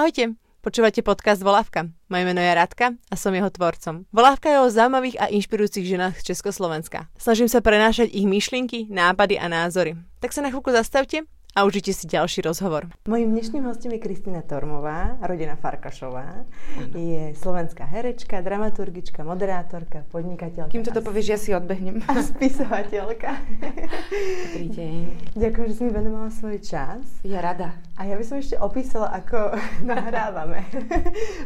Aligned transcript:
Ahojte, 0.00 0.32
počúvate 0.64 1.04
podcast 1.04 1.44
Volávka. 1.44 1.92
Moje 2.08 2.24
meno 2.24 2.40
je 2.40 2.56
Radka 2.56 2.96
a 3.12 3.14
som 3.20 3.36
jeho 3.36 3.52
tvorcom. 3.52 4.08
Volávka 4.08 4.48
je 4.48 4.56
o 4.64 4.72
zaujímavých 4.72 5.20
a 5.20 5.28
inšpirujúcich 5.28 5.84
ženách 5.84 6.24
z 6.24 6.32
Československa. 6.32 7.12
Snažím 7.20 7.52
sa 7.52 7.60
prenášať 7.60 8.08
ich 8.08 8.24
myšlienky, 8.24 8.88
nápady 8.88 9.36
a 9.36 9.52
názory. 9.52 10.00
Tak 10.24 10.32
sa 10.32 10.40
na 10.40 10.48
chvíľku 10.48 10.72
zastavte 10.72 11.28
a 11.54 11.66
užite 11.66 11.90
si 11.90 12.06
ďalší 12.06 12.46
rozhovor. 12.46 12.86
Mojím 13.10 13.34
dnešným 13.34 13.66
hostom 13.66 13.90
je 13.90 13.98
Kristina 13.98 14.42
Tormová, 14.42 15.18
rodina 15.18 15.58
Farkašová. 15.58 16.46
Ano. 16.78 16.94
Je 16.94 17.34
slovenská 17.34 17.82
herečka, 17.90 18.38
dramaturgička, 18.38 19.26
moderátorka, 19.26 20.06
podnikateľka. 20.14 20.70
Kým 20.70 20.86
toto 20.86 21.02
povieš, 21.02 21.26
ja 21.26 21.38
si 21.38 21.50
odbehnem. 21.50 22.06
A 22.06 22.22
spisovateľka. 22.22 23.30
Dobrý 24.54 24.66
deň. 24.70 25.02
Ďakujem, 25.34 25.66
že 25.66 25.74
si 25.74 25.82
mi 25.82 25.92
venovala 25.92 26.30
svoj 26.30 26.62
čas. 26.62 27.02
Ja 27.26 27.42
rada. 27.42 27.74
A 27.98 28.06
ja 28.06 28.14
by 28.14 28.24
som 28.24 28.38
ešte 28.38 28.54
opísala, 28.56 29.10
ako 29.10 29.58
nahrávame. 29.90 30.70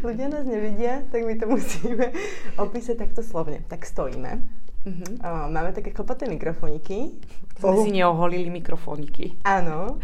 Ľudia 0.04 0.28
nás 0.28 0.44
nevidia, 0.44 1.00
tak 1.08 1.24
my 1.24 1.34
to 1.40 1.48
musíme 1.48 2.12
opísať 2.60 3.00
takto 3.00 3.24
slovne. 3.24 3.64
Tak 3.72 3.88
stojíme. 3.88 4.63
Uh-huh. 4.84 5.16
Uh, 5.24 5.48
máme 5.48 5.72
také 5.72 5.96
chlpaté 5.96 6.28
mikrofoniky. 6.28 7.16
Sme 7.56 7.86
si 7.86 7.90
neoholili 7.96 8.50
mikrofoniky. 8.50 9.40
Áno. 9.46 9.96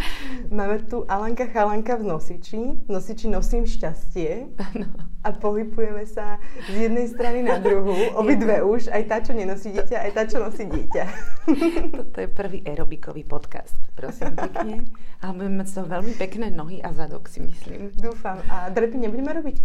Máme 0.49 0.87
tu 0.89 1.05
Alanka 1.05 1.51
Chalanka 1.51 2.01
v 2.01 2.09
nosiči. 2.09 2.81
V 2.87 2.89
nosiči 2.89 3.29
nosím 3.29 3.69
šťastie. 3.69 4.57
Áno. 4.57 4.89
A 5.21 5.37
pohybujeme 5.37 6.09
sa 6.09 6.41
z 6.65 6.89
jednej 6.89 7.13
strany 7.13 7.45
na 7.45 7.61
druhú. 7.61 7.93
Obidve 8.21 8.65
už. 8.65 8.89
Aj 8.89 9.05
tá, 9.05 9.21
čo 9.21 9.37
nenosí 9.37 9.69
dieťa, 9.69 10.09
aj 10.09 10.13
tá, 10.17 10.23
čo 10.25 10.41
nosí 10.41 10.65
dieťa. 10.65 11.05
Toto 12.01 12.17
je 12.17 12.29
prvý 12.31 12.65
aerobikový 12.65 13.29
podcast. 13.29 13.77
Prosím 13.93 14.33
pekne. 14.33 14.89
Ale 15.21 15.33
budeme 15.37 15.61
mať 15.61 15.69
z 15.69 15.75
toho 15.77 15.87
veľmi 15.93 16.13
pekné 16.17 16.47
nohy 16.49 16.81
a 16.81 16.89
zadok, 16.97 17.29
si 17.29 17.45
myslím. 17.45 17.93
Dúfam. 18.01 18.41
A 18.49 18.73
drepy 18.73 18.97
nebudeme 18.97 19.37
robiť? 19.37 19.57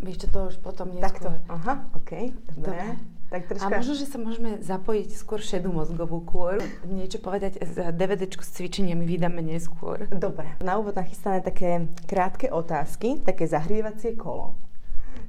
Vieš 0.00 0.16
čo, 0.16 0.28
to 0.32 0.38
už 0.48 0.56
potom 0.64 0.96
neskôr. 0.96 1.04
Takto. 1.04 1.28
Aha, 1.52 1.92
OK. 1.92 2.32
Dobre. 2.56 2.72
Dobre. 2.72 3.19
Tak 3.30 3.46
troška... 3.46 3.70
A 3.70 3.78
možno, 3.78 3.94
že 3.94 4.10
sa 4.10 4.18
môžeme 4.18 4.58
zapojiť 4.58 5.08
skôr 5.14 5.38
šedú 5.38 5.70
mozgovú 5.70 6.18
kôr. 6.26 6.58
Niečo 6.82 7.22
povedať 7.22 7.62
z 7.62 7.94
DVDčku 7.94 8.42
s 8.42 8.50
cvičeniami 8.58 9.06
vydáme 9.06 9.38
neskôr. 9.38 10.10
Dobre. 10.10 10.58
Na 10.58 10.82
úvod 10.82 10.98
nachystané 10.98 11.38
také 11.38 11.86
krátke 12.10 12.50
otázky, 12.50 13.22
také 13.22 13.46
zahrievacie 13.46 14.18
kolo 14.18 14.58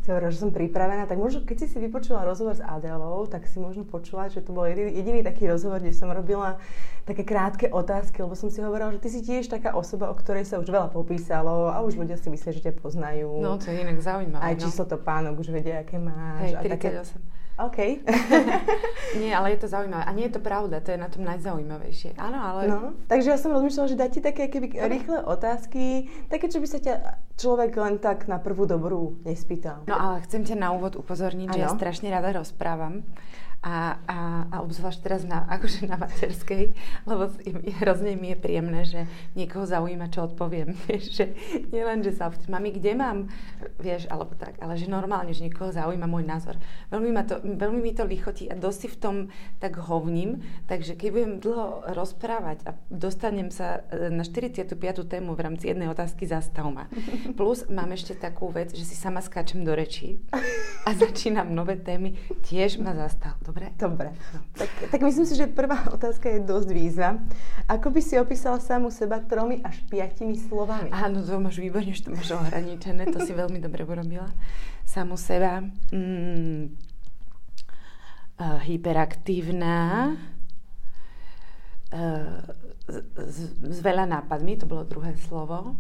si 0.02 0.10
hovorila, 0.10 0.34
že 0.34 0.42
som 0.42 0.50
pripravená, 0.50 1.06
tak 1.06 1.22
možno 1.22 1.46
keď 1.46 1.58
si 1.62 1.68
si 1.70 1.78
vypočula 1.78 2.26
rozhovor 2.26 2.58
s 2.58 2.64
Adelou, 2.66 3.30
tak 3.30 3.46
si 3.46 3.62
možno 3.62 3.86
počula, 3.86 4.34
že 4.34 4.42
to 4.42 4.50
bol 4.50 4.66
jediný, 4.66 5.22
taký 5.22 5.46
rozhovor, 5.46 5.78
kde 5.78 5.94
som 5.94 6.10
robila 6.10 6.58
také 7.06 7.22
krátke 7.22 7.70
otázky, 7.70 8.26
lebo 8.26 8.34
som 8.34 8.50
si 8.50 8.66
hovorila, 8.66 8.98
že 8.98 9.02
ty 9.02 9.10
si 9.14 9.22
tiež 9.22 9.46
taká 9.54 9.78
osoba, 9.78 10.10
o 10.10 10.18
ktorej 10.18 10.50
sa 10.50 10.58
už 10.58 10.74
veľa 10.74 10.90
popísalo 10.90 11.70
a 11.70 11.86
už 11.86 12.02
ľudia 12.02 12.18
si 12.18 12.34
myslia, 12.34 12.50
že 12.50 12.66
ťa 12.66 12.82
poznajú. 12.82 13.30
No, 13.46 13.62
to 13.62 13.70
je 13.70 13.78
inak 13.78 14.02
zaujímavé. 14.02 14.42
Aj 14.42 14.54
no. 14.58 14.62
číslo 14.66 14.90
to 14.90 14.98
pánok 14.98 15.38
už 15.38 15.54
vedia, 15.54 15.86
aké 15.86 16.02
máš. 16.02 16.50
Hej, 16.50 16.66
38. 16.66 16.66
A 16.66 16.74
také, 16.74 16.90
OK. 17.68 17.80
nie, 19.22 19.32
ale 19.36 19.54
je 19.54 19.60
to 19.62 19.68
zaujímavé. 19.68 20.04
A 20.08 20.12
nie 20.16 20.26
je 20.32 20.34
to 20.38 20.42
pravda, 20.42 20.82
to 20.82 20.96
je 20.96 21.00
na 21.00 21.10
tom 21.12 21.28
najzaujímavejšie. 21.28 22.18
Áno, 22.18 22.40
ale... 22.40 22.62
No, 22.66 22.80
takže 23.06 23.36
ja 23.36 23.38
som 23.38 23.54
rozmýšľala, 23.54 23.92
že 23.92 23.98
ti 24.10 24.20
také 24.24 24.50
keby 24.50 24.82
rýchle 24.88 25.22
otázky, 25.26 26.10
také, 26.32 26.50
čo 26.50 26.64
by 26.64 26.68
sa 26.68 26.80
ťa 26.82 26.94
človek 27.38 27.72
len 27.78 27.98
tak 28.02 28.26
na 28.26 28.42
prvú 28.42 28.66
dobrú 28.66 29.22
nespýtal. 29.26 29.86
No 29.86 29.98
ale 29.98 30.26
chcem 30.26 30.46
ťa 30.46 30.58
na 30.58 30.70
úvod 30.74 30.98
upozorniť, 30.98 31.48
ano? 31.50 31.56
že 31.58 31.62
ja 31.66 31.70
strašne 31.70 32.10
rada 32.10 32.34
rozprávam 32.34 33.06
a, 33.62 34.02
a, 34.10 34.18
a 34.50 34.56
obzvlášť 34.66 35.00
teraz 35.06 35.22
na, 35.22 35.46
akože 35.46 35.86
na 35.86 35.94
materskej, 35.94 36.74
lebo 37.06 37.30
hrozne 37.78 38.18
mi 38.18 38.34
je 38.34 38.38
príjemné, 38.42 38.82
že 38.90 39.06
niekoho 39.38 39.70
zaujíma, 39.70 40.10
čo 40.10 40.26
odpoviem. 40.26 40.74
Vieš, 40.90 41.04
že 41.14 41.26
nielen, 41.70 42.02
že 42.02 42.18
sa 42.18 42.34
mami, 42.50 42.74
kde 42.74 42.98
mám, 42.98 43.30
vieš, 43.78 44.10
alebo 44.10 44.34
tak, 44.34 44.58
ale 44.58 44.82
že 44.82 44.90
normálne, 44.90 45.30
že 45.30 45.46
niekoho 45.46 45.70
zaujíma 45.70 46.10
môj 46.10 46.26
názor. 46.26 46.58
Veľmi, 46.90 47.12
ma 47.14 47.22
to, 47.22 47.38
veľmi 47.38 47.80
mi 47.86 47.94
to 47.94 48.02
lichotí 48.02 48.50
a 48.50 48.58
dosť 48.58 48.80
si 48.82 48.88
v 48.90 48.98
tom 48.98 49.16
tak 49.62 49.78
hovním, 49.78 50.42
takže 50.66 50.98
keď 50.98 51.10
budem 51.14 51.34
dlho 51.38 51.94
rozprávať 51.94 52.66
a 52.66 52.72
dostanem 52.90 53.54
sa 53.54 53.86
e, 53.94 54.10
na 54.10 54.26
45. 54.26 54.74
tému 55.06 55.38
v 55.38 55.42
rámci 55.42 55.70
jednej 55.70 55.86
otázky, 55.86 56.26
zastav 56.26 56.66
ma. 56.74 56.90
Plus 57.38 57.70
mám 57.70 57.94
ešte 57.94 58.18
takú 58.18 58.50
vec, 58.50 58.74
že 58.74 58.84
si 58.84 58.98
sama 58.98 59.22
skáčem 59.22 59.62
do 59.62 59.78
rečí 59.78 60.18
a 60.88 60.90
začínam 60.98 61.54
nové 61.54 61.78
témy, 61.78 62.18
tiež 62.42 62.82
ma 62.82 62.98
zastav 62.98 63.38
Dobre? 63.52 63.76
Dobre. 63.76 64.10
No. 64.32 64.40
Tak, 64.56 64.70
tak 64.96 65.02
myslím 65.04 65.28
si, 65.28 65.36
že 65.36 65.52
prvá 65.52 65.92
otázka 65.92 66.32
je 66.32 66.40
dosť 66.40 66.70
výzva. 66.72 67.20
Ako 67.68 67.92
by 67.92 68.00
si 68.00 68.16
opísala 68.16 68.64
samu 68.64 68.88
seba 68.88 69.20
tromi 69.20 69.60
až 69.60 69.84
piatimi 69.92 70.40
slovami? 70.40 70.88
Áno, 70.88 71.20
to 71.20 71.36
máš 71.36 71.60
výborne, 71.60 71.92
že 71.92 72.08
to 72.08 72.16
máš 72.16 72.32
ohraničené, 72.32 73.12
to 73.12 73.20
si 73.20 73.36
veľmi 73.36 73.60
dobre 73.60 73.84
urobila. 73.84 74.32
Samu 74.88 75.20
seba. 75.20 75.60
Mm, 75.92 76.80
uh, 78.40 78.60
hyperaktívna. 78.64 80.16
Uh, 81.92 82.40
s, 82.88 83.52
s 83.52 83.78
veľa 83.84 84.08
nápadmi, 84.08 84.56
to 84.56 84.64
bolo 84.64 84.88
druhé 84.88 85.20
slovo. 85.28 85.76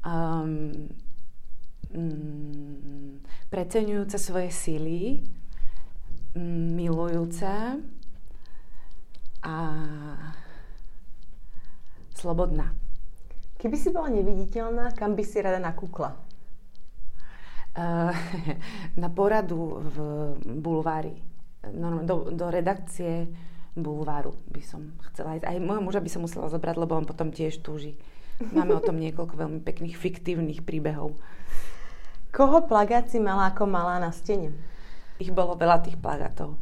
Um, 0.00 0.88
mm, 1.92 3.20
preceňujúca 3.52 4.16
svoje 4.16 4.48
síly 4.56 5.20
milujúca 6.38 7.78
a 9.44 9.54
slobodná. 12.16 12.74
Keby 13.60 13.76
si 13.78 13.88
bola 13.94 14.10
neviditeľná, 14.10 14.92
kam 14.98 15.16
by 15.16 15.24
si 15.24 15.38
rada 15.40 15.62
nakúkla? 15.62 16.16
Uh, 17.74 18.14
na 19.02 19.08
poradu 19.10 19.82
v 19.82 19.96
bulvári. 20.60 21.16
Do, 21.64 22.28
do 22.28 22.46
redakcie 22.52 23.24
bulváru 23.72 24.36
by 24.52 24.62
som 24.62 24.92
chcela 25.10 25.40
ísť. 25.40 25.48
Aj 25.48 25.56
môjho 25.58 25.82
muža 25.82 26.04
by 26.04 26.10
som 26.12 26.22
musela 26.22 26.52
zobrať, 26.52 26.76
lebo 26.76 26.94
on 26.94 27.08
potom 27.08 27.32
tiež 27.32 27.64
túži. 27.64 27.96
Máme 28.52 28.74
o 28.74 28.82
tom 28.82 28.98
niekoľko 28.98 29.34
veľmi 29.38 29.60
pekných 29.62 29.96
fiktívnych 29.96 30.60
príbehov. 30.66 31.14
Koho 32.34 32.66
plagát 32.66 33.06
si 33.06 33.22
mala 33.22 33.54
ako 33.54 33.64
malá 33.70 34.02
na 34.02 34.10
stene? 34.10 34.50
Ich 35.22 35.30
bolo 35.30 35.54
veľa 35.54 35.82
tých 35.86 35.98
plagátov, 35.98 36.58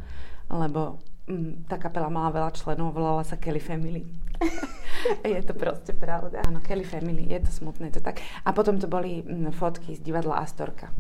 lebo 0.52 1.00
mm, 1.28 1.68
tá 1.68 1.80
kapela 1.80 2.12
mala 2.12 2.32
veľa 2.34 2.50
členov, 2.52 2.92
volala 2.92 3.24
sa 3.24 3.40
Kelly 3.40 3.62
Family. 3.62 4.04
je 5.24 5.40
to 5.46 5.54
proste 5.56 5.96
pravda. 5.96 6.44
Áno, 6.44 6.60
Kelly 6.60 6.84
Family, 6.84 7.30
je 7.32 7.40
to 7.42 7.50
smutné, 7.50 7.88
to 7.94 8.04
tak. 8.04 8.20
A 8.44 8.52
potom 8.52 8.76
to 8.76 8.90
boli 8.90 9.24
mm, 9.24 9.56
fotky 9.56 9.96
z 9.96 10.00
divadla 10.04 10.44
Astorka. 10.44 10.92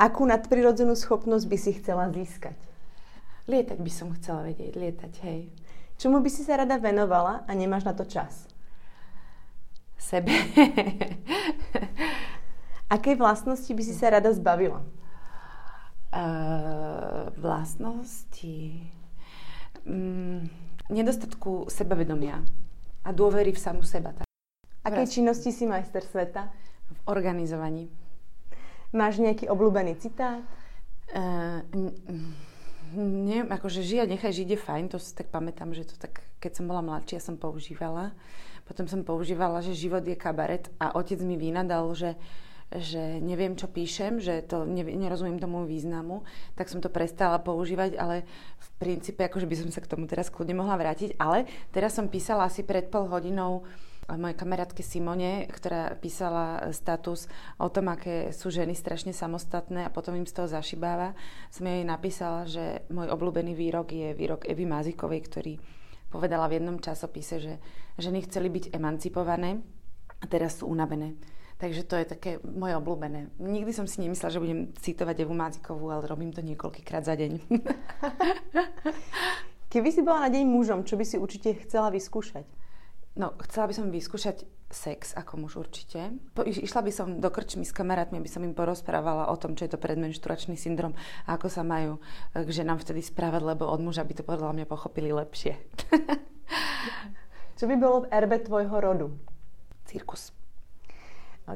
Akú 0.00 0.24
nadprirodzenú 0.24 0.96
schopnosť 0.96 1.44
by 1.44 1.56
si 1.60 1.70
chcela 1.76 2.08
získať? 2.08 2.56
Lietať 3.50 3.78
by 3.82 3.92
som 3.92 4.14
chcela 4.16 4.46
vedieť, 4.46 4.72
lietať, 4.78 5.12
hej. 5.26 5.50
Čomu 6.00 6.24
by 6.24 6.30
si 6.32 6.40
sa 6.40 6.56
rada 6.56 6.80
venovala 6.80 7.44
a 7.44 7.52
nemáš 7.52 7.84
na 7.84 7.92
to 7.92 8.08
čas? 8.08 8.48
Sebe. 10.00 10.32
Akej 12.94 13.20
vlastnosti 13.20 13.68
by 13.68 13.82
si 13.84 13.92
sa 13.92 14.16
rada 14.16 14.32
zbavila? 14.32 14.80
Uh, 16.10 17.30
vlastnosti, 17.38 18.58
um, 19.86 20.42
nedostatku 20.90 21.70
sebavedomia 21.70 22.42
a 23.06 23.10
dôvery 23.14 23.54
v 23.54 23.62
samu 23.62 23.82
seba. 23.86 24.12
Aké 24.82 25.06
činnosti 25.06 25.54
si 25.54 25.68
majster 25.68 26.02
sveta? 26.02 26.50
V 26.90 26.98
organizovaní. 27.06 27.86
Máš 28.90 29.22
nejaký 29.22 29.46
obľúbený 29.46 29.94
citát? 30.02 30.42
Uh, 31.14 31.62
neviem, 32.98 33.46
akože 33.46 33.86
žija, 33.86 34.10
nechaj 34.10 34.34
žiť 34.34 34.48
je 34.50 34.58
fajn, 34.58 34.84
to 34.90 34.98
si 34.98 35.14
tak 35.14 35.30
pamätám, 35.30 35.70
že 35.70 35.86
to 35.86 35.94
tak, 35.94 36.26
keď 36.42 36.58
som 36.58 36.66
bola 36.66 36.82
mladšia, 36.82 37.22
som 37.22 37.38
používala. 37.38 38.10
Potom 38.66 38.90
som 38.90 39.06
používala, 39.06 39.62
že 39.62 39.78
život 39.78 40.02
je 40.02 40.18
kabaret 40.18 40.70
a 40.82 40.94
otec 40.98 41.22
mi 41.22 41.38
vynadal, 41.38 41.86
že 41.94 42.14
uh, 42.14 42.49
že 42.70 43.18
neviem, 43.18 43.58
čo 43.58 43.66
píšem, 43.66 44.22
že 44.22 44.46
to 44.46 44.62
nerozumiem 44.68 45.42
tomu 45.42 45.66
významu, 45.66 46.22
tak 46.54 46.70
som 46.70 46.78
to 46.78 46.86
prestala 46.86 47.42
používať, 47.42 47.98
ale 47.98 48.22
v 48.62 48.68
princípe 48.78 49.26
akože 49.26 49.50
by 49.50 49.56
som 49.58 49.70
sa 49.74 49.82
k 49.82 49.90
tomu 49.90 50.06
teraz 50.06 50.30
kľudne 50.30 50.54
mohla 50.54 50.78
vrátiť. 50.78 51.18
Ale 51.18 51.50
teraz 51.74 51.98
som 51.98 52.06
písala 52.06 52.46
asi 52.46 52.62
pred 52.62 52.86
pol 52.86 53.10
hodinou 53.10 53.66
mojej 54.10 54.34
kamarátke 54.38 54.82
Simone, 54.82 55.46
ktorá 55.46 55.94
písala 55.98 56.70
status 56.74 57.30
o 57.62 57.70
tom, 57.70 57.94
aké 57.94 58.34
sú 58.34 58.50
ženy 58.50 58.74
strašne 58.74 59.14
samostatné 59.14 59.86
a 59.86 59.94
potom 59.94 60.18
im 60.18 60.26
z 60.26 60.34
toho 60.34 60.50
zašibáva, 60.50 61.14
som 61.54 61.66
jej 61.66 61.86
napísala, 61.86 62.46
že 62.46 62.82
môj 62.90 63.06
obľúbený 63.06 63.54
výrok 63.54 63.94
je 63.94 64.10
výrok 64.14 64.50
Evy 64.50 64.66
Mázikovej, 64.66 65.20
ktorý 65.30 65.52
povedala 66.10 66.50
v 66.50 66.58
jednom 66.58 66.82
časopise, 66.82 67.38
že 67.38 67.54
ženy 68.02 68.26
chceli 68.26 68.50
byť 68.50 68.74
emancipované 68.74 69.62
a 70.18 70.24
teraz 70.26 70.58
sú 70.58 70.66
unavené. 70.66 71.14
Takže 71.60 71.84
to 71.84 71.94
je 72.00 72.06
také 72.08 72.30
moje 72.40 72.72
obľúbené. 72.80 73.36
Nikdy 73.36 73.76
som 73.76 73.84
si 73.84 74.00
nemyslela, 74.00 74.32
že 74.32 74.40
budem 74.40 74.72
citovať 74.80 75.28
Evu 75.28 75.36
Mázikovú, 75.36 75.92
ale 75.92 76.08
robím 76.08 76.32
to 76.32 76.40
niekoľkýkrát 76.40 77.04
za 77.04 77.12
deň. 77.12 77.36
Keby 79.72 79.88
si 79.92 80.00
bola 80.00 80.24
na 80.24 80.32
deň 80.32 80.48
mužom, 80.48 80.88
čo 80.88 80.96
by 80.96 81.04
si 81.04 81.20
určite 81.20 81.52
chcela 81.60 81.92
vyskúšať? 81.92 82.48
No, 83.20 83.36
chcela 83.44 83.68
by 83.68 83.74
som 83.76 83.92
vyskúšať 83.92 84.48
sex 84.72 85.12
ako 85.12 85.44
muž 85.44 85.60
určite. 85.60 86.16
Po, 86.32 86.48
išla 86.48 86.80
by 86.80 86.92
som 86.94 87.20
do 87.20 87.28
krčmy 87.28 87.68
s 87.68 87.76
kamarátmi, 87.76 88.16
aby 88.16 88.30
som 88.30 88.40
im 88.40 88.56
porozprávala 88.56 89.28
o 89.28 89.36
tom, 89.36 89.52
čo 89.52 89.68
je 89.68 89.76
to 89.76 89.82
predmenšturačný 89.82 90.56
syndrom 90.56 90.96
a 91.28 91.36
ako 91.36 91.52
sa 91.52 91.60
majú 91.60 92.00
k 92.32 92.48
ženám 92.48 92.80
vtedy 92.80 93.04
správať, 93.04 93.44
lebo 93.44 93.68
od 93.68 93.84
muža 93.84 94.08
by 94.08 94.16
to 94.16 94.24
podľa 94.24 94.56
mňa 94.56 94.64
pochopili 94.64 95.12
lepšie. 95.12 95.60
čo 97.60 97.68
by 97.68 97.74
bolo 97.76 98.08
v 98.08 98.10
erbe 98.16 98.40
tvojho 98.40 98.76
rodu? 98.80 99.06
Cirkus. 99.84 100.39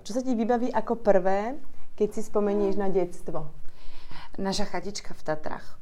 Čo 0.02 0.18
sa 0.18 0.22
ti 0.24 0.34
vybaví 0.34 0.72
ako 0.72 0.98
prvé, 0.98 1.54
keď 1.94 2.08
si 2.10 2.26
spomenieš 2.26 2.74
na 2.74 2.90
detstvo? 2.90 3.52
Naša 4.40 4.66
chatička 4.66 5.14
v 5.14 5.22
Tatrach. 5.22 5.78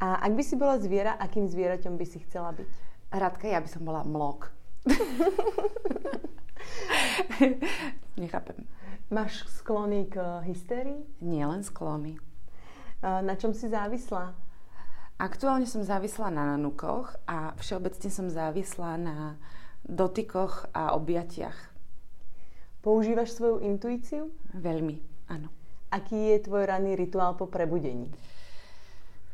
A 0.00 0.20
ak 0.20 0.32
by 0.36 0.42
si 0.44 0.56
bola 0.56 0.76
zviera, 0.80 1.16
akým 1.16 1.48
zvieraťom 1.48 1.96
by 1.96 2.06
si 2.08 2.20
chcela 2.24 2.52
byť? 2.52 2.68
Radka, 3.12 3.48
ja 3.48 3.60
by 3.60 3.68
som 3.68 3.84
bola 3.84 4.04
mlok. 4.04 4.52
Nechápem. 8.20 8.64
Máš 9.10 9.44
sklony 9.48 10.08
k 10.08 10.40
hystérii? 10.44 11.04
Nie 11.20 11.44
len 11.48 11.64
sklony. 11.64 12.16
Na 13.00 13.36
čom 13.36 13.56
si 13.56 13.68
závislá? 13.68 14.32
Aktuálne 15.20 15.68
som 15.68 15.84
závislá 15.84 16.32
na 16.32 16.56
nanukoch 16.56 17.12
a 17.28 17.52
všeobecne 17.60 18.08
som 18.08 18.32
závislá 18.32 18.96
na 18.96 19.36
dotykoch 19.84 20.68
a 20.72 20.96
objatiach. 20.96 21.69
Používaš 22.80 23.36
svoju 23.36 23.60
intuíciu? 23.60 24.32
Veľmi, 24.56 25.00
áno. 25.28 25.52
Aký 25.92 26.32
je 26.32 26.46
tvoj 26.48 26.64
ranný 26.64 26.96
rituál 26.96 27.36
po 27.36 27.46
prebudení? 27.46 28.08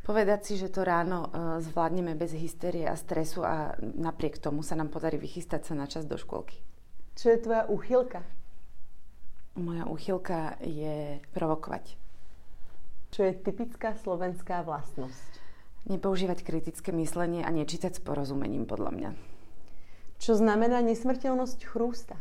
povedať 0.07 0.41
si, 0.47 0.55
že 0.55 0.71
to 0.71 0.87
ráno 0.87 1.27
uh, 1.27 1.59
zvládneme 1.59 2.15
bez 2.15 2.31
hysterie 2.31 2.87
a 2.87 2.95
stresu 2.95 3.43
a 3.43 3.75
napriek 3.83 4.39
tomu 4.39 4.63
sa 4.63 4.79
nám 4.79 4.95
podarí 4.95 5.19
vychystať 5.19 5.67
sa 5.67 5.75
na 5.75 5.91
čas 5.91 6.07
do 6.07 6.15
škôlky. 6.15 6.63
Čo 7.19 7.35
je 7.35 7.43
tvoja 7.43 7.67
úchylka? 7.67 8.23
Moja 9.59 9.91
úchylka 9.91 10.63
je 10.63 11.19
provokovať. 11.35 11.99
Čo 13.11 13.21
je 13.27 13.33
typická 13.35 13.99
slovenská 13.99 14.63
vlastnosť? 14.63 15.43
Nepoužívať 15.91 16.47
kritické 16.47 16.95
myslenie 16.95 17.43
a 17.43 17.51
nečítať 17.51 17.99
s 17.99 18.05
porozumením, 18.05 18.69
podľa 18.69 18.93
mňa. 18.95 19.11
Čo 20.23 20.39
znamená 20.39 20.87
nesmrteľnosť 20.87 21.67
chrústa? 21.67 22.15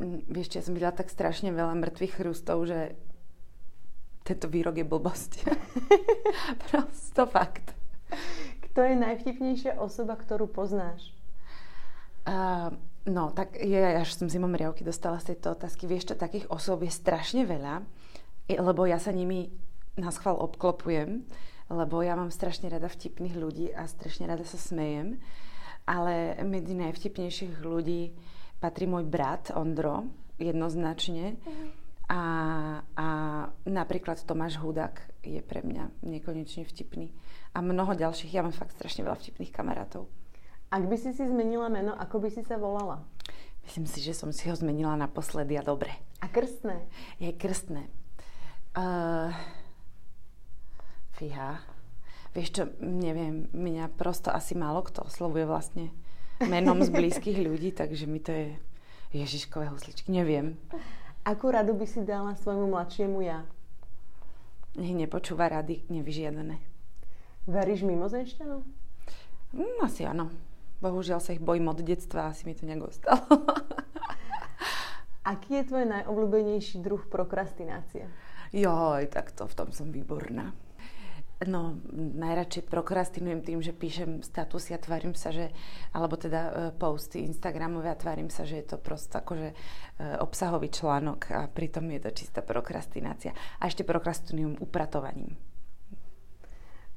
Mm, 0.00 0.24
vieš, 0.30 0.56
ja 0.56 0.62
som 0.64 0.72
videla 0.72 0.94
tak 0.94 1.12
strašne 1.12 1.52
veľa 1.52 1.76
mŕtvych 1.76 2.14
chrústov, 2.16 2.64
že 2.70 2.96
tento 4.22 4.46
výrok 4.46 4.78
je 4.78 4.86
blbosť. 4.86 5.32
Prosto 6.70 7.26
fakt. 7.26 7.74
Kto 8.70 8.80
je 8.86 8.94
najvtipnejšia 8.96 9.76
osoba, 9.76 10.16
ktorú 10.16 10.48
poznáš? 10.48 11.12
Uh, 12.22 12.70
no, 13.04 13.34
tak 13.34 13.58
ja 13.58 13.98
až 13.98 14.14
som 14.14 14.30
zimom 14.30 14.54
riavky 14.54 14.86
dostala 14.86 15.18
z 15.18 15.34
tejto 15.34 15.58
otázky. 15.58 15.90
Vieš 15.90 16.14
čo, 16.14 16.14
takých 16.14 16.46
osob 16.48 16.86
je 16.86 16.92
strašne 16.94 17.42
veľa, 17.42 17.82
lebo 18.46 18.86
ja 18.86 19.02
sa 19.02 19.10
nimi 19.10 19.50
na 19.98 20.14
schvál 20.14 20.38
obklopujem, 20.38 21.26
lebo 21.68 22.00
ja 22.00 22.14
mám 22.14 22.30
strašne 22.30 22.70
rada 22.70 22.86
vtipných 22.86 23.36
ľudí 23.36 23.66
a 23.74 23.90
strašne 23.90 24.30
rada 24.30 24.46
sa 24.46 24.56
smejem. 24.56 25.18
Ale 25.82 26.38
medzi 26.46 26.78
najvtipnejších 26.78 27.58
ľudí 27.58 28.14
patrí 28.62 28.86
môj 28.86 29.02
brat 29.02 29.50
Ondro, 29.50 30.06
jednoznačne. 30.38 31.34
Uh-huh 31.42 31.82
a, 32.12 32.22
a 32.92 33.06
napríklad 33.64 34.20
Tomáš 34.28 34.60
Hudák 34.60 35.00
je 35.24 35.40
pre 35.40 35.64
mňa 35.64 36.04
nekonečne 36.04 36.68
vtipný. 36.68 37.08
A 37.56 37.64
mnoho 37.64 37.96
ďalších. 37.96 38.36
Ja 38.36 38.44
mám 38.44 38.52
fakt 38.52 38.76
strašne 38.76 39.08
veľa 39.08 39.16
vtipných 39.16 39.48
kamarátov. 39.48 40.12
Ak 40.68 40.84
by 40.84 40.96
si 41.00 41.16
si 41.16 41.24
zmenila 41.24 41.72
meno, 41.72 41.96
ako 41.96 42.20
by 42.20 42.28
si 42.28 42.44
sa 42.44 42.60
volala? 42.60 43.00
Myslím 43.64 43.88
si, 43.88 44.04
že 44.04 44.12
som 44.12 44.28
si 44.28 44.44
ho 44.50 44.56
zmenila 44.56 44.92
naposledy 44.92 45.56
a 45.56 45.64
dobre. 45.64 45.88
A 46.20 46.28
krstné? 46.28 46.84
Je 47.16 47.32
krstné. 47.32 47.88
Uh, 48.76 49.32
fíha. 51.16 51.64
Vieš 52.36 52.48
čo, 52.52 52.62
neviem, 52.80 53.48
mňa 53.56 53.92
prosto 53.96 54.32
asi 54.32 54.52
málo 54.52 54.84
kto 54.84 55.04
oslovuje 55.08 55.48
vlastne 55.48 55.92
menom 56.48 56.82
z 56.82 56.90
blízkych 56.90 57.38
ľudí, 57.38 57.74
takže 57.74 58.06
mi 58.06 58.18
to 58.18 58.32
je 58.32 58.46
Ježiškové 59.12 59.68
husličky. 59.68 60.08
Neviem. 60.08 60.56
Akú 61.22 61.52
radu 61.52 61.76
by 61.76 61.86
si 61.86 62.02
dala 62.02 62.34
svojmu 62.34 62.72
mladšiemu 62.72 63.18
ja? 63.22 63.46
Nech 64.74 64.96
nepočúva 64.96 65.52
rady 65.52 65.84
nevyžiadané. 65.92 66.58
Veríš 67.44 67.84
mimozenšťanov? 67.84 68.64
Mm, 69.52 69.78
asi 69.84 70.08
áno. 70.08 70.32
Bohužiaľ 70.82 71.20
sa 71.22 71.36
ich 71.36 71.42
bojím 71.42 71.70
od 71.70 71.78
detstva 71.84 72.32
asi 72.32 72.48
mi 72.48 72.56
to 72.56 72.66
nejak 72.66 72.88
ostalo. 72.88 73.22
Aký 75.32 75.62
je 75.62 75.68
tvoj 75.70 75.86
najobľúbenejší 75.86 76.82
druh 76.82 77.06
prokrastinácie? 77.06 78.10
Joj, 78.50 79.06
tak 79.06 79.30
to 79.30 79.46
v 79.46 79.54
tom 79.54 79.70
som 79.70 79.94
výborná. 79.94 80.50
No, 81.48 81.80
najradšej 81.94 82.68
prokrastinujem 82.70 83.40
tým, 83.42 83.58
že 83.64 83.74
píšem 83.74 84.22
statusy 84.22 84.76
a 84.76 84.82
tvárim 84.82 85.16
sa, 85.16 85.34
že, 85.34 85.50
alebo 85.90 86.14
teda 86.14 86.40
e, 86.40 86.52
posty 86.76 87.24
Instagramové 87.26 87.90
a 87.90 87.98
tvárim 87.98 88.30
sa, 88.30 88.46
že 88.46 88.62
je 88.62 88.66
to 88.74 88.76
prosto 88.78 89.18
akože 89.18 89.50
e, 89.50 89.54
obsahový 90.20 90.68
článok 90.70 91.32
a 91.34 91.48
pritom 91.48 91.88
je 91.98 92.00
to 92.04 92.10
čistá 92.12 92.40
prokrastinácia. 92.44 93.34
A 93.58 93.66
ešte 93.66 93.82
prokrastinujem 93.82 94.60
upratovaním. 94.60 95.34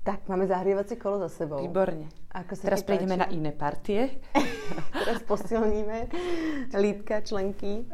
Tak, 0.05 0.29
máme 0.29 0.45
zahrievacie 0.45 1.01
kolo 1.01 1.17
za 1.25 1.33
sebou. 1.33 1.65
Výborne. 1.65 2.05
Ako 2.29 2.53
sa 2.53 2.69
Teraz 2.69 2.85
prejdeme 2.85 3.17
na 3.17 3.25
iné 3.33 3.49
partie. 3.49 4.21
Teraz 5.01 5.25
posilníme 5.25 6.11
lítka, 6.77 7.25
členky. 7.25 7.89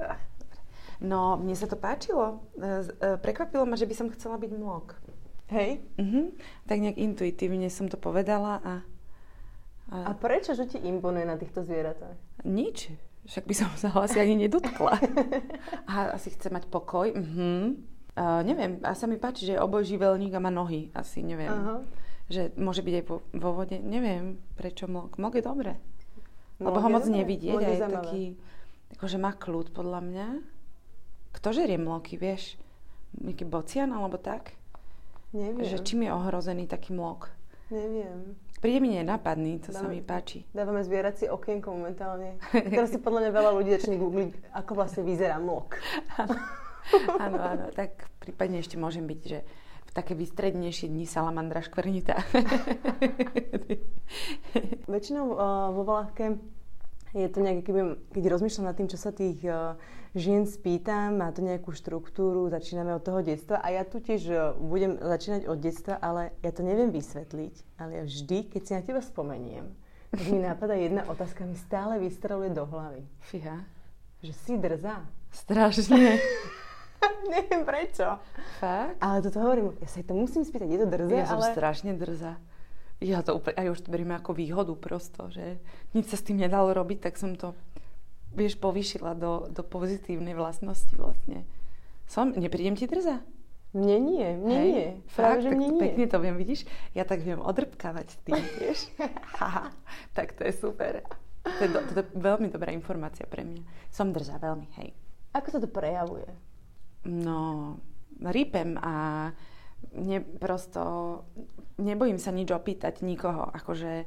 No, 1.00 1.39
mne 1.39 1.56
sa 1.56 1.71
to 1.71 1.80
páčilo. 1.80 2.44
E, 2.59 3.15
prekvapilo 3.24 3.63
ma, 3.63 3.80
že 3.80 3.88
by 3.88 3.95
som 3.95 4.07
chcela 4.12 4.36
byť 4.36 4.51
mlok. 4.51 5.10
Hej? 5.51 5.83
Uh-huh. 6.00 6.31
Tak 6.65 6.80
nejak 6.80 6.98
intuitívne 6.98 7.68
som 7.68 7.92
to 7.92 8.00
povedala 8.00 8.63
a... 8.63 8.74
A, 9.92 9.95
a 10.07 10.12
prečo, 10.15 10.56
že 10.56 10.71
ti 10.71 10.80
imponuje 10.80 11.27
na 11.27 11.36
týchto 11.36 11.68
zvieratách? 11.68 12.15
Nič. 12.48 12.95
Však 13.27 13.44
by 13.44 13.53
som 13.53 13.68
sa 13.75 13.92
asi 14.00 14.24
ani 14.24 14.48
nedotkla. 14.48 14.95
a 15.92 16.15
asi 16.15 16.31
chce 16.31 16.48
mať 16.48 16.71
pokoj. 16.71 17.12
Uh-huh. 17.12 17.75
Uh, 18.15 18.42
neviem, 18.48 18.80
a 18.88 18.95
sa 18.95 19.12
mi 19.12 19.19
páči, 19.19 19.51
že 19.51 19.59
je 19.59 19.63
obojživelník 19.63 20.31
a 20.31 20.39
má 20.39 20.48
nohy. 20.48 20.88
Asi 20.95 21.19
neviem. 21.19 21.51
Uh-huh. 21.51 21.83
Že 22.31 22.56
môže 22.56 22.80
byť 22.80 22.95
aj 23.04 23.06
vo, 23.12 23.19
vo 23.35 23.52
vode. 23.52 23.75
Neviem, 23.83 24.40
prečo 24.56 24.87
mlok. 24.87 25.19
Mlok 25.19 25.35
je 25.35 25.44
dobre. 25.44 25.73
Lebo 26.64 26.80
ho 26.80 26.87
moc 26.87 27.04
nevidieť. 27.04 27.59
A 27.59 27.68
je 27.68 27.80
taký, 27.83 28.23
akože 28.95 29.18
má 29.19 29.35
kľud 29.35 29.75
podľa 29.75 29.99
mňa. 29.99 30.28
Kto 31.35 31.52
žerie 31.52 31.75
mloky, 31.75 32.16
vieš? 32.16 32.56
Nejaký 33.19 33.44
bocian 33.44 33.92
alebo 33.92 34.16
tak? 34.16 34.56
Neviem. 35.31 35.64
Že 35.64 35.78
čím 35.88 36.04
je 36.07 36.11
ohrozený 36.11 36.68
taký 36.68 36.92
mlok? 36.92 37.31
Neviem. 37.71 38.35
Príde 38.59 38.83
mi 38.83 38.94
nenapadný, 38.94 39.64
to 39.64 39.73
Dáme, 39.73 39.80
sa 39.80 39.85
mi 39.90 40.04
páči. 40.04 40.45
Dávame 40.54 40.85
zvierací 40.85 41.26
okienko 41.31 41.73
momentálne. 41.73 42.38
Teraz 42.71 42.94
si 42.94 43.00
podľa 43.00 43.26
mňa 43.26 43.31
veľa 43.33 43.52
ľudí 43.57 43.69
začne 43.73 43.97
googliť, 43.97 44.54
ako 44.54 44.71
vlastne 44.76 45.02
vyzerá 45.07 45.42
mlok. 45.42 45.80
áno, 47.18 47.38
áno, 47.42 47.66
tak 47.73 48.11
prípadne 48.21 48.59
ešte 48.59 48.76
môžem 48.76 49.07
byť, 49.07 49.21
že 49.23 49.40
v 49.88 49.92
také 49.95 50.14
vystrednejšie 50.14 50.92
dni 50.92 51.07
salamandra 51.07 51.64
škvrnitá. 51.64 52.21
Väčšinou 54.92 55.26
uh, 55.33 55.73
vo 55.73 55.81
Valachke 55.88 56.38
je 57.11 57.27
to 57.27 57.44
nejaké, 57.44 57.61
keby, 57.68 57.81
keď 58.15 58.23
rozmýšľam 58.31 58.71
nad 58.71 58.75
tým, 58.80 58.87
čo 58.87 58.95
sa 58.95 59.11
tých 59.11 59.44
uh, 59.44 59.75
žien 60.15 60.47
spýtam, 60.47 61.19
má 61.19 61.31
to 61.35 61.44
nejakú 61.44 61.75
štruktúru, 61.75 62.47
začíname 62.47 62.95
od 62.95 63.03
toho 63.03 63.19
detstva 63.19 63.59
a 63.59 63.68
ja 63.71 63.83
tu 63.83 63.99
tiež 63.99 64.21
uh, 64.31 64.39
budem 64.56 64.95
začínať 64.95 65.47
od 65.47 65.57
detstva, 65.59 65.99
ale 65.99 66.31
ja 66.39 66.51
to 66.56 66.63
neviem 66.63 66.91
vysvetliť, 66.91 67.56
ale 67.80 67.89
ja 67.99 68.03
vždy, 68.07 68.37
keď 68.47 68.61
si 68.63 68.71
na 68.75 68.81
teba 68.83 69.01
spomeniem, 69.03 69.68
tak 70.11 70.23
mi 70.31 70.39
napadá 70.39 70.75
jedna 70.75 71.03
otázka, 71.07 71.44
mi 71.44 71.56
stále 71.59 71.99
vystreluje 71.99 72.51
do 72.51 72.63
hlavy. 72.68 73.03
Fíha. 73.27 73.63
Že 74.23 74.33
si 74.35 74.53
drzá. 74.59 75.03
Strašne. 75.31 76.19
neviem 77.31 77.63
prečo. 77.63 78.19
Fakt? 78.59 78.99
Ale 78.99 79.18
toto 79.23 79.39
hovorím, 79.39 79.75
ja 79.80 79.87
sa 79.87 80.03
to 80.03 80.13
musím 80.15 80.44
spýtať, 80.44 80.68
je 80.68 80.80
to 80.80 80.87
drzé, 80.87 81.15
ja 81.23 81.27
ale... 81.27 81.31
som 81.31 81.39
strašne 81.56 81.91
drzá 81.95 82.39
ja 83.01 83.25
to 83.25 83.33
úplne, 83.33 83.57
aj 83.57 83.67
už 83.73 83.79
to 83.81 83.89
beriem 83.89 84.13
ako 84.13 84.37
výhodu 84.37 84.73
prosto, 84.77 85.25
že 85.33 85.57
nič 85.97 86.13
sa 86.13 86.17
s 86.21 86.25
tým 86.25 86.37
nedalo 86.37 86.69
robiť, 86.69 87.09
tak 87.09 87.17
som 87.17 87.33
to, 87.33 87.57
vieš, 88.37 88.61
povýšila 88.61 89.17
do, 89.17 89.49
do 89.49 89.65
pozitívnej 89.65 90.37
vlastnosti 90.37 90.93
vlastne. 90.93 91.43
Som, 92.05 92.37
neprídem 92.37 92.77
ti 92.77 92.85
drza? 92.85 93.25
Mne 93.71 93.97
nie, 94.03 94.27
mne 94.35 94.53
Hej, 94.53 94.69
nie. 94.69 94.87
Práve, 95.15 95.47
že 95.47 95.49
mne 95.49 95.67
tak 95.71 95.73
nie. 95.73 95.81
pekne 95.81 96.05
to 96.11 96.17
viem, 96.19 96.35
vidíš? 96.35 96.61
Ja 96.91 97.07
tak 97.07 97.23
viem 97.23 97.39
odrbkávať 97.41 98.21
tým, 98.27 98.43
vieš? 98.61 98.91
Haha, 99.39 99.73
tak 100.13 100.37
to 100.37 100.45
je 100.45 100.53
super. 100.53 101.01
To 101.41 101.61
je, 101.65 101.69
do, 101.73 101.79
to 101.81 102.03
je 102.03 102.05
veľmi 102.21 102.53
dobrá 102.53 102.69
informácia 102.69 103.25
pre 103.25 103.41
mňa. 103.41 103.63
Som 103.89 104.13
drža 104.13 104.37
veľmi, 104.37 104.67
hej. 104.77 104.93
Ako 105.33 105.57
sa 105.57 105.59
to 105.63 105.71
prejavuje? 105.71 106.27
No, 107.07 107.79
rýpem 108.21 108.77
a 108.77 108.93
ne, 109.95 110.21
prosto 110.21 110.81
nebojím 111.81 112.21
sa 112.21 112.31
nič 112.31 112.54
opýtať 112.54 113.02
nikoho. 113.02 113.50
Akože 113.50 114.06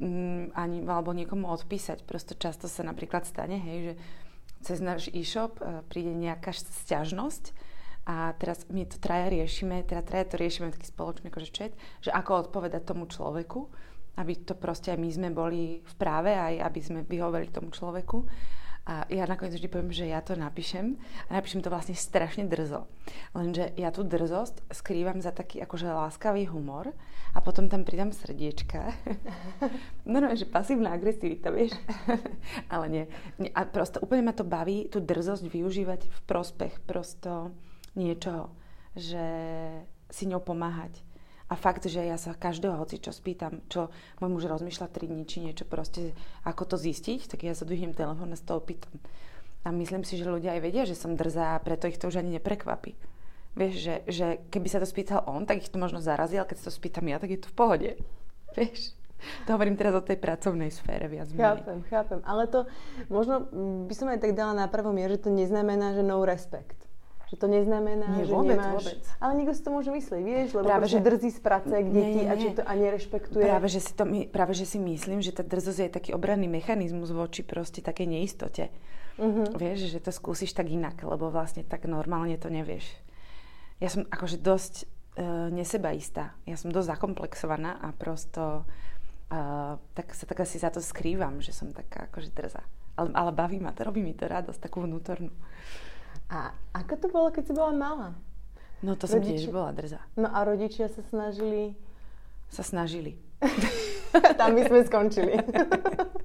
mm, 0.00 0.54
ani, 0.54 0.78
alebo 0.84 1.16
niekomu 1.16 1.48
odpísať. 1.48 2.04
Prosto 2.04 2.36
často 2.36 2.68
sa 2.68 2.84
napríklad 2.84 3.24
stane, 3.24 3.56
hej, 3.60 3.78
že 3.82 3.94
cez 4.60 4.78
náš 4.84 5.08
e-shop 5.12 5.60
uh, 5.60 5.80
príde 5.88 6.12
nejaká 6.12 6.52
sťažnosť 6.52 7.56
a 8.08 8.32
teraz 8.36 8.64
my 8.72 8.84
to 8.88 8.96
traja 8.96 9.28
riešime, 9.28 9.84
teda 9.84 10.04
traja 10.04 10.24
to 10.28 10.36
riešime 10.40 10.72
taký 10.72 10.88
spoločný 10.88 11.28
akože 11.28 11.48
chat, 11.52 11.72
že 12.00 12.10
ako 12.12 12.48
odpovedať 12.48 12.82
tomu 12.88 13.08
človeku, 13.08 13.68
aby 14.16 14.32
to 14.44 14.56
proste 14.56 14.92
aj 14.92 14.98
my 15.00 15.10
sme 15.12 15.28
boli 15.32 15.80
v 15.84 15.94
práve, 15.96 16.32
aj 16.32 16.64
aby 16.64 16.80
sme 16.80 17.00
vyhoveli 17.04 17.52
tomu 17.52 17.72
človeku. 17.72 18.24
A 18.90 19.06
ja 19.06 19.22
nakoniec 19.22 19.54
vždy 19.54 19.70
poviem, 19.70 19.94
že 19.94 20.10
ja 20.10 20.18
to 20.18 20.34
napíšem 20.34 20.98
a 21.30 21.38
napíšem 21.38 21.62
to 21.62 21.70
vlastne 21.70 21.94
strašne 21.94 22.50
drzo. 22.50 22.90
Lenže 23.38 23.70
ja 23.78 23.94
tú 23.94 24.02
drzosť 24.02 24.66
skrývam 24.74 25.22
za 25.22 25.30
taký 25.30 25.62
akože 25.62 25.86
láskavý 25.86 26.50
humor 26.50 26.90
a 27.30 27.38
potom 27.38 27.70
tam 27.70 27.86
pridám 27.86 28.10
srdiečka. 28.10 28.90
no, 30.10 30.18
no, 30.18 30.34
že 30.34 30.42
pasívna 30.42 30.90
agresivita, 30.90 31.54
vieš. 31.54 31.78
Ale 32.74 32.90
nie. 32.90 33.04
A 33.54 33.62
prosto 33.62 34.02
úplne 34.02 34.26
ma 34.26 34.34
to 34.34 34.42
baví, 34.42 34.90
tú 34.90 34.98
drzosť 34.98 35.46
využívať 35.46 36.10
v 36.10 36.20
prospech 36.26 36.82
prosto 36.82 37.54
niečoho. 37.94 38.50
Že 38.98 39.22
si 40.10 40.26
ňou 40.26 40.42
pomáhať 40.42 40.98
a 41.50 41.54
fakt, 41.58 41.82
že 41.90 41.98
ja 41.98 42.14
sa 42.14 42.30
každého 42.30 42.78
hoci 42.78 43.02
čo 43.02 43.10
spýtam, 43.10 43.58
čo 43.66 43.90
môj 44.22 44.30
muž 44.30 44.44
rozmýšľa 44.46 44.86
3 44.86 45.10
dní, 45.10 45.26
či 45.26 45.42
niečo 45.42 45.66
proste, 45.66 46.14
ako 46.46 46.62
to 46.62 46.76
zistiť, 46.78 47.26
tak 47.26 47.42
ja 47.42 47.58
zadvihnem 47.58 47.90
telefón 47.90 48.30
a 48.30 48.38
z 48.38 48.46
toho 48.46 48.62
pýtam. 48.62 48.94
A 49.66 49.74
myslím 49.74 50.06
si, 50.06 50.14
že 50.14 50.30
ľudia 50.30 50.56
aj 50.56 50.62
vedia, 50.62 50.86
že 50.86 50.94
som 50.94 51.18
drzá 51.18 51.58
a 51.58 51.62
preto 51.62 51.90
ich 51.90 51.98
to 51.98 52.06
už 52.06 52.22
ani 52.22 52.38
neprekvapí. 52.38 52.94
Vieš, 53.58 53.74
že, 53.82 53.94
že 54.06 54.26
keby 54.48 54.68
sa 54.70 54.78
to 54.78 54.86
spýtal 54.86 55.26
on, 55.26 55.42
tak 55.42 55.58
ich 55.58 55.68
to 55.74 55.82
možno 55.82 55.98
zarazí, 55.98 56.38
ale 56.38 56.46
keď 56.46 56.62
sa 56.62 56.66
to 56.70 56.78
spýtam 56.78 57.10
ja, 57.10 57.18
tak 57.18 57.34
je 57.34 57.40
to 57.42 57.50
v 57.50 57.58
pohode. 57.58 57.90
Vieš? 58.56 58.94
To 59.44 59.52
hovorím 59.52 59.76
teraz 59.76 59.92
o 59.92 60.00
tej 60.00 60.16
pracovnej 60.16 60.72
sfére 60.72 61.04
viac 61.04 61.28
menej. 61.34 61.44
Chápem, 61.44 61.78
chápem. 61.92 62.20
Ale 62.24 62.48
to 62.48 62.64
možno 63.12 63.44
by 63.84 63.92
som 63.92 64.08
aj 64.08 64.24
tak 64.24 64.32
dala 64.32 64.56
na 64.56 64.64
prvom 64.64 64.96
mier, 64.96 65.12
že 65.12 65.28
to 65.28 65.30
neznamená, 65.34 65.92
že 65.92 66.00
no 66.00 66.24
respect. 66.24 66.79
Že 67.30 67.36
to 67.38 67.46
neznamená, 67.46 68.10
nie, 68.18 68.26
že 68.26 68.34
vôbec, 68.34 68.58
nemáš... 68.58 68.74
Vôbec. 68.74 69.02
Ale 69.22 69.32
niekto 69.38 69.54
si 69.54 69.62
to 69.62 69.70
môže 69.70 69.90
myslieť, 69.94 70.22
vieš, 70.26 70.48
lebo 70.58 70.66
práve, 70.66 70.90
že 70.90 70.98
drzí 70.98 71.30
z 71.30 71.40
práce 71.40 71.70
k 71.70 71.86
deti 71.86 72.26
a 72.26 72.34
či 72.34 72.48
to 72.58 72.62
a 72.66 72.72
nerešpektuje. 72.74 73.46
Práve 73.46 73.70
že, 73.70 73.78
si 73.78 73.92
to, 73.94 74.02
práve, 74.34 74.52
že 74.58 74.66
si 74.66 74.82
myslím, 74.82 75.22
že 75.22 75.30
tá 75.30 75.46
drzosť 75.46 75.78
je 75.78 75.90
taký 75.94 76.10
obranný 76.10 76.50
mechanizmus 76.50 77.14
voči 77.14 77.46
proste 77.46 77.86
takej 77.86 78.10
neistote. 78.10 78.74
Uh-huh. 79.14 79.46
Vieš, 79.54 79.94
že 79.94 80.02
to 80.02 80.10
skúsiš 80.10 80.58
tak 80.58 80.74
inak, 80.74 80.98
lebo 81.06 81.30
vlastne 81.30 81.62
tak 81.62 81.86
normálne 81.86 82.34
to 82.34 82.50
nevieš. 82.50 82.90
Ja 83.78 83.94
som 83.94 84.10
akože 84.10 84.42
dosť 84.42 84.74
uh, 85.14 85.54
nesebaistá. 85.54 86.34
Ja 86.50 86.58
som 86.58 86.74
dosť 86.74 86.98
zakomplexovaná 86.98 87.78
a 87.78 87.94
prosto 87.94 88.66
uh, 89.30 89.78
tak 89.94 90.18
sa 90.18 90.26
tak 90.26 90.42
asi 90.42 90.58
za 90.58 90.74
to 90.74 90.82
skrývam, 90.82 91.38
že 91.38 91.54
som 91.54 91.70
taká 91.70 92.10
akože 92.10 92.34
drzá. 92.34 92.66
Ale, 92.98 93.14
ale 93.14 93.30
baví 93.30 93.62
ma 93.62 93.70
to, 93.70 93.86
robí 93.86 94.02
mi 94.02 94.18
to 94.18 94.26
radosť, 94.26 94.58
takú 94.66 94.82
vnútornú. 94.82 95.30
A 96.30 96.54
ako 96.72 96.94
to 96.94 97.06
bolo, 97.10 97.28
keď 97.34 97.42
si 97.50 97.52
bola 97.52 97.74
malá? 97.74 98.08
No 98.80 98.94
to 98.96 99.04
Rodiči... 99.04 99.12
som 99.12 99.20
tiež 99.20 99.44
bola 99.50 99.70
drza. 99.74 100.00
No 100.16 100.30
a 100.30 100.38
rodičia 100.46 100.86
sa 100.88 101.02
snažili? 101.04 101.74
Sa 102.48 102.62
snažili. 102.62 103.18
Tam 104.40 104.54
by 104.54 104.62
sme 104.64 104.80
skončili. 104.86 105.34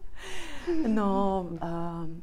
no, 0.97 1.09
um, 1.57 2.21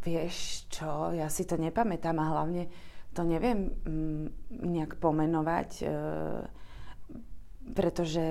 vieš 0.00 0.70
čo, 0.70 1.12
ja 1.12 1.28
si 1.28 1.44
to 1.44 1.58
nepamätám 1.60 2.16
a 2.16 2.30
hlavne 2.32 2.70
to 3.12 3.26
neviem 3.26 3.74
um, 3.84 4.30
nejak 4.48 4.96
pomenovať, 5.02 5.70
uh, 5.84 6.46
pretože 7.72 8.22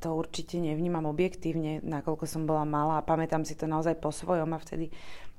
to 0.00 0.16
určite 0.16 0.60
nevnímam 0.60 1.04
objektívne, 1.08 1.80
nakoľko 1.80 2.24
som 2.28 2.44
bola 2.44 2.68
malá 2.68 3.00
a 3.00 3.06
pamätám 3.06 3.46
si 3.46 3.56
to 3.56 3.64
naozaj 3.64 3.96
po 3.96 4.12
svojom 4.12 4.52
a 4.52 4.58
vtedy 4.58 4.92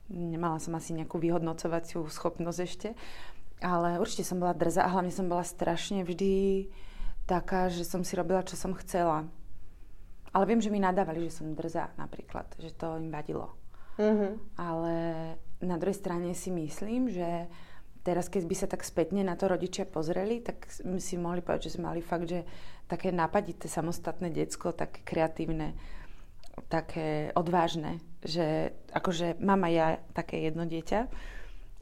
Nemala 0.07 0.55
som 0.63 0.71
asi 0.79 0.95
nejakú 0.95 1.19
vyhodnocovaciu 1.19 2.07
schopnosť 2.07 2.59
ešte, 2.63 2.89
ale 3.59 3.99
určite 3.99 4.23
som 4.23 4.39
bola 4.39 4.55
drza 4.55 4.87
a 4.87 4.91
hlavne 4.95 5.11
som 5.11 5.27
bola 5.27 5.43
strašne 5.43 6.07
vždy 6.07 6.67
taká, 7.27 7.67
že 7.67 7.83
som 7.83 8.07
si 8.07 8.15
robila, 8.15 8.47
čo 8.47 8.55
som 8.55 8.71
chcela. 8.79 9.27
Ale 10.31 10.43
viem, 10.47 10.63
že 10.63 10.71
mi 10.71 10.79
nadávali, 10.79 11.27
že 11.27 11.43
som 11.43 11.51
drza 11.51 11.91
napríklad, 11.99 12.47
že 12.55 12.71
to 12.71 12.95
im 12.95 13.11
vadilo. 13.11 13.51
Mm-hmm. 13.99 14.31
Ale 14.55 14.95
na 15.59 15.75
druhej 15.75 15.99
strane 15.99 16.31
si 16.31 16.55
myslím, 16.55 17.11
že 17.11 17.51
teraz, 18.07 18.31
keď 18.31 18.43
by 18.47 18.55
sa 18.55 18.67
tak 18.71 18.87
spätne 18.87 19.19
na 19.19 19.35
to 19.35 19.51
rodičia 19.51 19.83
pozreli, 19.83 20.39
tak 20.39 20.71
si 21.03 21.19
mohli 21.19 21.43
povedať, 21.43 21.67
že 21.67 21.75
sme 21.75 21.91
mali 21.91 21.99
fakt, 21.99 22.31
že 22.31 22.47
také 22.87 23.11
napadité 23.11 23.67
samostatné 23.67 24.31
decko, 24.31 24.71
také 24.71 25.03
kreatívne, 25.03 25.75
také 26.71 27.35
odvážne, 27.35 27.99
že 28.23 28.71
akože 28.95 29.43
mám 29.43 29.67
aj 29.67 29.73
ja 29.75 29.87
také 30.15 30.47
jedno 30.47 30.63
dieťa 30.63 30.99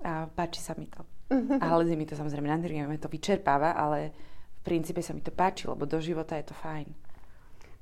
a 0.02 0.26
páči 0.34 0.66
sa 0.66 0.74
mi 0.74 0.90
to. 0.90 1.06
Uh-huh. 1.30 1.62
A 1.62 1.78
lezí 1.78 1.94
mi 1.94 2.10
to 2.10 2.18
samozrejme 2.18 2.50
na 2.50 2.58
nervy, 2.58 2.98
to 2.98 3.06
vyčerpáva, 3.06 3.78
ale 3.78 4.10
v 4.58 4.62
princípe 4.66 5.06
sa 5.06 5.14
mi 5.14 5.22
to 5.22 5.30
páči, 5.30 5.70
lebo 5.70 5.86
do 5.86 6.02
života 6.02 6.34
je 6.42 6.50
to 6.50 6.58
fajn. 6.58 6.90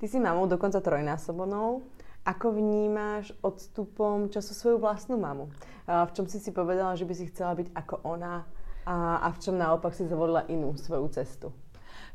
Ty 0.04 0.06
si 0.12 0.20
mamou 0.20 0.52
dokonca 0.52 0.84
trojnásobnou. 0.84 1.80
Ako 2.24 2.56
vnímáš 2.56 3.36
odstupom 3.44 4.32
času 4.32 4.56
svoju 4.56 4.78
vlastnú 4.80 5.20
mamu? 5.20 5.52
V 5.84 6.12
čom 6.16 6.24
si 6.24 6.40
si 6.40 6.56
povedala, 6.56 6.96
že 6.96 7.04
by 7.04 7.14
si 7.16 7.28
chcela 7.28 7.52
byť 7.52 7.76
ako 7.76 7.96
ona 8.08 8.48
a, 8.88 9.20
a 9.20 9.28
v 9.32 9.38
čom 9.44 9.60
naopak 9.60 9.92
si 9.92 10.08
zavolila 10.08 10.48
inú 10.48 10.72
svoju 10.80 11.12
cestu? 11.12 11.52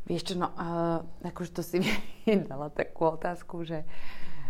Vieš 0.08 0.32
čo, 0.32 0.34
no, 0.40 0.48
uh, 0.56 1.04
akože 1.20 1.52
to 1.52 1.60
si 1.60 1.84
mi 1.84 1.92
dala 2.48 2.72
takú 2.72 3.12
otázku, 3.12 3.68
že 3.68 3.84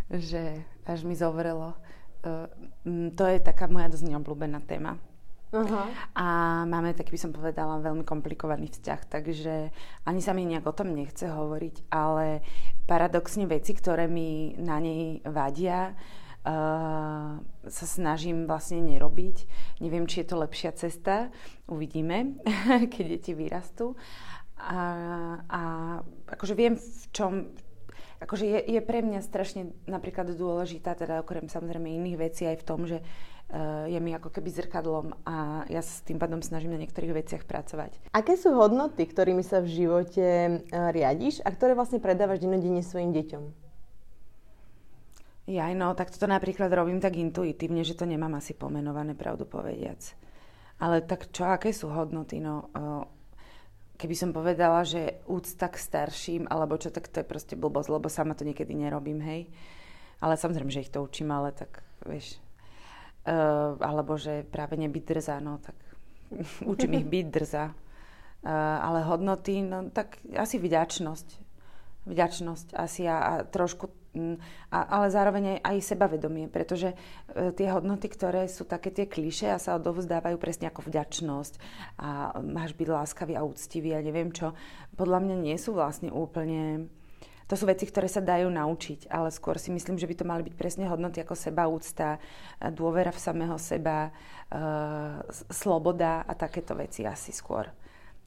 že 0.09 0.65
až 0.89 1.05
mi 1.05 1.13
zovrelo. 1.13 1.77
Uh, 2.25 2.49
to 3.13 3.29
je 3.29 3.39
taká 3.45 3.69
moja 3.69 3.93
dosť 3.93 4.09
neobľúbená 4.09 4.65
téma. 4.65 4.97
Uh-huh. 5.49 5.89
A 6.13 6.27
máme 6.69 6.93
taký, 6.93 7.17
by 7.17 7.21
som 7.21 7.33
povedala, 7.33 7.81
veľmi 7.81 8.05
komplikovaný 8.05 8.69
vzťah, 8.69 9.01
takže 9.09 9.73
ani 10.05 10.21
sa 10.21 10.37
mi 10.37 10.45
nejak 10.45 10.69
o 10.69 10.77
tom 10.77 10.93
nechce 10.93 11.25
hovoriť, 11.25 11.89
ale 11.89 12.45
paradoxne 12.85 13.49
veci, 13.49 13.73
ktoré 13.73 14.13
mi 14.13 14.53
na 14.61 14.77
nej 14.77 15.25
vadia, 15.25 15.97
uh, 16.45 17.41
sa 17.65 17.87
snažím 17.89 18.45
vlastne 18.45 18.85
nerobiť. 18.85 19.37
Neviem, 19.81 20.05
či 20.05 20.21
je 20.21 20.29
to 20.29 20.37
lepšia 20.37 20.77
cesta, 20.77 21.33
uvidíme, 21.65 22.37
keď 22.93 23.05
deti 23.17 23.33
vyrastú. 23.33 23.97
A, 24.61 24.81
a 25.49 25.61
akože 26.29 26.53
viem, 26.53 26.77
v 26.77 27.05
čom, 27.09 27.49
akože 28.21 28.45
je, 28.45 28.61
je 28.69 28.81
pre 28.85 29.01
mňa 29.01 29.25
strašne 29.25 29.73
napríklad 29.89 30.29
dôležitá, 30.35 30.93
teda 30.93 31.25
okrem 31.25 31.49
samozrejme 31.49 31.89
iných 31.89 32.21
vecí 32.21 32.43
aj 32.45 32.59
v 32.61 32.67
tom, 32.67 32.85
že 32.85 33.01
uh, 33.01 33.38
je 33.89 33.97
mi 33.97 34.13
ako 34.13 34.29
keby 34.29 34.53
zrkadlom 34.53 35.17
a 35.25 35.65
ja 35.73 35.81
sa 35.81 35.89
s 35.89 36.05
tým 36.05 36.21
pádom 36.21 36.45
snažím 36.45 36.77
na 36.77 36.81
niektorých 36.85 37.17
veciach 37.17 37.45
pracovať. 37.49 37.97
Aké 38.13 38.37
sú 38.37 38.53
hodnoty, 38.53 39.09
ktorými 39.09 39.41
sa 39.41 39.65
v 39.65 39.73
živote 39.73 40.25
uh, 40.69 40.93
riadiš 40.93 41.41
a 41.41 41.49
ktoré 41.49 41.73
vlastne 41.73 41.97
predávaš 41.97 42.45
denodenne 42.45 42.85
svojim 42.85 43.17
deťom? 43.17 43.45
Ja 45.49 45.73
no, 45.73 45.97
tak 45.97 46.13
toto 46.13 46.29
napríklad 46.29 46.69
robím 46.69 47.01
tak 47.01 47.17
intuitívne, 47.17 47.81
že 47.81 47.97
to 47.97 48.05
nemám 48.05 48.37
asi 48.37 48.53
pomenované, 48.53 49.17
pravdu 49.17 49.49
povediac. 49.49 50.05
Ale 50.77 51.01
tak 51.01 51.33
čo, 51.33 51.49
aké 51.49 51.73
sú 51.73 51.89
hodnoty? 51.89 52.45
No, 52.45 52.69
uh, 52.77 53.09
keby 53.97 54.13
som 54.13 54.37
povedala, 54.37 54.85
že 54.85 55.25
úcta 55.25 55.73
k 55.73 55.81
starším, 55.81 56.53
alebo 56.53 56.77
čo, 56.77 56.93
tak 56.93 57.09
to 57.09 57.25
je 57.25 57.27
proste 57.27 57.57
blbosť, 57.57 57.89
lebo 57.97 58.13
sama 58.13 58.37
to 58.37 58.45
niekedy 58.45 58.77
nerobím, 58.77 59.25
hej. 59.25 59.49
Ale 60.21 60.37
samozrejme, 60.37 60.69
že 60.69 60.85
ich 60.85 60.93
to 60.93 61.01
učím, 61.01 61.33
ale 61.33 61.57
tak, 61.57 61.81
vieš, 62.05 62.37
uh, 63.29 63.77
alebo 63.85 64.17
že 64.17 64.49
práve 64.49 64.81
nebyť 64.81 65.05
drza, 65.05 65.37
no 65.45 65.61
tak 65.61 65.77
učím 66.73 66.97
ich 66.97 67.07
byť 67.07 67.27
drza. 67.29 67.77
Uh, 68.39 68.51
ale 68.81 69.05
hodnoty, 69.05 69.61
no 69.61 69.93
tak 69.93 70.17
asi 70.33 70.57
vďačnosť. 70.57 71.45
Vďačnosť 72.09 72.73
asi 72.73 73.05
a, 73.05 73.17
a 73.21 73.33
trošku 73.45 73.93
Mm, 74.19 74.41
a, 74.73 74.79
ale 74.99 75.13
zároveň 75.13 75.45
aj, 75.55 75.59
aj 75.63 75.77
sebavedomie, 75.95 76.51
pretože 76.51 76.91
e, 76.91 76.97
tie 77.53 77.69
hodnoty, 77.69 78.09
ktoré 78.11 78.51
sú 78.51 78.65
také 78.65 78.91
tie 78.91 79.05
kliše 79.07 79.53
a 79.53 79.63
sa 79.63 79.79
odovzdávajú 79.79 80.41
presne 80.41 80.73
ako 80.73 80.89
vďačnosť 80.89 81.55
a 82.01 82.41
máš 82.41 82.75
byť 82.75 82.89
láskavý 82.89 83.37
a 83.39 83.47
úctivý 83.47 83.95
a 83.95 84.01
neviem 84.01 84.33
čo, 84.35 84.57
podľa 84.99 85.23
mňa 85.23 85.37
nie 85.39 85.57
sú 85.61 85.77
vlastne 85.77 86.11
úplne... 86.11 86.91
To 87.49 87.57
sú 87.57 87.65
veci, 87.65 87.89
ktoré 87.89 88.13
sa 88.13 88.21
dajú 88.21 88.53
naučiť, 88.53 89.09
ale 89.09 89.33
skôr 89.33 89.57
si 89.57 89.73
myslím, 89.73 89.97
že 89.97 90.05
by 90.05 90.15
to 90.21 90.29
mali 90.29 90.45
byť 90.45 90.55
presne 90.55 90.85
hodnoty 90.85 91.25
ako 91.25 91.33
seba 91.33 91.65
úcta, 91.65 92.21
e, 92.61 92.69
dôvera 92.69 93.09
v 93.09 93.25
samého 93.25 93.57
seba, 93.57 94.09
e, 94.09 94.11
sloboda 95.49 96.29
a 96.29 96.33
takéto 96.37 96.77
veci 96.77 97.09
asi 97.09 97.33
skôr 97.33 97.73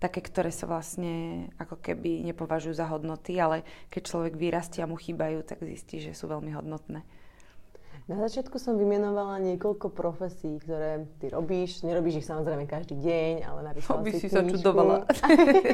také, 0.01 0.25
ktoré 0.25 0.49
sa 0.49 0.65
vlastne 0.65 1.45
ako 1.61 1.77
keby 1.77 2.25
nepovažujú 2.33 2.73
za 2.73 2.89
hodnoty, 2.89 3.37
ale 3.37 3.61
keď 3.93 4.01
človek 4.09 4.33
vyrastie 4.33 4.81
a 4.81 4.89
mu 4.89 4.97
chýbajú, 4.97 5.45
tak 5.45 5.61
zistí, 5.61 6.01
že 6.01 6.17
sú 6.17 6.25
veľmi 6.25 6.57
hodnotné. 6.57 7.05
Na 8.09 8.17
začiatku 8.17 8.57
som 8.57 8.81
vymenovala 8.81 9.37
niekoľko 9.45 9.93
profesí, 9.93 10.57
ktoré 10.57 11.05
ty 11.21 11.29
robíš. 11.29 11.85
Nerobíš 11.85 12.25
ich 12.25 12.27
samozrejme 12.27 12.65
každý 12.65 12.97
deň, 12.97 13.33
ale 13.45 13.59
napísala 13.61 14.01
By 14.01 14.09
si, 14.09 14.25
si 14.25 14.27
sa 14.27 14.41
knižku. 14.41 14.57
čudovala. 14.57 15.05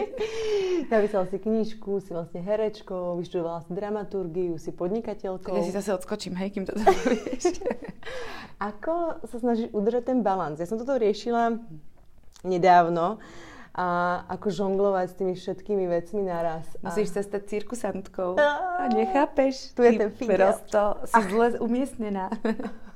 napísala 0.93 1.23
si 1.31 1.37
knižku, 1.39 2.03
si 2.03 2.11
vlastne 2.11 2.43
herečkou, 2.43 3.15
vyštudovala 3.15 3.63
si 3.63 3.71
dramaturgiu, 3.71 4.59
si 4.59 4.75
podnikateľkou. 4.75 5.55
Tak 5.55 5.59
ja 5.59 5.63
si 5.63 5.75
zase 5.75 5.95
odskočím, 5.95 6.35
hej, 6.35 6.49
kým 6.51 6.67
to 6.67 6.75
povieš. 6.75 7.63
Ako 8.75 9.23
sa 9.23 9.37
snažíš 9.39 9.71
udržať 9.71 10.11
ten 10.11 10.19
balans? 10.19 10.59
Ja 10.59 10.67
som 10.67 10.75
toto 10.75 10.99
riešila 10.99 11.55
nedávno 12.43 13.23
a 13.77 13.87
ako 14.25 14.49
žonglovať 14.49 15.05
s 15.05 15.15
tými 15.21 15.33
všetkými 15.37 15.85
vecmi 15.85 16.25
naraz. 16.25 16.65
Musíš 16.81 17.13
sa 17.13 17.21
stať 17.21 17.45
cirkusantkou. 17.45 18.33
A 18.41 18.89
nechápeš. 18.89 19.77
Tu 19.77 19.85
je 19.85 19.91
ten 20.01 20.09
figel. 20.09 20.33
Prosto 20.33 20.97
si 21.13 21.21
zle 21.29 21.61
umiestnená. 21.61 22.33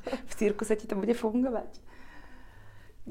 v 0.02 0.34
cirkuse 0.34 0.74
ti 0.74 0.90
to 0.90 0.98
bude 0.98 1.14
fungovať. 1.14 1.70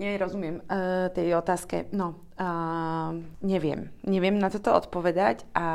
Nie, 0.00 0.16
rozumiem 0.16 0.64
uh, 0.64 1.12
tej 1.12 1.36
otázke. 1.36 1.92
No, 1.92 2.24
uh, 2.40 3.12
neviem. 3.44 3.92
Neviem 4.00 4.40
na 4.40 4.48
toto 4.48 4.72
odpovedať 4.72 5.44
a 5.52 5.66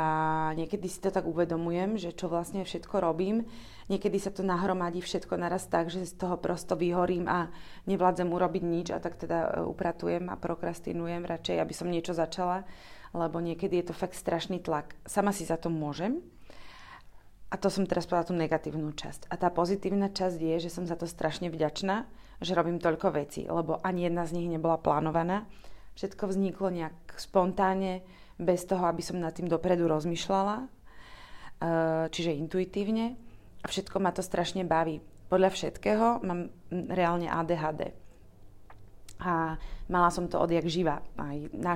niekedy 0.58 0.90
si 0.90 0.98
to 0.98 1.14
tak 1.14 1.30
uvedomujem, 1.30 1.94
že 1.94 2.10
čo 2.10 2.26
vlastne 2.26 2.66
všetko 2.66 2.98
robím. 2.98 3.46
Niekedy 3.86 4.18
sa 4.18 4.34
to 4.34 4.42
nahromadí 4.42 4.98
všetko 4.98 5.38
naraz 5.38 5.70
tak, 5.70 5.94
že 5.94 6.02
z 6.02 6.18
toho 6.18 6.42
prosto 6.42 6.74
vyhorím 6.74 7.30
a 7.30 7.54
nevládzem 7.86 8.26
urobiť 8.26 8.62
nič 8.66 8.86
a 8.90 8.98
tak 8.98 9.14
teda 9.14 9.62
uh, 9.62 9.70
upratujem 9.70 10.26
a 10.26 10.34
prokrastinujem 10.34 11.22
radšej, 11.22 11.62
aby 11.62 11.74
som 11.78 11.86
niečo 11.86 12.10
začala, 12.10 12.66
lebo 13.14 13.38
niekedy 13.38 13.78
je 13.78 13.86
to 13.86 13.94
fakt 13.94 14.18
strašný 14.18 14.58
tlak. 14.58 14.98
Sama 15.06 15.30
si 15.30 15.46
za 15.46 15.54
to 15.54 15.70
môžem, 15.70 16.18
a 17.46 17.54
to 17.54 17.70
som 17.70 17.86
teraz 17.86 18.10
povedala 18.10 18.26
tú 18.26 18.34
negatívnu 18.34 18.90
časť. 18.90 19.30
A 19.30 19.38
tá 19.38 19.54
pozitívna 19.54 20.10
časť 20.10 20.34
je, 20.34 20.66
že 20.66 20.70
som 20.74 20.82
za 20.82 20.98
to 20.98 21.06
strašne 21.06 21.46
vďačná, 21.46 22.10
že 22.40 22.56
robím 22.56 22.80
toľko 22.80 23.16
vecí, 23.16 23.48
lebo 23.48 23.80
ani 23.80 24.06
jedna 24.06 24.28
z 24.28 24.36
nich 24.36 24.48
nebola 24.48 24.76
plánovaná. 24.76 25.48
Všetko 25.96 26.28
vzniklo 26.28 26.68
nejak 26.68 26.96
spontánne, 27.16 28.04
bez 28.36 28.68
toho, 28.68 28.84
aby 28.84 29.00
som 29.00 29.16
nad 29.16 29.32
tým 29.32 29.48
dopredu 29.48 29.88
rozmýšľala, 29.88 30.56
eh, 30.60 32.04
čiže 32.12 32.36
intuitívne. 32.36 33.16
A 33.64 33.66
všetko 33.66 33.98
ma 33.98 34.12
to 34.12 34.22
strašne 34.22 34.62
baví. 34.62 35.00
Podľa 35.26 35.50
všetkého 35.50 36.22
mám 36.22 36.54
reálne 36.70 37.26
ADHD. 37.26 37.90
A 39.16 39.56
mala 39.88 40.12
som 40.12 40.28
to 40.28 40.38
odjak 40.38 40.68
živa. 40.68 41.02
Aj 41.16 41.36
na, 41.50 41.74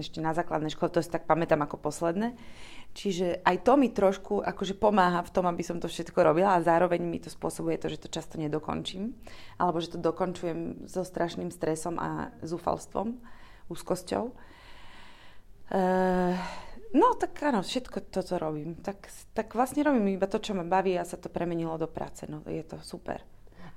ešte 0.00 0.18
na 0.18 0.32
základnej 0.34 0.72
škole, 0.72 0.90
to 0.90 1.04
si 1.04 1.12
tak 1.12 1.28
pamätám 1.28 1.60
ako 1.62 1.76
posledné. 1.78 2.34
Čiže 2.90 3.46
aj 3.46 3.56
to 3.62 3.78
mi 3.78 3.94
trošku 3.94 4.42
akože 4.42 4.74
pomáha 4.74 5.22
v 5.22 5.30
tom, 5.30 5.46
aby 5.46 5.62
som 5.62 5.78
to 5.78 5.86
všetko 5.86 6.26
robila 6.26 6.58
a 6.58 6.64
zároveň 6.64 6.98
mi 7.06 7.22
to 7.22 7.30
spôsobuje 7.30 7.78
to, 7.78 7.86
že 7.86 8.02
to 8.02 8.08
často 8.10 8.34
nedokončím. 8.34 9.14
Alebo 9.62 9.78
že 9.78 9.94
to 9.94 9.98
dokončujem 10.02 10.90
so 10.90 11.06
strašným 11.06 11.54
stresom 11.54 12.02
a 12.02 12.34
zúfalstvom, 12.42 13.14
úzkosťou. 13.70 14.34
Uh, 15.70 16.34
no 16.90 17.14
tak 17.14 17.38
áno, 17.46 17.62
všetko 17.62 18.10
toto 18.10 18.42
robím. 18.42 18.74
Tak, 18.82 19.06
tak 19.38 19.54
vlastne 19.54 19.86
robím 19.86 20.10
iba 20.10 20.26
to, 20.26 20.42
čo 20.42 20.58
ma 20.58 20.66
baví 20.66 20.98
a 20.98 21.06
sa 21.06 21.14
to 21.14 21.30
premenilo 21.30 21.78
do 21.78 21.86
práce. 21.86 22.26
No 22.26 22.42
je 22.42 22.66
to 22.66 22.82
super. 22.82 23.22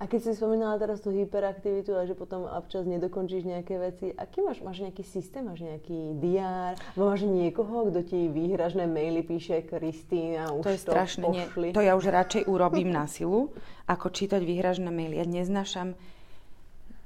A 0.03 0.07
keď 0.11 0.19
si 0.19 0.31
spomínala 0.35 0.75
teraz 0.75 0.99
tú 0.99 1.15
hyperaktivitu 1.15 1.95
a 1.95 2.03
že 2.03 2.11
potom 2.11 2.43
občas 2.43 2.83
nedokončíš 2.83 3.47
nejaké 3.47 3.79
veci, 3.79 4.11
aký 4.11 4.43
máš, 4.43 4.59
máš 4.59 4.83
nejaký 4.83 4.99
systém, 4.99 5.47
máš 5.47 5.63
nejaký 5.63 6.19
diár, 6.19 6.75
alebo 6.75 7.03
máš 7.07 7.23
niekoho, 7.23 7.87
kto 7.87 8.03
ti 8.03 8.27
výhražné 8.27 8.83
maily 8.83 9.23
píše, 9.23 9.63
Kristýna, 9.63 10.51
už 10.59 10.67
to 10.67 10.75
je 10.75 10.81
strašné. 10.83 11.23
Nie, 11.31 11.47
pošli. 11.47 11.67
to 11.71 11.79
ja 11.79 11.95
už 11.95 12.11
radšej 12.11 12.43
urobím 12.51 12.91
na 12.91 13.07
silu, 13.07 13.55
ako 13.87 14.11
čítať 14.11 14.43
výhražné 14.43 14.91
maily. 14.91 15.23
Ja 15.23 15.23
neznášam 15.23 15.95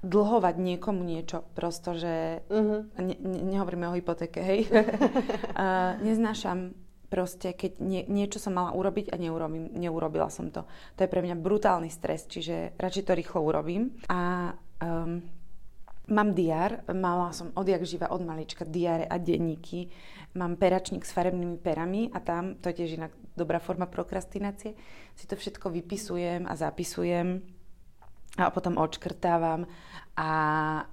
dlhovať 0.02 0.58
niekomu 0.58 1.06
niečo, 1.06 1.46
prosto, 1.54 1.94
že 1.94 2.42
Uh-huh. 2.50 2.82
ne, 2.98 3.14
ne, 3.14 3.40
nehovoríme 3.54 3.94
o 3.94 3.94
hypotéke, 3.94 4.42
hej. 4.42 4.66
uh, 4.74 6.02
neznášam 6.02 6.74
proste, 7.08 7.56
keď 7.56 7.80
nie, 7.80 8.04
niečo 8.08 8.40
som 8.40 8.56
mala 8.56 8.76
urobiť 8.76 9.12
a 9.12 9.20
neurobím, 9.20 9.72
neurobila 9.76 10.28
som 10.28 10.52
to. 10.52 10.68
To 10.96 11.00
je 11.04 11.12
pre 11.12 11.24
mňa 11.24 11.36
brutálny 11.40 11.88
stres, 11.88 12.28
čiže 12.28 12.76
radšej 12.76 13.04
to 13.08 13.14
rýchlo 13.16 13.40
urobím. 13.44 13.96
A 14.12 14.52
um, 14.84 15.24
mám 16.12 16.30
diár, 16.36 16.84
mala 16.92 17.32
som 17.32 17.52
odjak 17.56 17.84
živa 17.88 18.12
od 18.12 18.24
malička 18.24 18.68
diáre 18.68 19.08
a 19.08 19.16
denníky. 19.20 19.88
Mám 20.36 20.60
peračník 20.60 21.08
s 21.08 21.16
farebnými 21.16 21.58
perami 21.60 22.12
a 22.12 22.20
tam, 22.20 22.60
to 22.60 22.70
je 22.70 22.84
tiež 22.84 23.00
inak 23.00 23.12
dobrá 23.38 23.62
forma 23.62 23.86
prokrastinácie, 23.86 24.74
si 25.14 25.26
to 25.30 25.38
všetko 25.38 25.70
vypisujem 25.70 26.50
a 26.50 26.54
zapisujem 26.58 27.57
a 28.38 28.54
potom 28.54 28.78
odškrtávam 28.78 29.66
a, 30.18 30.32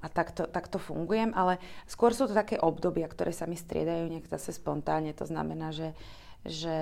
a 0.00 0.06
takto, 0.12 0.44
takto 0.48 0.76
fungujem, 0.76 1.32
ale 1.32 1.60
skôr 1.88 2.12
sú 2.12 2.28
to 2.28 2.36
také 2.36 2.60
obdobia, 2.60 3.08
ktoré 3.08 3.32
sa 3.32 3.48
mi 3.48 3.56
striedajú 3.56 4.08
nejak 4.08 4.28
zase 4.28 4.56
spontánne, 4.56 5.16
to 5.16 5.24
znamená, 5.28 5.72
že, 5.72 5.96
že 6.44 6.76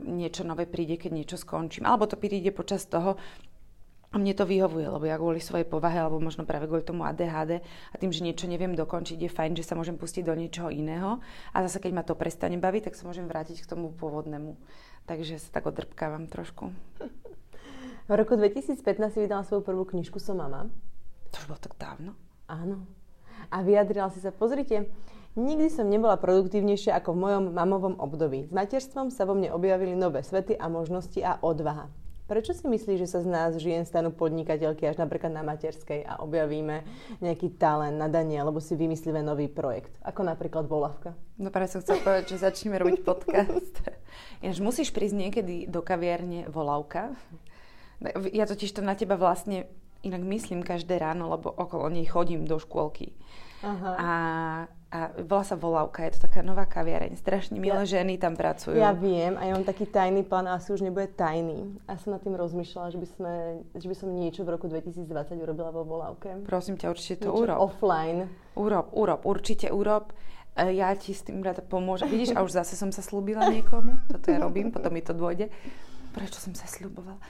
niečo 0.00 0.44
nové 0.44 0.68
príde, 0.68 1.00
keď 1.00 1.12
niečo 1.12 1.36
skončím, 1.40 1.88
alebo 1.88 2.08
to 2.08 2.20
príde 2.20 2.52
počas 2.52 2.84
toho, 2.84 3.16
mne 4.10 4.34
to 4.34 4.42
vyhovuje, 4.42 4.90
lebo 4.90 5.06
ja 5.06 5.14
kvôli 5.14 5.38
svojej 5.38 5.62
povahe, 5.62 6.02
alebo 6.02 6.18
možno 6.18 6.42
práve 6.42 6.66
kvôli 6.66 6.82
tomu 6.82 7.06
ADHD 7.06 7.62
a 7.62 7.94
tým, 7.94 8.10
že 8.10 8.26
niečo 8.26 8.50
neviem 8.50 8.74
dokončiť, 8.74 9.22
je 9.22 9.30
fajn, 9.30 9.54
že 9.54 9.62
sa 9.62 9.78
môžem 9.78 9.94
pustiť 9.94 10.26
do 10.26 10.34
niečoho 10.34 10.66
iného 10.66 11.22
a 11.54 11.62
zase 11.62 11.78
keď 11.78 11.92
ma 11.94 12.02
to 12.02 12.18
prestane 12.18 12.58
baviť, 12.58 12.90
tak 12.90 12.98
sa 12.98 13.06
môžem 13.06 13.30
vrátiť 13.30 13.62
k 13.62 13.70
tomu 13.70 13.94
pôvodnému. 13.94 14.58
Takže 15.06 15.38
sa 15.38 15.54
tak 15.54 15.70
odrbkávam 15.70 16.26
trošku. 16.26 16.74
V 18.10 18.18
roku 18.18 18.34
2015 18.34 18.82
si 19.14 19.18
vydala 19.22 19.46
svoju 19.46 19.62
prvú 19.62 19.86
knižku 19.86 20.18
Som 20.18 20.42
mama. 20.42 20.66
To 21.30 21.36
už 21.38 21.46
bolo 21.46 21.62
tak 21.62 21.78
dávno. 21.78 22.18
Áno. 22.50 22.82
A 23.54 23.62
vyjadrila 23.62 24.10
si 24.10 24.18
sa, 24.18 24.34
pozrite, 24.34 24.90
nikdy 25.38 25.70
som 25.70 25.86
nebola 25.86 26.18
produktívnejšia 26.18 26.98
ako 26.98 27.14
v 27.14 27.22
mojom 27.22 27.44
mamovom 27.54 27.94
období. 28.02 28.50
S 28.50 28.52
materstvom 28.52 29.14
sa 29.14 29.30
vo 29.30 29.38
mne 29.38 29.54
objavili 29.54 29.94
nové 29.94 30.26
svety 30.26 30.58
a 30.58 30.66
možnosti 30.66 31.22
a 31.22 31.38
odvaha. 31.38 31.86
Prečo 32.26 32.50
si 32.50 32.66
myslíš, 32.66 32.98
že 33.06 33.10
sa 33.14 33.22
z 33.22 33.30
nás 33.30 33.54
žien 33.62 33.86
stanú 33.86 34.10
podnikateľky 34.10 34.90
až 34.90 34.98
napríklad 34.98 35.30
na 35.30 35.46
materskej 35.46 36.02
a 36.02 36.18
objavíme 36.18 36.82
nejaký 37.22 37.62
talent, 37.62 37.94
nadanie, 37.94 38.42
alebo 38.42 38.58
si 38.58 38.74
vymyslíme 38.74 39.22
nový 39.22 39.46
projekt, 39.46 39.94
ako 40.02 40.26
napríklad 40.26 40.66
Volavka? 40.66 41.14
No 41.38 41.54
práve 41.54 41.70
som 41.70 41.78
chcela 41.78 42.02
povedať, 42.02 42.34
že 42.34 42.42
začneme 42.42 42.74
robiť 42.74 43.06
podcast. 43.06 43.74
Ináč 44.42 44.58
musíš 44.58 44.90
prísť 44.90 45.14
niekedy 45.14 45.70
do 45.70 45.78
kaviarne 45.78 46.50
Volavka. 46.50 47.14
Ja 48.30 48.44
totiž 48.44 48.72
to 48.72 48.80
na 48.80 48.94
teba 48.94 49.14
vlastne 49.14 49.68
inak 50.00 50.22
myslím 50.22 50.64
každé 50.64 50.96
ráno, 50.96 51.28
lebo 51.28 51.48
okolo 51.48 51.86
nej 51.86 52.04
chodím 52.04 52.48
do 52.48 52.56
škôlky. 52.56 53.12
Aha. 53.60 53.90
A, 53.92 54.10
a 54.88 54.98
volá 55.20 55.44
sa 55.44 55.52
Volavka, 55.52 56.00
je 56.02 56.16
to 56.16 56.24
taká 56.24 56.40
nová 56.40 56.64
kaviareň. 56.64 57.12
Strašne 57.14 57.60
milé 57.60 57.76
Ja- 57.76 58.00
ženy 58.00 58.16
tam 58.16 58.32
pracujú. 58.32 58.72
Ja 58.72 58.96
viem 58.96 59.36
a 59.36 59.44
ja 59.44 59.52
mám 59.52 59.68
taký 59.68 59.84
tajný 59.84 60.24
plán 60.24 60.48
a 60.48 60.56
asi 60.56 60.72
už 60.72 60.80
nebude 60.80 61.12
tajný. 61.12 61.76
A 61.84 62.00
som 62.00 62.16
nad 62.16 62.24
tým 62.24 62.32
rozmýšľala, 62.32 62.88
že 62.88 62.96
by, 62.96 63.08
sme, 63.10 63.32
že 63.76 63.84
by 63.84 63.94
som 63.94 64.08
niečo 64.10 64.40
v 64.42 64.56
roku 64.56 64.64
2020 64.64 65.04
urobila 65.36 65.68
vo 65.68 65.84
Volavke. 65.84 66.40
Prosím 66.40 66.80
ťa, 66.80 66.88
určite 66.88 67.20
to 67.20 67.28
Niečo 67.28 67.36
urob. 67.44 67.56
Offline. 67.60 68.32
Urob, 68.56 68.86
urob, 68.96 69.20
určite 69.22 69.68
urob. 69.68 70.16
E, 70.56 70.72
Ja 70.72 70.96
ti 70.96 71.12
s 71.12 71.20
tým 71.20 71.44
rada 71.44 71.60
pomôžem. 71.60 72.08
Vidíš, 72.08 72.32
a 72.32 72.40
už 72.40 72.56
zase 72.56 72.80
som 72.80 72.88
sa 72.88 73.04
slúbila 73.04 73.44
niekomu. 73.46 74.00
Toto 74.08 74.26
ja 74.26 74.40
robím, 74.40 74.72
potom 74.72 74.88
mi 74.88 75.04
to 75.04 75.12
dôjde. 75.12 75.52
Prečo 76.10 76.40
som 76.40 76.56
sa 76.56 76.64
slúbovala? 76.64 77.20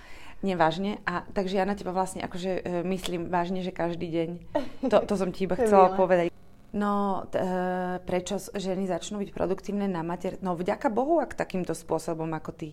Nevážne. 0.40 1.04
A, 1.04 1.28
takže 1.36 1.60
ja 1.60 1.68
na 1.68 1.76
teba 1.76 1.92
vlastne 1.92 2.24
akože 2.24 2.50
e, 2.60 2.62
myslím 2.88 3.28
vážne, 3.28 3.60
že 3.60 3.72
každý 3.72 4.08
deň. 4.08 4.30
To, 4.90 5.04
to 5.04 5.14
som 5.14 5.28
ti 5.28 5.44
iba 5.44 5.60
chcela 5.60 5.92
povedať. 5.92 6.32
No, 6.72 7.26
t- 7.28 7.36
e, 7.36 8.00
prečo 8.00 8.40
ženy 8.56 8.88
začnú 8.88 9.20
byť 9.20 9.30
produktívne 9.36 9.84
na 9.84 10.00
mater... 10.00 10.40
No, 10.40 10.56
vďaka 10.56 10.88
Bohu, 10.88 11.20
ak 11.20 11.36
takýmto 11.36 11.76
spôsobom 11.76 12.30
ako 12.32 12.50
ty. 12.56 12.68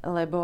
Lebo, 0.00 0.40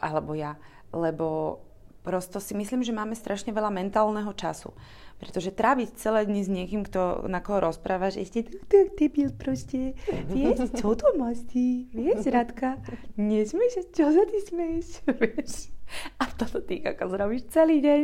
alebo 0.00 0.32
ja, 0.32 0.56
lebo 0.94 1.60
prosto 2.00 2.40
si 2.40 2.56
myslím, 2.56 2.80
že 2.80 2.96
máme 2.96 3.12
strašne 3.12 3.52
veľa 3.52 3.68
mentálneho 3.68 4.32
času. 4.32 4.72
Pretože 5.20 5.52
tráviť 5.52 5.98
celé 5.98 6.24
dni 6.24 6.40
s 6.46 6.48
niekým, 6.48 6.86
kto, 6.86 7.26
na 7.28 7.42
koho 7.44 7.60
rozprávaš, 7.60 8.16
ešte 8.16 8.48
tak, 8.48 8.64
tak 8.70 8.86
debil 8.96 9.28
proste. 9.34 9.98
Vieš, 10.30 10.72
čo 10.78 10.94
to 10.96 11.12
mastí? 11.18 11.90
Vieš, 11.92 12.30
Radka? 12.32 12.80
Nesmieš, 13.18 13.92
čo 13.92 14.08
sa 14.14 14.24
ty 14.24 14.38
smeješ? 14.40 14.88
Vieš? 15.20 15.77
A 16.20 16.28
toto 16.28 16.60
ty 16.60 16.84
ako 16.84 17.08
zrobíš 17.08 17.48
celý 17.48 17.80
deň. 17.80 18.00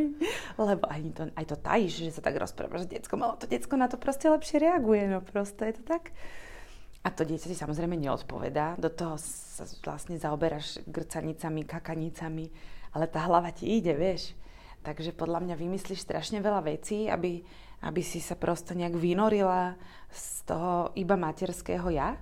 Lebo 0.57 0.85
aj 0.89 1.01
to, 1.13 1.23
aj 1.37 1.45
to 1.49 1.57
tajíš, 1.61 1.93
že 2.09 2.17
sa 2.17 2.23
tak 2.25 2.41
rozprávaš 2.41 2.89
s 2.89 2.93
deckom, 2.97 3.21
ale 3.21 3.37
to 3.37 3.47
decko 3.47 3.75
na 3.77 3.87
to 3.87 4.01
proste 4.01 4.27
lepšie 4.29 4.61
reaguje. 4.61 5.05
No 5.09 5.21
proste 5.21 5.71
je 5.71 5.75
to 5.81 5.85
tak. 5.85 6.17
A 7.05 7.13
to 7.13 7.29
dieťa 7.29 7.53
si 7.53 7.57
samozrejme 7.57 8.01
neodpovedá. 8.01 8.81
Do 8.81 8.89
toho 8.89 9.21
sa 9.21 9.69
vlastne 9.85 10.17
zaoberáš 10.17 10.81
grcanicami, 10.89 11.69
kakanicami, 11.69 12.49
ale 12.97 13.05
tá 13.13 13.29
hlava 13.29 13.53
ti 13.53 13.77
ide, 13.77 13.93
vieš. 13.93 14.33
Takže 14.81 15.13
podľa 15.13 15.45
mňa 15.45 15.55
vymyslíš 15.61 16.01
strašne 16.01 16.41
veľa 16.41 16.65
vecí, 16.65 17.09
aby, 17.09 17.45
aby 17.85 18.01
si 18.01 18.25
sa 18.25 18.37
prosto 18.37 18.73
nejak 18.73 18.97
vynorila 18.97 19.77
z 20.09 20.49
toho 20.49 20.97
iba 20.97 21.17
materského 21.21 21.89
ja. 21.93 22.17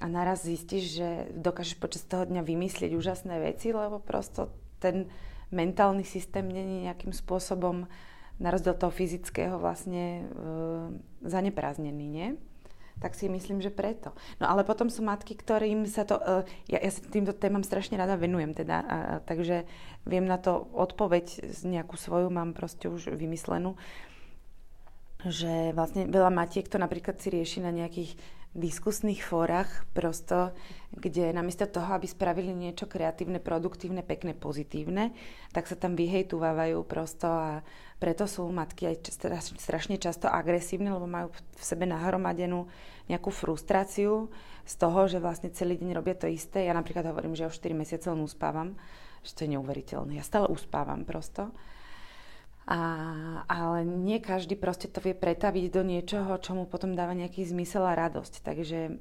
A 0.00 0.08
naraz 0.08 0.48
zistíš, 0.48 0.96
že 0.96 1.08
dokážeš 1.36 1.76
počas 1.76 2.04
toho 2.08 2.24
dňa 2.24 2.40
vymyslieť 2.40 2.96
úžasné 2.96 3.36
veci, 3.36 3.68
lebo 3.68 4.00
prosto 4.00 4.48
ten 4.80 5.06
mentálny 5.52 6.02
systém 6.02 6.48
není 6.48 6.88
nejakým 6.88 7.12
spôsobom 7.12 7.86
na 8.40 8.48
rozdiel 8.48 8.74
toho 8.74 8.88
fyzického 8.88 9.60
vlastne 9.60 10.24
e, 10.24 10.48
zanepráznený, 11.28 12.06
nie? 12.08 12.28
Tak 13.00 13.16
si 13.16 13.28
myslím, 13.28 13.60
že 13.60 13.72
preto. 13.72 14.12
No 14.40 14.48
ale 14.48 14.64
potom 14.64 14.88
sú 14.88 15.04
matky, 15.04 15.36
ktorým 15.36 15.84
sa 15.84 16.08
to... 16.08 16.16
E, 16.16 16.48
ja, 16.72 16.80
ja 16.80 16.90
sa 16.90 17.04
týmto 17.04 17.36
témam 17.36 17.60
strašne 17.60 18.00
rada 18.00 18.16
venujem 18.16 18.56
teda, 18.56 18.80
a, 18.80 18.96
a, 18.96 18.96
takže 19.20 19.68
viem 20.08 20.24
na 20.24 20.40
to 20.40 20.72
odpoveď 20.72 21.52
nejakú 21.68 22.00
svoju, 22.00 22.32
mám 22.32 22.56
proste 22.56 22.88
už 22.88 23.12
vymyslenú, 23.12 23.76
že 25.28 25.76
vlastne 25.76 26.08
veľa 26.08 26.32
matiek 26.32 26.64
to 26.64 26.80
napríklad 26.80 27.20
si 27.20 27.28
rieši 27.28 27.60
na 27.60 27.68
nejakých 27.68 28.16
diskusných 28.50 29.22
fórach 29.22 29.86
prosto, 29.94 30.50
kde 30.90 31.30
namiesto 31.30 31.70
toho, 31.70 31.94
aby 31.94 32.10
spravili 32.10 32.50
niečo 32.50 32.90
kreatívne, 32.90 33.38
produktívne, 33.38 34.02
pekné, 34.02 34.34
pozitívne, 34.34 35.14
tak 35.54 35.70
sa 35.70 35.78
tam 35.78 35.94
vyhejtúvajú 35.94 36.82
prosto 36.82 37.30
a 37.30 37.62
preto 38.02 38.26
sú 38.26 38.50
matky 38.50 38.90
aj 38.90 39.12
strašne 39.54 40.02
často 40.02 40.26
agresívne, 40.26 40.90
lebo 40.90 41.06
majú 41.06 41.30
v 41.30 41.62
sebe 41.62 41.86
nahromadenú 41.86 42.66
nejakú 43.06 43.30
frustráciu 43.30 44.32
z 44.66 44.74
toho, 44.74 45.06
že 45.06 45.22
vlastne 45.22 45.54
celý 45.54 45.78
deň 45.78 45.94
robia 45.94 46.18
to 46.18 46.26
isté. 46.26 46.66
Ja 46.66 46.74
napríklad 46.74 47.06
hovorím, 47.06 47.38
že 47.38 47.46
už 47.46 47.54
4 47.54 47.70
mesiace 47.76 48.10
len 48.10 48.18
uspávam, 48.18 48.74
že 49.22 49.36
to 49.36 49.46
je 49.46 49.54
neuveriteľné. 49.54 50.18
Ja 50.18 50.24
stále 50.26 50.50
uspávam 50.50 51.06
prosto. 51.06 51.54
A, 52.70 52.80
ale 53.50 53.82
nie 53.82 54.22
každý 54.22 54.54
proste 54.54 54.86
to 54.86 55.02
vie 55.02 55.10
pretaviť 55.10 55.74
do 55.74 55.82
niečoho, 55.82 56.38
čo 56.38 56.54
mu 56.54 56.70
potom 56.70 56.94
dáva 56.94 57.18
nejaký 57.18 57.42
zmysel 57.42 57.82
a 57.82 57.98
radosť. 57.98 58.46
Takže 58.46 58.94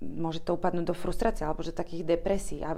môže 0.00 0.40
to 0.40 0.56
upadnúť 0.56 0.88
do 0.88 0.96
frustrácie 0.96 1.44
alebo 1.44 1.60
že 1.60 1.76
takých 1.76 2.16
depresí. 2.16 2.64
A 2.64 2.72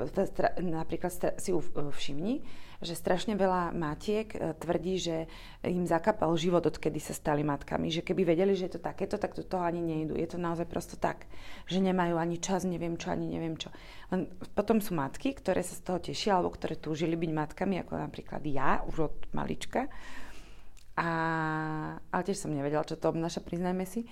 napríklad 0.59 1.39
si 1.39 1.51
všimni, 1.95 2.43
že 2.79 2.95
strašne 2.95 3.35
veľa 3.35 3.75
matiek 3.75 4.31
e, 4.31 4.55
tvrdí, 4.55 5.03
že 5.03 5.17
im 5.67 5.83
zakapal 5.83 6.31
život, 6.39 6.63
odkedy 6.63 7.03
sa 7.03 7.11
stali 7.11 7.43
matkami. 7.43 7.91
Že 7.91 8.07
keby 8.07 8.23
vedeli, 8.23 8.55
že 8.55 8.71
je 8.71 8.79
to 8.79 8.83
takéto, 8.87 9.19
tak 9.19 9.35
do 9.35 9.43
toho 9.43 9.67
ani 9.67 9.83
nejdu. 9.83 10.15
Je 10.15 10.31
to 10.31 10.39
naozaj 10.39 10.71
prosto 10.71 10.95
tak, 10.95 11.27
že 11.67 11.83
nemajú 11.83 12.15
ani 12.15 12.39
čas, 12.39 12.63
neviem 12.63 12.95
čo, 12.95 13.11
ani 13.11 13.27
neviem 13.27 13.59
čo. 13.59 13.75
Len 14.15 14.31
potom 14.55 14.79
sú 14.79 14.95
matky, 14.95 15.35
ktoré 15.35 15.67
sa 15.67 15.75
z 15.75 15.83
toho 15.83 15.99
tešia, 15.99 16.39
alebo 16.39 16.55
ktoré 16.55 16.79
túžili 16.79 17.19
byť 17.19 17.31
matkami, 17.35 17.83
ako 17.83 17.99
napríklad 17.99 18.43
ja, 18.47 18.87
už 18.87 19.11
od 19.11 19.17
malička. 19.35 19.91
A, 20.99 21.11
ale 21.99 22.23
tiež 22.23 22.47
som 22.47 22.55
nevedela, 22.55 22.87
čo 22.87 22.95
to 22.95 23.11
obnáša, 23.11 23.43
priznajme 23.43 23.87
si. 23.87 24.07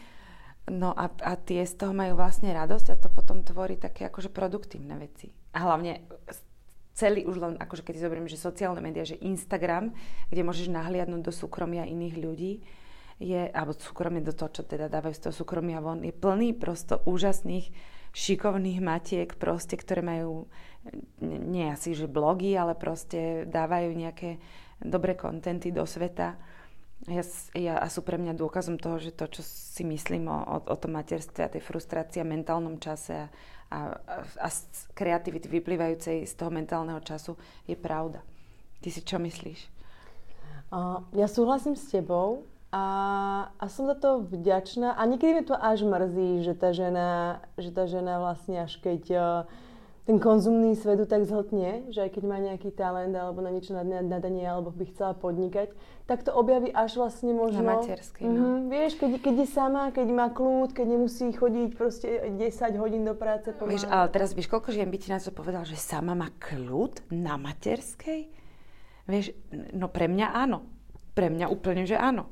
No 0.66 0.90
a, 0.90 1.06
a 1.22 1.38
tie 1.38 1.62
z 1.62 1.78
toho 1.78 1.94
majú 1.94 2.18
vlastne 2.18 2.50
radosť 2.50 2.86
a 2.90 2.98
to 2.98 3.06
potom 3.06 3.46
tvorí 3.46 3.78
také 3.78 4.10
akože 4.10 4.34
produktívne 4.34 4.98
veci. 4.98 5.30
A 5.54 5.62
hlavne 5.62 6.02
celý 6.96 7.28
už 7.28 7.36
len, 7.36 7.54
akože 7.60 7.84
keď 7.84 7.92
si 7.92 8.04
zoberiem, 8.08 8.26
že 8.26 8.40
sociálne 8.40 8.80
médiá, 8.80 9.04
že 9.04 9.20
Instagram, 9.20 9.92
kde 10.32 10.42
môžeš 10.42 10.72
nahliadnúť 10.72 11.22
do 11.28 11.32
súkromia 11.32 11.84
iných 11.84 12.16
ľudí, 12.16 12.52
je, 13.20 13.48
alebo 13.52 13.76
súkromie 13.76 14.24
do 14.24 14.32
toho, 14.32 14.48
čo 14.52 14.62
teda 14.64 14.88
dávajú 14.88 15.14
z 15.16 15.22
toho 15.28 15.34
súkromia 15.36 15.80
von, 15.80 16.00
je 16.04 16.12
plný 16.12 16.56
prosto 16.56 17.00
úžasných, 17.04 17.72
šikovných 18.16 18.80
matiek, 18.80 19.28
proste, 19.36 19.76
ktoré 19.76 20.00
majú, 20.00 20.48
nie 21.20 21.68
asi, 21.68 21.92
že 21.92 22.08
blogy, 22.08 22.56
ale 22.56 22.72
proste 22.72 23.44
dávajú 23.44 23.92
nejaké 23.92 24.40
dobré 24.80 25.16
kontenty 25.16 25.68
do 25.68 25.84
sveta. 25.84 26.40
Ja, 27.12 27.22
ja, 27.52 27.74
a 27.76 27.86
sú 27.92 28.00
pre 28.00 28.16
mňa 28.16 28.32
dôkazom 28.32 28.80
toho, 28.80 28.96
že 28.96 29.12
to, 29.12 29.28
čo 29.28 29.44
si 29.44 29.84
myslím 29.84 30.32
o, 30.32 30.64
o, 30.64 30.76
tom 30.80 30.96
materstve 30.96 31.44
a 31.44 31.52
tej 31.52 31.60
frustrácii 31.60 32.24
a 32.24 32.26
mentálnom 32.26 32.80
čase 32.80 33.12
a, 33.14 33.26
a, 33.70 33.98
a 34.38 34.48
z 34.50 34.62
kreativity 34.94 35.50
vyplývajúcej 35.50 36.26
z 36.26 36.34
toho 36.38 36.50
mentálneho 36.54 37.02
času 37.02 37.34
je 37.66 37.74
pravda. 37.74 38.22
Ty 38.80 38.88
si 38.92 39.00
čo 39.02 39.18
myslíš? 39.18 39.60
Uh, 40.70 41.02
ja 41.14 41.30
súhlasím 41.30 41.78
s 41.78 41.86
tebou 41.90 42.42
a, 42.74 42.84
a 43.58 43.64
som 43.70 43.86
za 43.86 43.94
to 43.94 44.26
vďačná 44.26 44.98
a 44.98 45.02
niekedy 45.06 45.32
mi 45.38 45.44
to 45.46 45.54
až 45.54 45.86
mrzí, 45.86 46.42
že 46.42 46.54
tá 46.58 46.74
žena, 46.74 47.38
že 47.54 47.70
tá 47.70 47.86
žena 47.86 48.18
vlastne 48.18 48.66
až 48.66 48.74
keď 48.82 49.02
uh, 49.14 49.24
ten 50.06 50.22
konzumný 50.22 50.78
svet 50.78 51.02
tak 51.10 51.26
zhltne, 51.26 51.90
že 51.90 52.06
aj 52.06 52.14
keď 52.14 52.22
má 52.30 52.38
nejaký 52.38 52.70
talent 52.70 53.10
alebo 53.10 53.42
na 53.42 53.50
niečo 53.50 53.74
nadanie 53.74 54.46
alebo 54.46 54.70
by 54.70 54.86
chcela 54.94 55.18
podnikať, 55.18 55.74
tak 56.06 56.22
to 56.22 56.30
objaví 56.30 56.70
až 56.70 56.94
vlastne 57.02 57.34
možno... 57.34 57.66
Na 57.66 57.82
materskej, 57.82 58.22
no. 58.22 58.30
Mm-hmm, 58.30 58.58
vieš, 58.70 58.92
keď, 59.02 59.10
keď 59.18 59.34
je 59.42 59.48
sama, 59.50 59.90
keď 59.90 60.06
má 60.14 60.30
kľud, 60.30 60.70
keď 60.70 60.86
nemusí 60.86 61.26
chodiť 61.34 61.68
proste 61.74 62.08
10 62.38 62.38
hodín 62.78 63.02
do 63.02 63.18
práce. 63.18 63.50
Pomáhať. 63.50 63.70
Vieš, 63.74 63.84
ale 63.90 64.06
teraz 64.14 64.30
vieš, 64.30 64.46
koľko 64.46 64.70
žien 64.70 64.86
by 64.86 64.98
ti 65.02 65.10
na 65.10 65.18
to 65.18 65.34
povedal, 65.34 65.66
že 65.66 65.74
sama 65.74 66.14
má 66.14 66.30
kľud 66.38 67.10
na 67.10 67.34
materskej? 67.34 68.30
Vieš, 69.10 69.34
no 69.74 69.90
pre 69.90 70.06
mňa 70.06 70.26
áno. 70.30 70.62
Pre 71.18 71.34
mňa 71.34 71.50
úplne, 71.50 71.82
že 71.82 71.98
áno. 71.98 72.30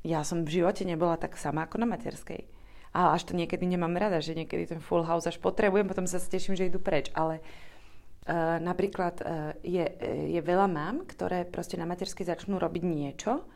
Ja 0.00 0.24
som 0.24 0.48
v 0.48 0.64
živote 0.64 0.88
nebola 0.88 1.20
tak 1.20 1.36
sama 1.36 1.68
ako 1.68 1.84
na 1.84 1.92
materskej. 1.92 2.48
A 2.92 3.16
až 3.16 3.24
to 3.24 3.32
niekedy 3.32 3.64
nemám 3.64 3.96
rada, 3.96 4.20
že 4.20 4.36
niekedy 4.36 4.68
ten 4.68 4.80
full 4.84 5.04
house 5.04 5.24
až 5.24 5.40
potrebujem, 5.40 5.88
potom 5.88 6.04
sa 6.04 6.20
teším, 6.20 6.52
že 6.52 6.68
idú 6.68 6.76
preč. 6.76 7.08
Ale 7.16 7.40
uh, 7.40 8.60
napríklad 8.60 9.14
uh, 9.24 9.56
je, 9.64 9.84
je 10.28 10.40
veľa 10.44 10.68
mám, 10.68 11.08
ktoré 11.08 11.48
proste 11.48 11.80
na 11.80 11.88
materskej 11.88 12.28
začnú 12.28 12.60
robiť 12.60 12.84
niečo 12.84 13.48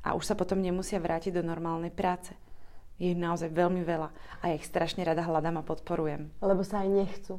a 0.00 0.16
už 0.16 0.24
sa 0.24 0.34
potom 0.34 0.56
nemusia 0.64 0.96
vrátiť 0.96 1.36
do 1.36 1.44
normálnej 1.44 1.92
práce. 1.92 2.32
Je 2.96 3.14
ich 3.14 3.18
naozaj 3.18 3.52
veľmi 3.52 3.84
veľa 3.84 4.08
a 4.42 4.42
ja 4.50 4.54
ich 4.58 4.66
strašne 4.66 5.04
rada 5.06 5.22
hľadám 5.22 5.60
a 5.60 5.68
podporujem. 5.68 6.32
Lebo 6.42 6.64
sa 6.64 6.82
aj 6.82 6.90
nechcú. 6.90 7.38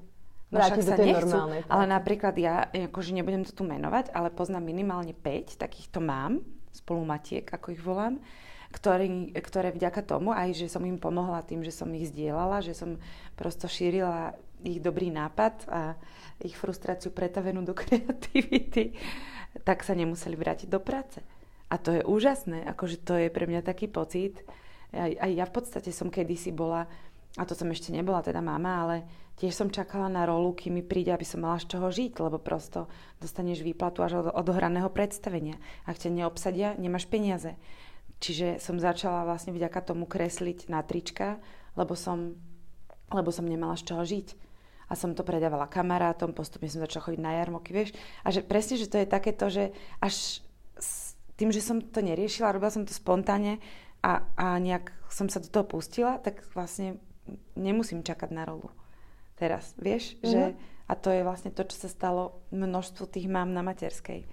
No 0.49 0.65
však 0.65 0.81
sa 0.81 0.97
nechcú, 0.97 1.37
ale 1.69 1.83
napríklad 1.85 2.33
ja, 2.41 2.65
akože 2.73 3.13
nebudem 3.13 3.45
to 3.45 3.53
tu 3.53 3.61
menovať, 3.61 4.09
ale 4.17 4.33
poznám 4.33 4.65
minimálne 4.65 5.13
5 5.13 5.61
takýchto 5.61 6.01
mám, 6.01 6.41
spolumatiek, 6.73 7.45
ako 7.45 7.69
ich 7.69 7.81
volám, 7.81 8.17
ktorý, 8.69 9.33
ktoré 9.33 9.73
vďaka 9.73 10.05
tomu, 10.05 10.29
aj 10.29 10.53
že 10.53 10.67
som 10.69 10.85
im 10.85 11.01
pomohla 11.01 11.41
tým, 11.41 11.65
že 11.65 11.73
som 11.73 11.89
ich 11.89 12.13
zdieľala, 12.13 12.61
že 12.61 12.77
som 12.77 13.01
prosto 13.33 13.65
šírila 13.65 14.37
ich 14.61 14.83
dobrý 14.83 15.09
nápad 15.09 15.55
a 15.71 15.81
ich 16.43 16.53
frustráciu 16.53 17.09
pretavenú 17.09 17.65
do 17.65 17.73
kreativity, 17.79 18.93
tak 19.65 19.81
sa 19.81 19.97
nemuseli 19.97 20.35
vrátiť 20.37 20.69
do 20.69 20.77
práce. 20.77 21.23
A 21.69 21.77
to 21.77 21.93
je 21.93 22.01
úžasné, 22.05 22.65
akože 22.65 22.97
to 23.05 23.13
je 23.17 23.27
pre 23.29 23.45
mňa 23.45 23.61
taký 23.61 23.85
pocit. 23.85 24.41
Aj, 24.89 25.09
aj 25.09 25.31
ja 25.33 25.45
v 25.45 25.53
podstate 25.53 25.89
som 25.93 26.09
kedysi 26.09 26.49
bola, 26.49 26.89
a 27.37 27.43
to 27.45 27.53
som 27.53 27.69
ešte 27.69 27.93
nebola 27.93 28.25
teda 28.25 28.41
mama, 28.41 28.85
ale 28.85 28.95
tiež 29.37 29.53
som 29.53 29.69
čakala 29.69 30.09
na 30.09 30.25
rolu, 30.25 30.57
kým 30.57 30.81
mi 30.81 30.83
príde, 30.83 31.13
aby 31.13 31.21
som 31.21 31.45
mala 31.45 31.61
z 31.61 31.69
čoho 31.69 31.93
žiť, 31.93 32.17
lebo 32.25 32.41
prosto 32.41 32.89
dostaneš 33.21 33.61
výplatu 33.61 34.01
až 34.01 34.25
od 34.25 34.33
odohraného 34.33 34.89
predstavenia. 34.89 35.61
Ak 35.85 36.01
ťa 36.01 36.09
neobsadia, 36.09 36.73
nemáš 36.81 37.05
peniaze. 37.05 37.53
Čiže 38.19 38.59
som 38.59 38.75
začala 38.75 39.23
vlastne 39.23 39.55
vďaka 39.55 39.79
tomu 39.79 40.03
kresliť 40.03 40.67
na 40.67 40.83
trička, 40.83 41.39
lebo 41.79 41.95
som, 41.95 42.35
lebo 43.11 43.31
som 43.31 43.47
nemala 43.47 43.79
z 43.79 43.87
čoho 43.87 44.03
žiť. 44.03 44.27
A 44.89 44.97
som 44.97 45.13
to 45.13 45.23
predávala 45.23 45.69
kamarátom, 45.69 46.35
postupne 46.35 46.67
som 46.67 46.83
začala 46.83 47.07
chodiť 47.07 47.21
na 47.21 47.37
jarmoky, 47.39 47.71
vieš. 47.71 47.95
A 48.25 48.33
že 48.33 48.43
presne, 48.43 48.75
že 48.75 48.89
to 48.89 48.97
je 48.99 49.07
takéto, 49.07 49.47
že 49.47 49.71
až 50.01 50.43
s 50.75 51.15
tým, 51.39 51.53
že 51.53 51.63
som 51.63 51.79
to 51.79 52.03
neriešila, 52.03 52.51
robila 52.51 52.73
som 52.73 52.83
to 52.83 52.91
spontánne 52.91 53.63
a, 54.03 54.27
a 54.35 54.59
nejak 54.59 54.91
som 55.07 55.31
sa 55.31 55.39
do 55.39 55.47
toho 55.47 55.63
pustila, 55.63 56.19
tak 56.19 56.43
vlastne 56.51 56.99
nemusím 57.55 58.03
čakať 58.03 58.29
na 58.35 58.43
rolu. 58.43 58.67
Teraz, 59.39 59.71
vieš, 59.79 60.19
mm-hmm. 60.19 60.27
že 60.27 60.41
a 60.89 60.93
to 60.97 61.13
je 61.13 61.21
vlastne 61.21 61.53
to, 61.53 61.63
čo 61.69 61.85
sa 61.85 61.89
stalo 61.89 62.41
množstvu 62.49 63.05
tých 63.07 63.29
mám 63.29 63.53
na 63.53 63.61
materskej. 63.61 64.25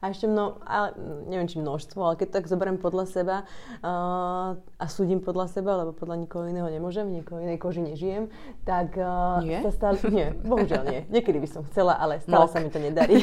A 0.00 0.08
ešte 0.08 0.24
mno, 0.24 0.56
ale 0.64 0.96
neviem, 1.28 1.44
či 1.44 1.60
množstvo, 1.60 2.00
ale 2.00 2.16
keď 2.16 2.40
tak 2.40 2.48
zoberiem 2.48 2.80
podľa 2.80 3.04
seba 3.04 3.36
uh, 3.84 4.56
a 4.56 4.84
súdim 4.88 5.20
podľa 5.20 5.52
seba, 5.52 5.76
lebo 5.84 5.92
podľa 5.92 6.24
nikoho 6.24 6.48
iného 6.48 6.64
nemôžem, 6.72 7.04
nikoho 7.04 7.36
inej 7.36 7.60
koži 7.60 7.84
nežijem, 7.84 8.32
tak 8.64 8.96
uh, 8.96 9.44
nie? 9.44 9.60
sa 9.60 9.68
stále, 9.68 10.00
nie, 10.08 10.32
bohužiaľ 10.40 10.82
nie. 10.88 11.00
Niekedy 11.12 11.36
by 11.44 11.48
som 11.52 11.62
chcela, 11.68 12.00
ale 12.00 12.16
stále 12.24 12.48
Mok. 12.48 12.52
sa 12.52 12.58
mi 12.64 12.72
to 12.72 12.80
nedarí. 12.80 13.20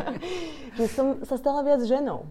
že 0.80 0.88
som 0.88 1.20
sa 1.28 1.36
stala 1.36 1.60
viac 1.60 1.84
ženou. 1.84 2.24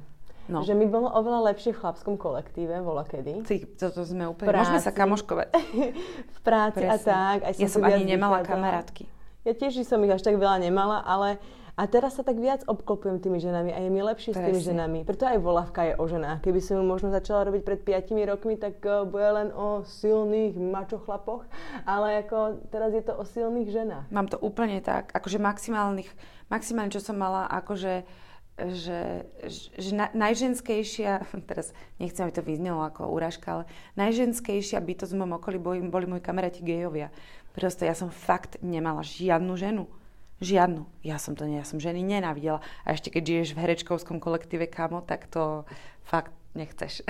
No. 0.48 0.64
Že 0.64 0.80
mi 0.80 0.88
bolo 0.88 1.12
oveľa 1.12 1.52
lepšie 1.54 1.76
v 1.76 1.80
chlapskom 1.84 2.16
kolektíve, 2.16 2.80
vola 2.80 3.04
kedy. 3.04 3.44
Ty, 3.44 3.56
toto 3.78 4.08
sme 4.08 4.32
úplne... 4.32 4.48
Práci, 4.48 4.74
Môžeme 4.74 4.80
sa 4.80 4.94
kamoškovať. 4.96 5.48
v 6.36 6.40
práci 6.42 6.82
Presne. 6.82 6.96
a 6.96 6.98
tak. 6.98 7.38
Aj 7.44 7.54
som 7.54 7.62
ja 7.62 7.70
som 7.70 7.82
ani 7.84 8.08
nemala 8.08 8.42
kamarátky. 8.48 9.17
Ja 9.48 9.56
tiež 9.56 9.80
som 9.88 10.04
ich 10.04 10.12
až 10.12 10.28
tak 10.28 10.36
veľa 10.36 10.60
nemala, 10.60 11.00
ale 11.08 11.40
a 11.78 11.86
teraz 11.86 12.18
sa 12.18 12.26
tak 12.26 12.42
viac 12.42 12.66
obklopujem 12.66 13.22
tými 13.22 13.38
ženami 13.38 13.70
a 13.70 13.80
je 13.80 13.90
mi 13.94 14.02
lepšie 14.02 14.34
Presne. 14.34 14.44
s 14.44 14.48
tými 14.50 14.62
ženami. 14.66 15.00
Preto 15.06 15.30
aj 15.30 15.38
volavka 15.38 15.86
je 15.88 15.94
o 15.94 16.06
ženách. 16.10 16.42
Keby 16.42 16.58
som 16.58 16.82
ju 16.82 16.84
možno 16.84 17.14
začala 17.14 17.46
robiť 17.48 17.62
pred 17.62 17.80
5 17.86 18.18
rokmi, 18.34 18.58
tak 18.58 18.82
uh, 18.82 19.06
bude 19.06 19.30
len 19.30 19.54
o 19.54 19.86
silných 19.86 20.58
mačo 20.58 20.98
chlapoch. 20.98 21.46
Ale 21.86 22.26
ako 22.26 22.66
teraz 22.74 22.98
je 22.98 23.06
to 23.06 23.14
o 23.14 23.24
silných 23.24 23.70
ženách. 23.70 24.10
Mám 24.10 24.26
to 24.26 24.42
úplne 24.42 24.82
tak. 24.82 25.14
Akože 25.14 25.38
maximálnych, 25.38 26.10
maximálne, 26.50 26.90
čo 26.90 27.00
som 27.00 27.16
mala, 27.16 27.46
akože 27.46 28.10
že, 28.58 29.30
že 29.78 29.92
na, 29.94 30.10
najženskejšia, 30.18 31.30
teraz 31.50 31.78
nechcem, 32.02 32.26
aby 32.26 32.34
to 32.34 32.42
vyznelo 32.42 32.82
ako 32.82 33.06
úražka, 33.14 33.62
ale 33.62 33.64
najženskejšia 34.02 34.82
bytosť 34.82 35.14
v 35.14 35.20
mojom 35.22 35.38
okolí 35.38 35.58
boli, 35.62 35.80
boli 35.86 36.10
moji 36.10 36.26
kamaráti 36.26 36.66
gejovia. 36.66 37.14
Proste 37.58 37.90
ja 37.90 37.98
som 37.98 38.14
fakt 38.14 38.62
nemala 38.62 39.02
žiadnu 39.02 39.58
ženu 39.58 39.90
Žiadnu. 40.38 40.86
Ja 41.02 41.18
som 41.18 41.34
to, 41.34 41.50
ja 41.50 41.66
som 41.66 41.82
ženy 41.82 42.06
nenávidela. 42.06 42.62
A 42.86 42.94
ešte 42.94 43.10
keď 43.10 43.24
žiješ 43.26 43.50
v 43.58 43.62
herečkovskom 43.66 44.22
kolektíve 44.22 44.70
kamo, 44.70 45.02
tak 45.02 45.26
to 45.26 45.66
fakt 46.06 46.30
nechceš. 46.54 47.02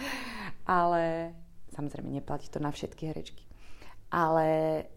ale 0.64 1.36
samozrejme 1.76 2.08
neplatí 2.08 2.48
to 2.48 2.64
na 2.64 2.72
všetky 2.72 3.12
herečky. 3.12 3.44
Ale, 4.08 4.48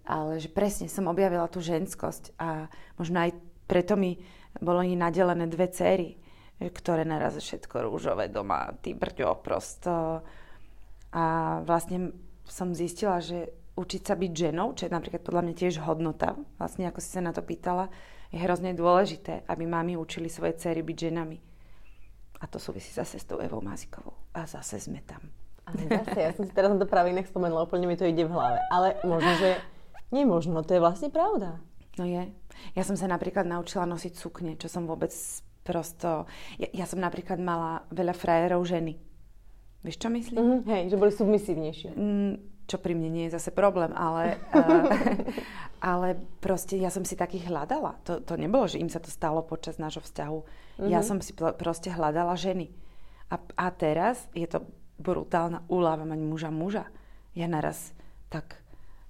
ale 0.08 0.40
že 0.40 0.48
presne 0.48 0.88
som 0.88 1.12
objavila 1.12 1.52
tú 1.52 1.60
ženskosť 1.60 2.40
a 2.40 2.72
možno 2.96 3.28
aj 3.28 3.36
preto 3.68 4.00
mi 4.00 4.16
bolo 4.64 4.80
i 4.80 4.96
nadelené 4.96 5.52
dve 5.52 5.68
céry, 5.68 6.16
ktoré 6.64 7.04
naraz 7.04 7.36
všetko 7.36 7.84
rúžové 7.84 8.32
doma, 8.32 8.72
ty 8.80 8.96
brďo, 8.96 9.44
prosto. 9.44 10.24
A 11.12 11.24
vlastne 11.68 12.16
som 12.48 12.72
zistila, 12.72 13.20
že 13.20 13.52
učiť 13.78 14.02
sa 14.02 14.18
byť 14.18 14.32
ženou, 14.34 14.74
čo 14.74 14.90
je 14.90 14.92
napríklad 14.92 15.22
podľa 15.22 15.42
mňa 15.46 15.54
tiež 15.54 15.86
hodnota, 15.86 16.34
vlastne 16.58 16.90
ako 16.90 16.98
si 16.98 17.10
sa 17.14 17.22
na 17.22 17.30
to 17.30 17.46
pýtala, 17.46 17.94
je 18.34 18.42
hrozne 18.42 18.74
dôležité, 18.74 19.46
aby 19.46 19.64
mami 19.70 19.96
učili 19.96 20.28
svoje 20.28 20.58
cery 20.58 20.82
byť 20.82 20.98
ženami. 20.98 21.38
A 22.42 22.46
to 22.50 22.58
súvisí 22.58 22.90
zase 22.92 23.22
s 23.22 23.26
tou 23.26 23.38
Evou 23.40 23.62
Mazikovou. 23.62 24.14
A 24.34 24.46
zase 24.50 24.82
sme 24.82 25.02
tam. 25.06 25.22
Ale 25.66 25.90
zase, 25.90 26.18
ja 26.18 26.32
som 26.34 26.44
si 26.46 26.54
teraz 26.54 26.74
na 26.74 26.80
to 26.82 26.90
práve 26.90 27.14
inak 27.14 27.30
spomenula, 27.30 27.66
úplne 27.66 27.86
mi 27.86 27.98
to 27.98 28.06
ide 28.06 28.26
v 28.26 28.34
hlave. 28.34 28.60
Ale 28.74 28.98
možno, 29.06 29.32
že 29.38 29.50
nie 30.14 30.24
možno, 30.26 30.62
to 30.66 30.78
je 30.78 30.84
vlastne 30.84 31.10
pravda. 31.10 31.60
No 31.98 32.06
je. 32.06 32.30
Ja 32.78 32.84
som 32.86 32.94
sa 32.94 33.10
napríklad 33.10 33.46
naučila 33.46 33.90
nosiť 33.90 34.14
sukne, 34.18 34.54
čo 34.58 34.70
som 34.70 34.86
vôbec 34.86 35.10
prosto... 35.66 36.30
Ja, 36.62 36.70
ja 36.72 36.86
som 36.86 37.02
napríklad 37.02 37.42
mala 37.42 37.84
veľa 37.90 38.14
frajerov 38.14 38.64
ženy. 38.64 39.02
Vieš, 39.82 39.98
čo 39.98 40.10
myslím? 40.14 40.38
Mm-hmm, 40.38 40.70
hej, 40.72 40.84
že 40.94 40.96
boli 41.00 41.12
submisívnejšie. 41.12 41.90
Mm, 41.94 42.34
čo 42.68 42.78
pri 42.78 42.94
mne 42.94 43.10
nie 43.10 43.26
je 43.28 43.40
zase 43.40 43.56
problém, 43.56 43.96
ale, 43.96 44.38
uh, 44.52 44.86
ale 45.96 46.20
proste 46.44 46.76
ja 46.76 46.92
som 46.92 47.08
si 47.08 47.16
takých 47.16 47.48
hľadala. 47.48 47.96
To, 48.04 48.20
to 48.20 48.36
nebolo, 48.36 48.68
že 48.68 48.78
im 48.78 48.92
sa 48.92 49.00
to 49.00 49.08
stalo 49.08 49.40
počas 49.42 49.80
nášho 49.80 50.04
vzťahu. 50.04 50.40
Mm-hmm. 50.44 50.92
Ja 50.92 51.00
som 51.02 51.24
si 51.24 51.32
proste 51.34 51.90
hľadala 51.90 52.36
ženy. 52.36 52.70
A, 53.32 53.40
a 53.56 53.68
teraz 53.72 54.28
je 54.36 54.48
to 54.48 54.68
brutálna 55.00 55.64
úlava 55.72 56.04
mať 56.04 56.20
muža 56.20 56.52
muža. 56.52 56.86
Ja 57.38 57.48
naraz 57.48 57.96
tak 58.28 58.60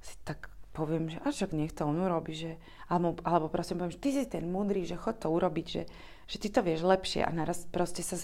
si 0.04 0.13
tak 0.22 0.54
poviem, 0.78 1.10
že 1.10 1.17
a 1.26 1.34
však 1.34 1.58
nech 1.58 1.74
to 1.74 1.89
on 1.89 1.98
urobí, 1.98 2.38
že, 2.38 2.62
alebo, 2.86 3.17
alebo 3.26 3.50
proste 3.50 3.74
poviem, 3.74 3.98
že 3.98 4.04
ty 4.04 4.13
si 4.13 4.30
ten 4.30 4.46
múdry, 4.46 4.86
že 4.86 4.93
chod 4.93 5.17
to 5.17 5.34
urobiť, 5.34 5.65
že, 5.65 5.84
že 6.30 6.38
ty 6.38 6.48
to 6.54 6.62
vieš 6.62 6.86
lepšie 6.86 7.26
a 7.26 7.34
naraz 7.34 7.65
proste 7.65 8.06
sa, 8.06 8.22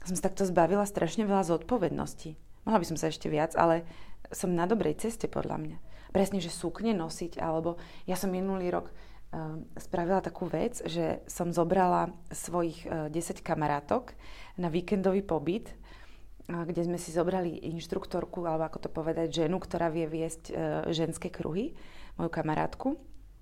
som 0.00 0.16
sa 0.16 0.32
takto 0.32 0.48
zbavila 0.48 0.88
strašne 0.88 1.28
veľa 1.28 1.44
zodpovedností. 1.44 2.40
Mohla 2.64 2.80
by 2.80 2.86
som 2.88 2.96
sa 2.96 3.12
ešte 3.12 3.28
viac, 3.28 3.52
ale 3.58 3.84
som 4.32 4.50
na 4.52 4.64
dobrej 4.64 4.98
ceste 4.98 5.28
podľa 5.28 5.56
mňa. 5.60 5.76
Presne, 6.12 6.44
že 6.44 6.52
sukne 6.52 6.92
nosiť, 6.92 7.40
alebo 7.40 7.80
ja 8.04 8.16
som 8.20 8.28
minulý 8.28 8.68
rok 8.68 8.92
uh, 8.92 9.60
spravila 9.80 10.20
takú 10.20 10.44
vec, 10.44 10.84
že 10.84 11.24
som 11.24 11.52
zobrala 11.52 12.12
svojich 12.28 12.84
uh, 12.84 13.08
eh, 13.08 13.16
10 13.16 13.40
kamarátok 13.40 14.12
na 14.60 14.68
víkendový 14.68 15.24
pobyt, 15.24 15.72
uh, 15.72 16.68
kde 16.68 16.84
sme 16.84 16.98
si 17.00 17.16
zobrali 17.16 17.64
inštruktorku, 17.72 18.44
alebo 18.44 18.68
ako 18.68 18.78
to 18.84 18.90
povedať, 18.92 19.44
ženu, 19.44 19.56
ktorá 19.56 19.88
vie 19.88 20.04
viesť 20.04 20.42
uh, 20.52 20.56
ženské 20.92 21.32
kruhy, 21.32 21.72
moju 22.20 22.28
kamarátku. 22.28 23.00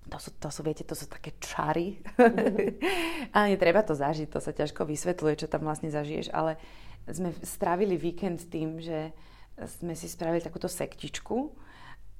To 0.09 0.17
sú, 0.17 0.33
to 0.39 0.49
sú, 0.49 0.63
viete, 0.65 0.87
to 0.87 0.95
sú 0.97 1.05
také 1.11 1.35
čary. 1.37 2.01
ale 3.35 3.53
netreba 3.53 3.83
to 3.83 3.93
zažiť, 3.93 4.31
to 4.31 4.39
sa 4.39 4.55
ťažko 4.55 4.87
vysvetľuje, 4.87 5.45
čo 5.45 5.51
tam 5.51 5.67
vlastne 5.67 5.91
zažiješ, 5.93 6.33
ale 6.33 6.57
sme 7.05 7.35
strávili 7.43 7.99
víkend 7.99 8.47
tým, 8.49 8.81
že 8.81 9.13
sme 9.65 9.93
si 9.93 10.07
spravili 10.09 10.41
takúto 10.41 10.71
sektičku 10.71 11.51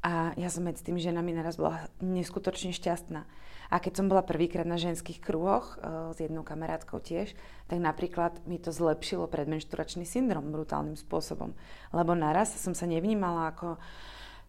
a 0.02 0.34
ja 0.34 0.50
som 0.50 0.66
medzi 0.66 0.82
tými 0.82 0.98
ženami 0.98 1.30
naraz 1.38 1.62
bola 1.62 1.86
neskutočne 2.02 2.74
šťastná. 2.74 3.22
A 3.72 3.80
keď 3.80 4.02
som 4.02 4.10
bola 4.12 4.26
prvýkrát 4.26 4.68
na 4.68 4.76
ženských 4.76 5.24
kruhoch 5.24 5.80
uh, 5.80 6.12
s 6.12 6.20
jednou 6.20 6.44
kamarátkou 6.44 7.00
tiež, 7.00 7.38
tak 7.72 7.80
napríklad 7.80 8.44
mi 8.44 8.60
to 8.60 8.74
zlepšilo 8.76 9.32
predmenšturačný 9.32 10.04
syndrom 10.04 10.52
brutálnym 10.52 11.00
spôsobom. 11.00 11.56
Lebo 11.96 12.12
naraz 12.18 12.52
som 12.58 12.76
sa 12.76 12.90
nevnímala 12.90 13.56
ako 13.56 13.80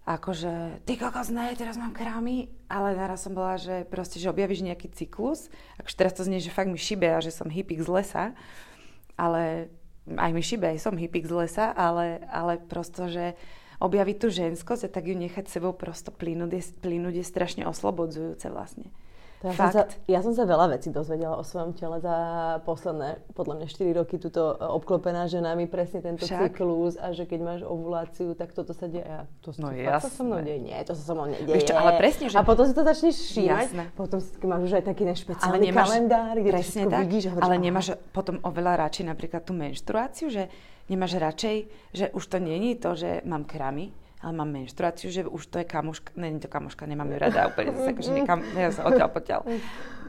akože 0.03 0.83
ty 0.83 0.99
kokos, 0.99 1.31
ne, 1.31 1.55
teraz 1.55 1.79
mám 1.79 1.95
krámy, 1.95 2.51
ale 2.67 2.99
naraz 2.99 3.23
som 3.23 3.39
bola, 3.39 3.55
že 3.55 3.87
proste, 3.87 4.19
že 4.19 4.35
objavíš 4.35 4.67
nejaký 4.67 4.91
cyklus, 4.91 5.47
akože 5.79 5.95
teraz 5.95 6.13
to 6.19 6.27
znie, 6.27 6.43
že 6.43 6.51
fakt 6.51 6.67
mi 6.67 6.75
šibe 6.75 7.07
a 7.07 7.23
že 7.23 7.31
som 7.31 7.47
hippik 7.47 7.79
z 7.79 7.87
lesa, 7.87 8.25
ale 9.15 9.71
aj 10.07 10.31
mi 10.35 10.43
šibe, 10.43 10.75
som 10.79 10.99
hippik 10.99 11.27
z 11.27 11.35
lesa, 11.47 11.67
ale, 11.71 12.23
ale 12.31 12.59
prosto, 12.59 13.07
že 13.07 13.39
objaviť 13.83 14.17
tú 14.19 14.29
ženskosť 14.31 14.87
a 14.87 14.93
tak 14.93 15.11
ju 15.11 15.15
nechať 15.19 15.51
sebou 15.51 15.75
prosto 15.75 16.15
plynúť 16.15 16.51
je, 16.55 16.63
plynúť 16.83 17.15
je 17.19 17.25
strašne 17.27 17.63
oslobodzujúce 17.67 18.47
vlastne. 18.51 18.91
To 19.43 19.51
ja, 19.51 19.59
Fakt. 19.59 19.75
Som 19.75 19.75
sa, 19.75 19.83
ja 20.07 20.21
som 20.23 20.33
sa 20.39 20.47
veľa 20.47 20.79
vecí 20.79 20.95
dozvedela 20.95 21.35
o 21.35 21.43
svojom 21.43 21.75
tele 21.75 21.99
za 21.99 22.15
posledné, 22.63 23.19
podľa 23.35 23.55
mňa 23.59 23.67
4 23.67 23.99
roky, 23.99 24.15
tuto 24.23 24.55
obklopená 24.55 25.27
ženami, 25.27 25.67
presne 25.67 25.99
tento 25.99 26.31
Však. 26.31 26.55
cyklus 26.55 26.95
a 26.95 27.11
že 27.11 27.27
keď 27.27 27.41
máš 27.43 27.61
ovuláciu, 27.67 28.39
tak 28.39 28.55
toto 28.55 28.71
sa 28.71 28.87
deje. 28.87 29.03
To, 29.43 29.51
no 29.59 29.75
to, 29.75 29.99
to 29.99 30.11
sa 30.15 30.23
mnou 30.23 30.39
deje. 30.47 30.63
Nie, 30.63 30.87
to 30.87 30.95
sa 30.95 31.03
so 31.03 31.15
mnou 31.19 31.27
nedieje. 31.27 31.59
Víš 31.59 31.67
čo, 31.67 31.75
ale 31.75 31.99
presne, 31.99 32.31
že... 32.31 32.39
A 32.39 32.47
potom 32.47 32.71
si 32.71 32.75
to 32.75 32.87
začneš 32.87 33.19
všímať, 33.19 33.67
jasné. 33.75 33.85
potom 33.99 34.19
si 34.23 34.31
máš 34.47 34.63
už 34.71 34.73
aj 34.79 34.85
taký 34.87 35.03
špeciálny 35.11 35.51
ale 35.51 35.59
nemáš, 35.59 35.89
kalendár, 35.91 36.35
kde 36.39 36.51
presne 36.55 36.83
tak, 36.87 37.03
vidíš. 37.03 37.25
Hovoríš, 37.35 37.43
ale 37.43 37.55
nemáš 37.59 37.87
potom 38.15 38.37
oveľa 38.47 38.73
radšej 38.87 39.05
napríklad 39.11 39.43
tú 39.43 39.53
menštruáciu, 39.59 40.31
že 40.31 40.47
nemáš 40.87 41.19
radšej, 41.19 41.57
že 41.91 42.05
už 42.15 42.25
to 42.31 42.39
není 42.39 42.79
to, 42.79 42.95
že 42.95 43.27
mám 43.27 43.43
kramy, 43.43 43.91
ale 44.23 44.33
mám 44.33 44.49
menštruáciu, 44.55 45.11
že 45.11 45.27
už 45.27 45.51
to 45.51 45.59
je 45.59 45.67
kamoška, 45.67 46.15
není 46.15 46.39
to 46.39 46.47
kamoška, 46.47 46.87
nemám 46.87 47.11
ju 47.11 47.19
rada 47.19 47.47
úplne 47.51 47.75
zase, 47.75 47.91
akože 47.93 48.11
nekam, 48.15 48.41
ja 48.55 48.71
sa 48.71 48.87
odtiaľ 48.87 49.11
potiaľ. 49.11 49.41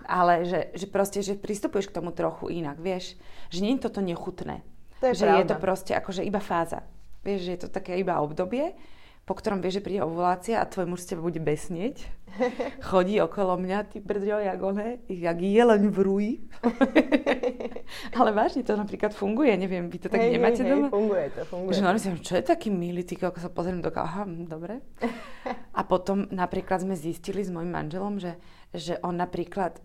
Ale 0.05 0.45
že, 0.45 0.69
že 0.77 0.85
proste, 0.85 1.19
že 1.25 1.33
pristupuješ 1.33 1.89
k 1.89 1.97
tomu 1.97 2.13
trochu 2.13 2.53
inak, 2.53 2.77
vieš, 2.77 3.17
že 3.49 3.59
nie 3.65 3.73
je 3.75 3.89
toto 3.89 3.99
nechutné. 4.05 4.61
To 5.01 5.11
je 5.11 5.17
že 5.17 5.25
pravda. 5.25 5.39
je 5.41 5.45
to 5.49 5.55
proste 5.57 5.93
akože 5.97 6.21
iba 6.23 6.39
fáza. 6.39 6.85
Vieš, 7.25 7.39
že 7.43 7.51
je 7.57 7.59
to 7.65 7.69
také 7.73 7.97
iba 7.97 8.21
obdobie, 8.21 8.75
po 9.23 9.33
ktorom 9.39 9.63
vieš, 9.63 9.79
že 9.79 9.85
príde 9.87 10.03
ovulácia 10.03 10.59
a 10.59 10.67
tvoj 10.67 10.83
muž 10.83 11.07
z 11.07 11.15
teba 11.15 11.23
bude 11.23 11.39
besnieť. 11.39 12.23
Chodí 12.89 13.21
okolo 13.23 13.55
mňa, 13.55 13.87
ty 13.87 14.03
brďo, 14.03 14.41
jak 14.41 14.59
one, 14.59 14.99
jak 15.07 15.37
jeleň 15.39 15.83
v 15.87 15.97
rúji. 16.01 16.33
Ale 18.17 18.35
vážne 18.35 18.65
to 18.65 18.73
napríklad 18.75 19.13
funguje, 19.15 19.53
neviem, 19.55 19.87
vy 19.87 19.97
to 20.01 20.07
tak 20.09 20.19
hej, 20.19 20.35
nemáte 20.35 20.65
hej, 20.65 20.69
doma? 20.75 20.87
Hej, 20.89 20.95
funguje 20.97 21.25
to, 21.29 21.41
funguje. 21.47 21.73
Že 21.77 21.81
normálne 21.85 22.19
čo 22.19 22.33
je 22.35 22.43
taký 22.43 22.67
milý, 22.73 23.05
ty, 23.05 23.15
ako 23.15 23.39
sa 23.39 23.53
pozriem 23.53 23.79
do 23.79 23.93
aha, 23.93 24.25
hm, 24.27 24.49
dobre. 24.49 24.81
A 25.77 25.81
potom 25.87 26.27
napríklad 26.29 26.83
sme 26.83 26.97
zistili 26.97 27.41
s 27.45 27.49
mojim 27.53 27.71
manželom, 27.71 28.19
že, 28.19 28.35
že 28.75 28.97
on 29.01 29.15
napríklad, 29.15 29.79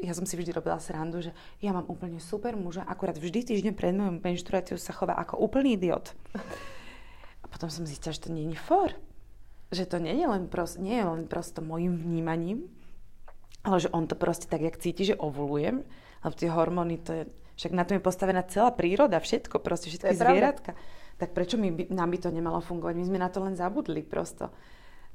ja 0.00 0.12
som 0.16 0.24
si 0.24 0.34
vždy 0.34 0.50
robila 0.54 0.80
srandu, 0.80 1.22
že 1.22 1.36
ja 1.60 1.70
mám 1.76 1.86
úplne 1.86 2.22
super 2.22 2.56
muža, 2.56 2.86
akurát 2.88 3.18
vždy 3.18 3.46
týždeň 3.46 3.72
pred 3.74 3.94
mojou 3.94 4.18
menštruáciou 4.22 4.78
sa 4.80 4.94
chová 4.94 5.18
ako 5.18 5.38
úplný 5.44 5.76
idiot. 5.76 6.14
Potom 7.48 7.68
som 7.72 7.88
zistila, 7.88 8.14
že 8.14 8.28
to 8.28 8.30
nie 8.32 8.52
je 8.52 8.58
for. 8.60 8.92
Že 9.68 9.84
to 9.84 9.96
nie 10.00 10.16
je 10.16 10.26
len, 10.28 10.48
prost, 10.48 10.80
nie 10.80 10.96
je 10.96 11.04
len 11.04 11.28
prosto 11.28 11.60
môjim 11.60 11.92
vnímaním, 11.96 12.64
ale 13.60 13.84
že 13.84 13.92
on 13.92 14.08
to 14.08 14.16
proste 14.16 14.48
tak, 14.48 14.64
jak 14.64 14.80
cíti, 14.80 15.12
že 15.12 15.20
ovulujem, 15.20 15.84
lebo 16.24 16.34
tie 16.36 16.48
hormóny, 16.48 16.96
to 17.04 17.10
je, 17.12 17.22
však 17.60 17.72
na 17.76 17.84
to 17.84 17.92
je 17.96 18.00
postavená 18.00 18.40
celá 18.48 18.72
príroda, 18.72 19.20
všetko, 19.20 19.60
proste 19.60 19.92
všetky 19.92 20.16
zvieratka. 20.16 20.72
Tak 21.18 21.34
prečo 21.34 21.58
my 21.58 21.68
by, 21.74 21.82
nám 21.92 22.08
by 22.14 22.18
to 22.22 22.30
nemalo 22.30 22.62
fungovať? 22.62 22.94
My 22.96 23.04
sme 23.04 23.18
na 23.20 23.28
to 23.28 23.42
len 23.44 23.58
zabudli 23.58 24.00
prosto. 24.06 24.54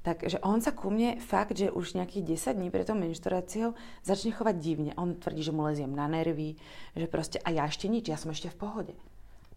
Takže 0.03 0.43
on 0.43 0.59
sa 0.59 0.75
ku 0.75 0.91
mne 0.91 1.23
fakt, 1.23 1.55
že 1.55 1.71
už 1.71 1.95
nejakých 1.95 2.35
10 2.35 2.59
dní 2.59 2.67
pred 2.67 2.83
tou 2.83 2.93
menštruáciou 2.99 3.71
začne 4.03 4.35
chovať 4.35 4.55
divne. 4.59 4.91
On 4.99 5.15
tvrdí, 5.15 5.47
že 5.47 5.55
mu 5.55 5.63
leziem 5.63 5.95
na 5.95 6.11
nervy, 6.11 6.59
že 6.91 7.07
proste, 7.07 7.39
a 7.39 7.55
ja 7.55 7.63
ešte 7.63 7.87
nič, 7.87 8.11
ja 8.11 8.19
som 8.19 8.35
ešte 8.35 8.51
v 8.51 8.59
pohode 8.59 8.93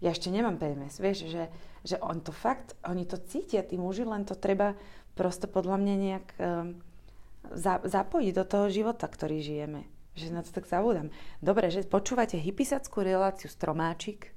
ja 0.00 0.12
ešte 0.12 0.28
nemám 0.28 0.60
PMS, 0.60 1.00
vieš, 1.00 1.28
že, 1.28 1.48
že 1.80 1.96
on 2.04 2.20
to 2.20 2.32
fakt, 2.34 2.76
oni 2.84 3.08
to 3.08 3.16
cítia, 3.16 3.64
tí 3.64 3.80
muži, 3.80 4.04
len 4.04 4.28
to 4.28 4.36
treba 4.36 4.76
prosto 5.16 5.48
podľa 5.48 5.76
mňa 5.80 5.94
nejak 5.96 6.26
um, 6.36 6.76
za, 7.56 7.80
zapojiť 7.80 8.32
do 8.36 8.44
toho 8.44 8.66
života, 8.68 9.08
ktorý 9.08 9.40
žijeme. 9.40 9.88
Že 10.16 10.32
na 10.32 10.40
to 10.40 10.48
tak 10.48 10.64
zabúdam. 10.64 11.12
Dobre, 11.44 11.68
že 11.68 11.84
počúvate 11.84 12.40
hypisackú 12.40 13.04
reláciu 13.04 13.52
Stromáčik. 13.52 14.32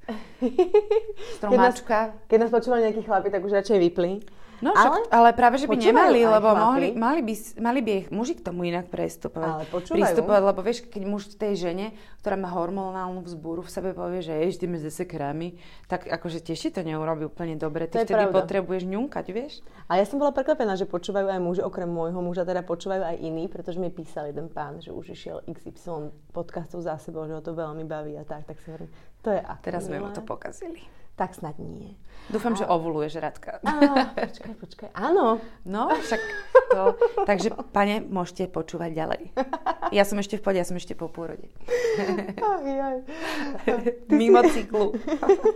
Stromáčka. 1.39 2.19
Keď 2.27 2.27
nás, 2.27 2.27
keď 2.27 2.37
nás 2.43 2.51
počúvali 2.51 2.81
nejakí 2.87 3.03
chlapi, 3.07 3.27
tak 3.31 3.43
už 3.43 3.55
radšej 3.63 3.79
vypli. 3.87 4.19
No, 4.59 4.75
ale, 4.75 5.07
však, 5.07 5.13
ale 5.15 5.29
práve, 5.31 5.55
že 5.55 5.67
by 5.71 5.75
nemali, 5.79 6.19
lebo 6.27 6.47
mohli, 6.51 6.87
mali, 6.91 7.21
by, 7.23 7.33
mali 7.63 7.79
by 7.79 7.91
ich 8.03 8.07
muži 8.11 8.35
k 8.35 8.43
tomu 8.43 8.67
inak 8.67 8.91
prestupovať. 8.91 9.51
Ale 9.55 9.65
počúvajú. 9.71 10.19
lebo 10.27 10.59
vieš, 10.59 10.83
keď 10.87 11.01
muž 11.07 11.31
tej 11.39 11.55
žene, 11.55 11.95
ktorá 12.19 12.35
má 12.35 12.51
hormonálnu 12.51 13.23
vzbúru 13.23 13.63
v 13.63 13.71
sebe 13.71 13.95
povie, 13.95 14.19
že 14.19 14.35
jež, 14.35 14.59
ty 14.59 14.67
zase 14.75 15.07
krámy, 15.07 15.55
tak 15.87 16.11
akože 16.11 16.43
tiež 16.43 16.59
ti 16.59 16.69
to 16.75 16.83
neurobi 16.83 17.23
úplne 17.31 17.55
dobre. 17.55 17.87
Ty 17.87 18.03
vtedy 18.03 18.27
pravda. 18.27 18.35
potrebuješ 18.43 18.83
ňunkať, 18.83 19.25
vieš? 19.31 19.63
A 19.87 19.95
ja 19.95 20.05
som 20.05 20.19
bola 20.19 20.35
prekvapená, 20.35 20.75
že 20.75 20.83
počúvajú 20.83 21.31
aj 21.31 21.39
muži, 21.39 21.61
okrem 21.63 21.87
môjho 21.87 22.19
muža, 22.19 22.43
teda 22.43 22.59
počúvajú 22.67 23.15
aj 23.15 23.17
iní, 23.23 23.47
pretože 23.47 23.79
mi 23.79 23.87
písal 23.87 24.29
jeden 24.29 24.51
pán, 24.51 24.83
že 24.83 24.91
už 24.91 25.15
išiel 25.15 25.39
XY 25.47 26.11
podcastov 26.35 26.83
za 26.83 26.99
sebou, 26.99 27.23
že 27.23 27.39
ho 27.39 27.41
to 27.41 27.55
veľmi 27.55 27.87
baví 27.87 28.19
a 28.19 28.27
tak, 28.27 28.43
tak 28.43 28.59
si 28.59 28.67
hovorím, 28.69 28.91
to 29.23 29.31
je 29.31 29.41
ako 29.41 29.63
Teraz 29.63 29.81
sme 29.87 29.97
mu 30.03 30.11
to 30.11 30.21
pokazili. 30.23 30.98
Tak 31.19 31.35
snad 31.35 31.59
nie. 31.59 31.99
Dúfam, 32.31 32.55
a... 32.55 32.57
že 32.61 32.63
ovuluješ, 32.63 33.19
Radka. 33.19 33.59
Á, 33.59 34.15
počkaj, 34.15 34.55
počkaj. 34.55 34.89
Áno. 34.95 35.43
No, 35.67 35.91
však 35.91 36.21
to... 36.71 36.95
Takže, 37.27 37.51
pane, 37.75 37.99
môžete 38.05 38.47
počúvať 38.47 38.95
ďalej. 38.95 39.21
Ja 39.91 40.07
som 40.07 40.15
ešte 40.21 40.39
v 40.39 40.45
pode, 40.47 40.61
ja 40.61 40.63
som 40.63 40.79
ešte 40.79 40.95
po 40.95 41.11
pôrode. 41.11 41.51
Aj, 42.39 42.63
aj. 42.63 42.97
Mimo 44.13 44.45
cyklu. 44.47 44.95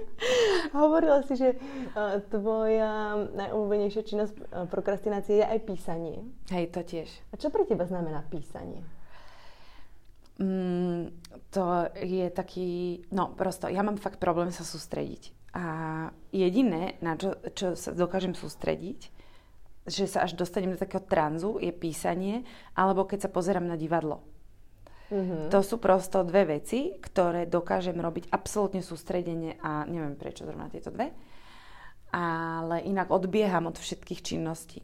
Hovorila 0.76 1.22
si, 1.30 1.38
že 1.38 1.56
uh, 1.94 2.20
tvoja 2.28 3.24
najobľúbenejšia 3.32 4.04
činnosť 4.04 4.36
uh, 4.36 4.66
prokrastinácie 4.68 5.40
je 5.40 5.46
aj 5.46 5.60
písanie. 5.64 6.26
Hej, 6.50 6.74
to 6.74 6.82
tiež. 6.84 7.08
A 7.32 7.40
čo 7.40 7.54
pre 7.54 7.64
teba 7.70 7.86
znamená 7.86 8.26
písanie? 8.28 8.82
Mm, 10.42 11.14
to 11.54 11.94
je 12.02 12.26
taký, 12.34 13.06
no 13.14 13.38
prosto, 13.38 13.70
ja 13.70 13.86
mám 13.86 14.02
fakt 14.02 14.18
problém 14.18 14.50
sa 14.50 14.66
sústrediť. 14.66 15.43
A 15.54 15.66
jediné, 16.34 16.98
na 17.06 17.14
čo, 17.14 17.38
čo 17.54 17.78
sa 17.78 17.94
dokážem 17.94 18.34
sústrediť, 18.34 19.14
že 19.86 20.10
sa 20.10 20.26
až 20.26 20.34
dostanem 20.34 20.74
do 20.74 20.80
takého 20.80 21.04
tranzu, 21.04 21.62
je 21.62 21.70
písanie, 21.70 22.42
alebo 22.74 23.06
keď 23.06 23.28
sa 23.28 23.30
pozerám 23.30 23.68
na 23.68 23.78
divadlo. 23.78 24.24
Mm-hmm. 25.14 25.52
To 25.54 25.60
sú 25.62 25.78
prosto 25.78 26.26
dve 26.26 26.58
veci, 26.58 26.98
ktoré 26.98 27.46
dokážem 27.46 27.94
robiť 27.94 28.34
absolútne 28.34 28.82
sústredenie 28.82 29.62
a 29.62 29.86
neviem 29.86 30.18
prečo 30.18 30.48
zrovna 30.48 30.72
tieto 30.74 30.90
dve, 30.90 31.14
ale 32.10 32.82
inak 32.88 33.14
odbieham 33.14 33.70
od 33.70 33.78
všetkých 33.78 34.24
činností. 34.26 34.82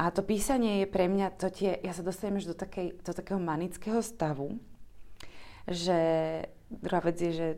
A 0.00 0.08
to 0.08 0.24
písanie 0.24 0.80
je 0.80 0.88
pre 0.88 1.12
mňa, 1.12 1.36
to 1.36 1.52
tie, 1.52 1.76
ja 1.76 1.92
sa 1.92 2.00
dostanem 2.00 2.40
až 2.40 2.48
do, 2.48 2.56
takej, 2.56 3.04
do 3.04 3.12
takého 3.12 3.36
manického 3.36 4.00
stavu, 4.00 4.56
že 5.68 5.98
druhá 6.70 7.02
vec 7.02 7.18
je, 7.18 7.32
že 7.34 7.48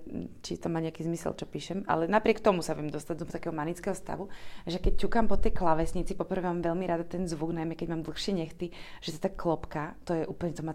či 0.40 0.56
to 0.56 0.72
má 0.72 0.80
nejaký 0.80 1.04
zmysel, 1.04 1.36
čo 1.36 1.44
píšem, 1.44 1.84
ale 1.84 2.08
napriek 2.08 2.40
tomu 2.40 2.64
sa 2.64 2.72
viem 2.72 2.88
dostať 2.88 3.16
do 3.20 3.28
takého 3.28 3.52
manického 3.52 3.92
stavu, 3.92 4.32
že 4.64 4.80
keď 4.80 5.04
ťukám 5.04 5.28
po 5.28 5.36
tej 5.36 5.52
klavesnici, 5.52 6.16
poprvé 6.16 6.48
mám 6.48 6.64
veľmi 6.64 6.88
rada 6.88 7.04
ten 7.04 7.28
zvuk, 7.28 7.52
najmä 7.52 7.76
keď 7.76 7.92
mám 7.92 8.02
dlhšie 8.08 8.32
nechty, 8.32 8.72
že 9.04 9.12
sa 9.12 9.28
tak 9.28 9.36
klopka, 9.36 9.92
to 10.08 10.16
je 10.16 10.24
úplne, 10.24 10.56
to, 10.56 10.64
má, 10.64 10.72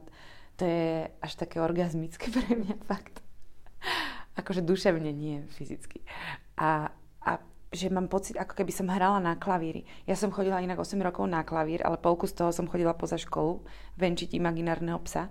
to 0.53 0.63
je 0.69 1.09
až 1.09 1.33
také 1.33 1.57
orgazmické 1.57 2.29
pre 2.35 2.45
mňa 2.53 2.77
fakt. 2.85 3.25
Akože 4.37 4.61
duševne, 4.61 5.09
nie 5.09 5.41
fyzicky. 5.57 6.05
A, 6.61 6.93
a 7.25 7.31
že 7.73 7.89
mám 7.89 8.05
pocit, 8.05 8.37
ako 8.37 8.53
keby 8.53 8.69
som 8.69 8.85
hrala 8.85 9.17
na 9.17 9.33
klavíri. 9.33 9.89
Ja 10.05 10.13
som 10.13 10.29
chodila 10.29 10.61
inak 10.61 10.77
8 10.77 10.93
rokov 11.01 11.25
na 11.25 11.41
klavír, 11.41 11.81
ale 11.81 11.97
polku 11.97 12.29
z 12.29 12.37
toho 12.37 12.53
som 12.53 12.69
chodila 12.69 12.93
poza 12.93 13.17
školu 13.17 13.65
venčiť 13.97 14.37
imaginárneho 14.37 15.01
psa 15.01 15.25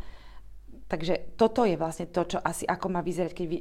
Takže 0.87 1.35
toto 1.35 1.66
je 1.66 1.75
vlastne 1.75 2.07
to, 2.07 2.22
čo 2.22 2.38
asi 2.38 2.62
ako 2.62 2.87
má 2.94 3.03
vyzerať, 3.03 3.35
keď 3.35 3.46
vy, 3.51 3.59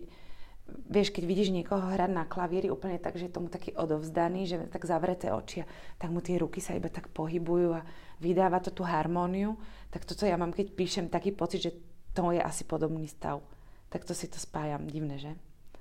vieš, 0.90 1.10
keď 1.10 1.24
vidíš 1.26 1.50
niekoho 1.50 1.82
hrať 1.82 2.12
na 2.14 2.26
klavíri 2.30 2.70
úplne 2.70 3.02
tak, 3.02 3.18
že 3.18 3.30
je 3.30 3.34
tomu 3.34 3.50
taký 3.50 3.74
odovzdaný, 3.74 4.46
že 4.46 4.56
tak 4.70 4.86
zavreté 4.86 5.34
oči, 5.34 5.66
tak 5.98 6.14
mu 6.14 6.22
tie 6.22 6.38
ruky 6.38 6.62
sa 6.62 6.78
iba 6.78 6.90
tak 6.90 7.10
pohybujú 7.10 7.70
a 7.74 7.86
vydáva 8.22 8.62
to 8.62 8.70
tú 8.70 8.86
harmóniu, 8.86 9.58
tak 9.90 10.06
toto 10.06 10.30
ja 10.30 10.38
mám, 10.38 10.54
keď 10.54 10.78
píšem, 10.78 11.06
taký 11.10 11.34
pocit, 11.34 11.66
že 11.66 11.72
to 12.14 12.30
je 12.30 12.42
asi 12.42 12.62
podobný 12.64 13.10
stav. 13.10 13.42
Tak 13.90 14.06
to 14.06 14.14
si 14.14 14.30
to 14.30 14.38
spájam, 14.38 14.86
divné, 14.86 15.18
že? 15.18 15.34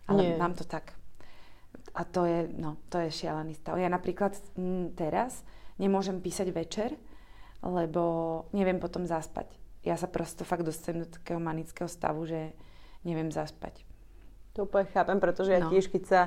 Ale 0.08 0.34
Nie. 0.34 0.36
mám 0.40 0.56
to 0.56 0.64
tak. 0.64 0.96
A 1.94 2.02
to 2.08 2.24
je, 2.24 2.48
no, 2.56 2.80
to 2.88 3.04
je 3.04 3.12
šialený 3.12 3.54
stav. 3.54 3.76
Ja 3.76 3.92
napríklad 3.92 4.32
m, 4.56 4.96
teraz 4.96 5.44
nemôžem 5.76 6.24
písať 6.24 6.48
večer, 6.50 6.90
lebo 7.64 8.02
neviem 8.52 8.80
potom 8.80 9.04
zaspať 9.04 9.63
ja 9.84 9.94
sa 10.00 10.08
prosto 10.08 10.42
fakt 10.42 10.64
dostanem 10.64 11.04
do 11.04 11.08
takého 11.12 11.38
manického 11.38 11.86
stavu, 11.86 12.24
že 12.24 12.56
neviem 13.04 13.28
zaspať. 13.28 13.84
To 14.54 14.70
úplne 14.70 14.86
chápem, 14.86 15.18
pretože 15.18 15.50
ja 15.50 15.58
no. 15.58 15.66
tiež, 15.66 15.90
keď 15.90 16.02
sa 16.06 16.20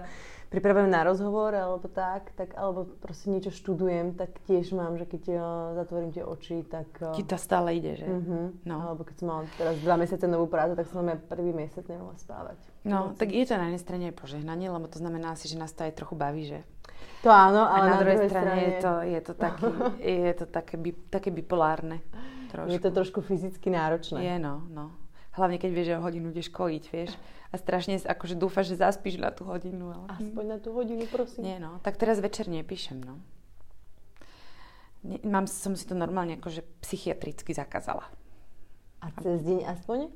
pripravujem 0.51 0.91
na 0.91 1.07
rozhovor 1.07 1.55
alebo 1.55 1.87
tak, 1.87 2.35
tak 2.35 2.59
alebo 2.59 2.83
proste 2.99 3.31
niečo 3.31 3.55
študujem, 3.55 4.19
tak 4.19 4.35
tiež 4.43 4.75
mám, 4.75 4.99
že 4.99 5.07
keď 5.07 5.23
uh, 5.31 5.41
zatvorím 5.79 6.11
tie 6.11 6.27
oči, 6.27 6.67
tak... 6.67 6.91
Uh, 6.99 7.15
Ti 7.15 7.23
to 7.23 7.39
stále 7.39 7.71
ide, 7.79 7.95
že? 7.95 8.03
Uh-huh. 8.03 8.51
No. 8.67 8.83
Alebo 8.83 9.07
keď 9.07 9.15
som 9.23 9.27
mala 9.31 9.47
teraz 9.55 9.79
dva 9.79 9.95
mesiace 9.95 10.27
novú 10.27 10.51
prácu, 10.51 10.75
tak 10.75 10.91
som 10.91 11.07
aj 11.07 11.23
prvý 11.23 11.55
mesiac 11.55 11.87
nemohla 11.87 12.19
spávať. 12.19 12.59
No, 12.83 13.15
tak 13.15 13.31
je 13.31 13.47
to 13.47 13.55
na 13.55 13.71
jednej 13.71 13.83
strane 13.83 14.05
požehnanie, 14.11 14.67
lebo 14.67 14.91
to 14.91 14.99
znamená 14.99 15.31
asi, 15.31 15.47
že 15.47 15.55
nás 15.55 15.71
to 15.71 15.87
aj 15.87 15.95
trochu 15.95 16.19
baví, 16.19 16.51
že? 16.51 16.67
To 17.23 17.31
áno, 17.31 17.63
ale 17.63 17.87
a 17.87 17.89
na, 17.89 17.91
na 17.95 17.99
druhej 18.03 18.19
strane, 18.27 18.29
strane 18.29 18.59
je 18.59 18.73
to, 18.79 18.93
je 19.07 19.19
to, 19.23 19.33
taký, 19.39 19.65
je 20.27 20.33
to 20.35 20.45
také, 20.51 20.75
bi, 20.75 20.91
také 21.07 21.29
bipolárne. 21.31 22.03
Trošku. 22.47 22.71
Je 22.71 22.79
to 22.79 22.89
trošku 22.91 23.19
fyzicky 23.21 23.67
náročné. 23.69 24.19
Je, 24.23 24.35
no, 24.39 24.63
no. 24.71 24.95
Hlavne, 25.37 25.61
keď 25.61 25.69
vieš, 25.69 25.87
že 25.93 25.97
o 25.99 26.01
hodinu 26.01 26.33
ideš 26.33 26.49
kojiť, 26.49 26.83
vieš. 26.89 27.11
A 27.53 27.55
strašne 27.61 28.01
akože 28.01 28.35
dúfaš, 28.35 28.73
že 28.73 28.81
zaspíš 28.81 29.21
na 29.21 29.29
tú 29.29 29.45
hodinu. 29.45 29.93
Ale... 29.93 30.07
Aspoň 30.17 30.45
na 30.49 30.57
tú 30.57 30.73
hodinu, 30.73 31.05
prosím. 31.07 31.45
Nie, 31.45 31.57
no. 31.61 31.77
Tak 31.85 32.01
teraz 32.01 32.17
večer 32.17 32.49
nepíšem, 32.49 32.99
no. 32.99 33.21
mám, 35.23 35.45
som 35.45 35.77
si 35.77 35.85
to 35.85 35.93
normálne 35.93 36.41
akože 36.41 36.65
psychiatricky 36.81 37.53
zakázala. 37.53 38.09
A 38.99 39.13
cez 39.21 39.45
deň 39.45 39.69
aspoň? 39.77 40.09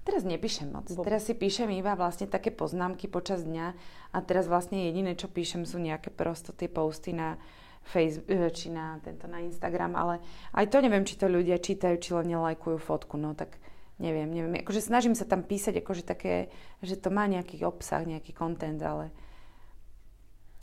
Teraz 0.00 0.24
nepíšem 0.24 0.72
moc. 0.72 0.88
Bo... 0.88 1.04
Teraz 1.04 1.28
si 1.28 1.36
píšem 1.36 1.68
iba 1.76 1.92
vlastne 1.92 2.24
také 2.24 2.48
poznámky 2.48 3.04
počas 3.10 3.44
dňa 3.44 3.76
a 4.14 4.18
teraz 4.24 4.48
vlastne 4.48 4.88
jediné, 4.88 5.12
čo 5.12 5.28
píšem, 5.28 5.68
sú 5.68 5.76
nejaké 5.76 6.08
prosto 6.08 6.56
tie 6.56 6.70
posty 6.70 7.12
na 7.12 7.36
Facebook, 7.82 8.30
e, 8.30 8.50
či 8.52 8.68
na, 8.68 9.00
tento, 9.00 9.26
na 9.26 9.40
Instagram, 9.40 9.96
ale 9.96 10.20
aj 10.52 10.68
to 10.68 10.78
neviem, 10.84 11.04
či 11.08 11.16
to 11.16 11.26
ľudia 11.26 11.58
čítajú, 11.58 11.96
či 11.98 12.10
len 12.14 12.30
nelajkujú 12.30 12.76
fotku, 12.78 13.16
no 13.16 13.32
tak 13.32 13.56
neviem, 14.00 14.28
neviem. 14.28 14.60
Akože 14.64 14.80
snažím 14.84 15.16
sa 15.16 15.28
tam 15.28 15.44
písať, 15.44 15.80
akože 15.80 16.04
také, 16.04 16.48
že 16.80 16.96
to 16.96 17.12
má 17.12 17.28
nejaký 17.28 17.62
obsah, 17.66 18.04
nejaký 18.04 18.32
kontent, 18.32 18.80
ale 18.80 19.12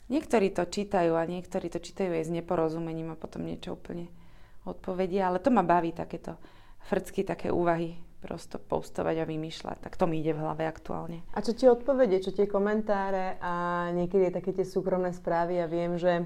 niektorí 0.10 0.50
to 0.54 0.66
čítajú 0.66 1.14
a 1.14 1.30
niektorí 1.30 1.70
to 1.70 1.78
čítajú 1.78 2.12
aj 2.12 2.24
s 2.28 2.34
neporozumením 2.34 3.14
a 3.14 3.20
potom 3.20 3.46
niečo 3.46 3.78
úplne 3.78 4.10
odpovedia, 4.68 5.32
ale 5.32 5.40
to 5.40 5.54
ma 5.54 5.64
baví 5.64 5.96
takéto 5.96 6.36
frcky, 6.88 7.24
také 7.24 7.52
úvahy 7.52 8.00
prosto 8.18 8.58
postovať 8.58 9.24
a 9.24 9.30
vymýšľať. 9.30 9.78
Tak 9.86 9.94
to 9.96 10.10
mi 10.10 10.20
ide 10.20 10.34
v 10.34 10.42
hlave 10.42 10.66
aktuálne. 10.66 11.22
A 11.38 11.40
čo 11.46 11.54
ti 11.54 11.70
odpovede, 11.70 12.18
čo 12.18 12.34
tie 12.34 12.50
komentáre 12.50 13.38
a 13.40 13.88
niekedy 13.94 14.34
také 14.34 14.52
tie 14.58 14.66
súkromné 14.66 15.14
správy 15.14 15.62
ja 15.62 15.70
viem, 15.70 15.96
že 16.02 16.26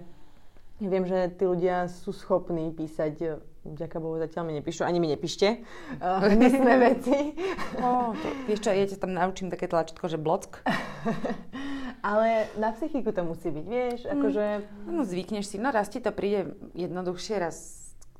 Viem, 0.81 1.05
že 1.05 1.29
tí 1.37 1.45
ľudia 1.45 1.85
sú 1.85 2.09
schopní 2.09 2.73
písať, 2.73 3.13
e, 3.21 3.27
vďaka 3.69 4.01
Bohu 4.01 4.17
zatiaľ 4.17 4.49
mi 4.49 4.57
nepíšu, 4.57 4.81
ani 4.81 4.97
mi 4.97 5.05
nepíšte 5.13 5.61
uh, 6.01 6.25
veci. 6.89 7.37
oh, 7.77 8.17
to, 8.17 8.27
vieš 8.49 8.65
čo, 8.65 8.73
ja 8.73 8.89
ťa 8.89 8.97
tam 8.97 9.13
naučím 9.13 9.53
také 9.53 9.69
tlačítko, 9.69 10.09
že 10.09 10.17
block. 10.17 10.65
Ale 12.09 12.49
na 12.57 12.73
psychiku 12.73 13.13
to 13.13 13.21
musí 13.21 13.53
byť, 13.53 13.65
vieš, 13.69 13.99
mm. 14.09 14.11
akože... 14.17 14.45
No 14.89 15.05
zvykneš 15.05 15.53
si, 15.53 15.61
no 15.61 15.69
raz 15.69 15.85
ti 15.85 16.01
to 16.01 16.09
príde 16.09 16.57
jednoduchšie, 16.73 17.35
raz 17.37 17.57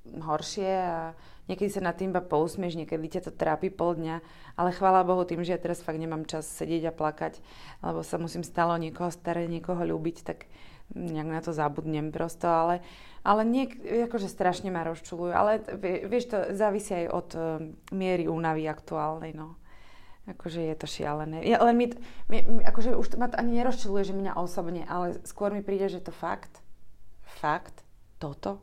horšie 0.06 0.69
a 0.69 1.17
niekedy 1.50 1.74
sa 1.74 1.82
nad 1.82 1.97
tým 1.97 2.13
iba 2.13 2.21
pousmieš, 2.21 2.78
niekedy 2.78 3.10
ťa 3.10 3.26
to 3.26 3.32
trápi 3.34 3.74
pol 3.74 3.97
dňa, 3.97 4.21
ale 4.54 4.69
chvála 4.69 5.02
Bohu 5.02 5.26
tým, 5.26 5.41
že 5.41 5.58
ja 5.58 5.60
teraz 5.62 5.82
fakt 5.82 5.97
nemám 5.97 6.30
čas 6.30 6.45
sedieť 6.45 6.89
a 6.89 6.93
plakať, 6.93 7.41
lebo 7.82 8.06
sa 8.06 8.21
musím 8.21 8.45
stále 8.45 8.78
o 8.78 8.82
niekoho 8.82 9.10
starať, 9.10 9.50
niekoho 9.50 9.82
ľúbiť, 9.82 10.17
tak 10.21 10.45
nejak 10.96 11.30
na 11.30 11.42
to 11.42 11.52
zabudnem 11.56 12.12
prosto, 12.12 12.48
ale, 12.48 12.84
ale 13.24 13.48
niek, 13.48 13.76
akože 14.12 14.28
strašne 14.28 14.70
ma 14.70 14.84
rozčulujú. 14.88 15.32
Ale 15.32 15.64
vieš, 16.08 16.32
to 16.32 16.38
závisí 16.56 16.94
aj 16.94 17.08
od 17.12 17.30
uh, 17.36 17.44
miery 17.96 18.28
únavy 18.28 18.68
aktuálnej, 18.68 19.36
no. 19.36 19.56
Akože 20.30 20.62
je 20.62 20.76
to 20.78 20.86
šialené. 20.86 21.42
Ja, 21.50 21.60
len 21.66 21.76
mi, 21.76 21.88
mi, 22.30 22.46
akože 22.62 22.94
už 22.94 23.18
ma 23.18 23.26
to 23.26 23.42
ani 23.42 23.58
nerozčuluje, 23.58 24.14
že 24.14 24.14
mňa 24.14 24.38
osobne, 24.38 24.86
ale 24.86 25.18
skôr 25.26 25.50
mi 25.50 25.66
príde, 25.66 25.90
že 25.90 26.04
to 26.04 26.14
fakt, 26.14 26.62
fakt, 27.42 27.82
toto, 28.22 28.62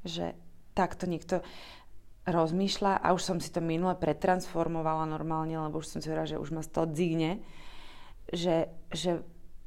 že 0.00 0.32
takto 0.72 1.04
niekto 1.04 1.44
rozmýšľa 2.24 3.04
a 3.04 3.12
už 3.12 3.20
som 3.20 3.36
si 3.36 3.52
to 3.52 3.60
minule 3.60 3.92
pretransformovala 4.00 5.04
normálne, 5.04 5.60
lebo 5.60 5.84
už 5.84 5.92
som 5.92 5.98
si 6.00 6.08
hovorila, 6.08 6.32
že 6.32 6.40
už 6.40 6.50
ma 6.56 6.64
z 6.64 6.72
toho 6.72 6.86
dzigne, 6.88 7.44
že, 8.32 8.72
že 8.88 9.20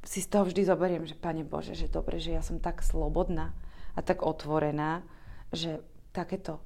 si 0.08 0.24
z 0.24 0.32
toho 0.32 0.48
vždy 0.48 0.64
zoberiem, 0.64 1.04
že 1.04 1.12
Pane 1.12 1.44
Bože, 1.44 1.76
že 1.76 1.92
dobre, 1.92 2.16
že 2.16 2.32
ja 2.32 2.40
som 2.40 2.56
tak 2.56 2.80
slobodná 2.80 3.52
a 3.92 4.00
tak 4.00 4.24
otvorená, 4.24 5.04
že 5.52 5.84
takéto 6.16 6.64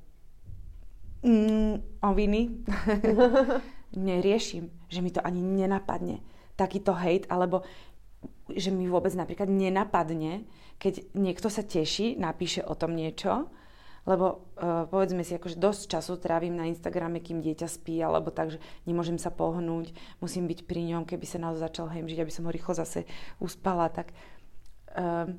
mm, 1.26 2.06
oviny 2.06 2.62
neriešim, 3.98 4.70
že 4.86 5.02
mi 5.02 5.10
to 5.10 5.18
ani 5.26 5.42
nenapadne. 5.42 6.22
Takýto 6.54 6.94
hejt, 6.94 7.26
alebo 7.26 7.66
že 8.46 8.70
mi 8.70 8.86
vôbec 8.86 9.10
napríklad 9.18 9.50
nenapadne, 9.50 10.46
keď 10.78 11.10
niekto 11.18 11.50
sa 11.50 11.66
teší, 11.66 12.14
napíše 12.22 12.62
o 12.62 12.78
tom 12.78 12.94
niečo 12.94 13.50
lebo 14.02 14.50
uh, 14.58 14.82
povedzme 14.90 15.22
si, 15.22 15.38
akože 15.38 15.62
dosť 15.62 15.82
času 15.94 16.18
trávim 16.18 16.58
na 16.58 16.66
Instagrame, 16.66 17.22
kým 17.22 17.38
dieťa 17.38 17.70
spí, 17.70 18.02
alebo 18.02 18.34
tak, 18.34 18.58
že 18.58 18.58
nemôžem 18.82 19.14
sa 19.14 19.30
pohnúť, 19.30 19.94
musím 20.18 20.50
byť 20.50 20.66
pri 20.66 20.82
ňom, 20.90 21.06
keby 21.06 21.22
sa 21.22 21.38
naozaj 21.38 21.70
začal 21.70 21.86
hemžiť, 21.86 22.18
aby 22.18 22.32
som 22.34 22.50
ho 22.50 22.50
rýchlo 22.50 22.74
zase 22.74 23.06
uspala, 23.38 23.86
tak 23.94 24.10
uh, 24.98 25.30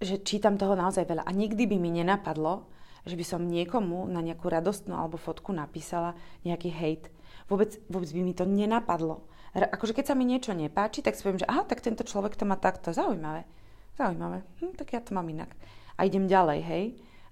že 0.00 0.24
čítam 0.24 0.56
toho 0.56 0.72
naozaj 0.76 1.04
veľa. 1.04 1.28
A 1.28 1.32
nikdy 1.32 1.68
by 1.68 1.76
mi 1.76 1.92
nenapadlo, 1.92 2.72
že 3.04 3.20
by 3.20 3.24
som 3.24 3.44
niekomu 3.44 4.08
na 4.08 4.24
nejakú 4.24 4.48
radostnú 4.48 4.96
alebo 4.96 5.20
fotku 5.20 5.52
napísala 5.52 6.16
nejaký 6.42 6.72
hate. 6.72 7.12
Vôbec, 7.52 7.78
vôbec 7.86 8.10
by 8.10 8.20
mi 8.24 8.34
to 8.34 8.48
nenapadlo. 8.48 9.28
Akože 9.56 9.96
keď 9.96 10.12
sa 10.12 10.18
mi 10.18 10.28
niečo 10.28 10.52
nepáči, 10.52 11.00
tak 11.00 11.16
si 11.16 11.24
poviem, 11.24 11.40
že 11.40 11.48
aha, 11.48 11.64
tak 11.64 11.80
tento 11.80 12.04
človek 12.04 12.36
to 12.36 12.44
má 12.44 12.60
takto. 12.60 12.92
Zaujímavé. 12.92 13.48
Zaujímavé. 13.96 14.44
Hm, 14.60 14.74
tak 14.76 14.92
ja 14.92 15.00
to 15.00 15.16
mám 15.16 15.24
inak. 15.32 15.54
A 15.96 16.04
idem 16.04 16.28
ďalej, 16.28 16.60
hej 16.60 16.84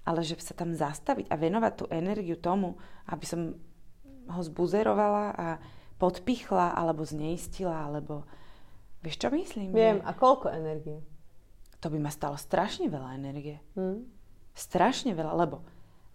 ale 0.05 0.21
že 0.21 0.37
sa 0.37 0.53
tam 0.53 0.71
zastaviť 0.71 1.27
a 1.33 1.35
venovať 1.35 1.73
tú 1.73 1.85
energiu 1.89 2.37
tomu, 2.37 2.77
aby 3.09 3.25
som 3.25 3.57
ho 4.29 4.41
zbuzerovala 4.41 5.25
a 5.33 5.47
podpichla, 5.97 6.77
alebo 6.77 7.01
zneistila, 7.01 7.89
alebo... 7.89 8.25
Vieš, 9.01 9.17
čo 9.21 9.29
myslím? 9.33 9.73
Viem. 9.73 9.97
A 10.05 10.13
koľko 10.13 10.53
energie? 10.53 11.01
To 11.81 11.89
by 11.89 11.97
ma 12.01 12.09
stalo 12.09 12.37
strašne 12.37 12.89
veľa 12.89 13.17
energie. 13.17 13.61
Hm? 13.77 14.05
Strašne 14.55 15.13
veľa, 15.13 15.33
lebo 15.35 15.61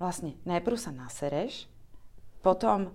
vlastne 0.00 0.38
najprv 0.48 0.76
sa 0.80 0.90
nasereš, 0.90 1.68
potom 2.40 2.90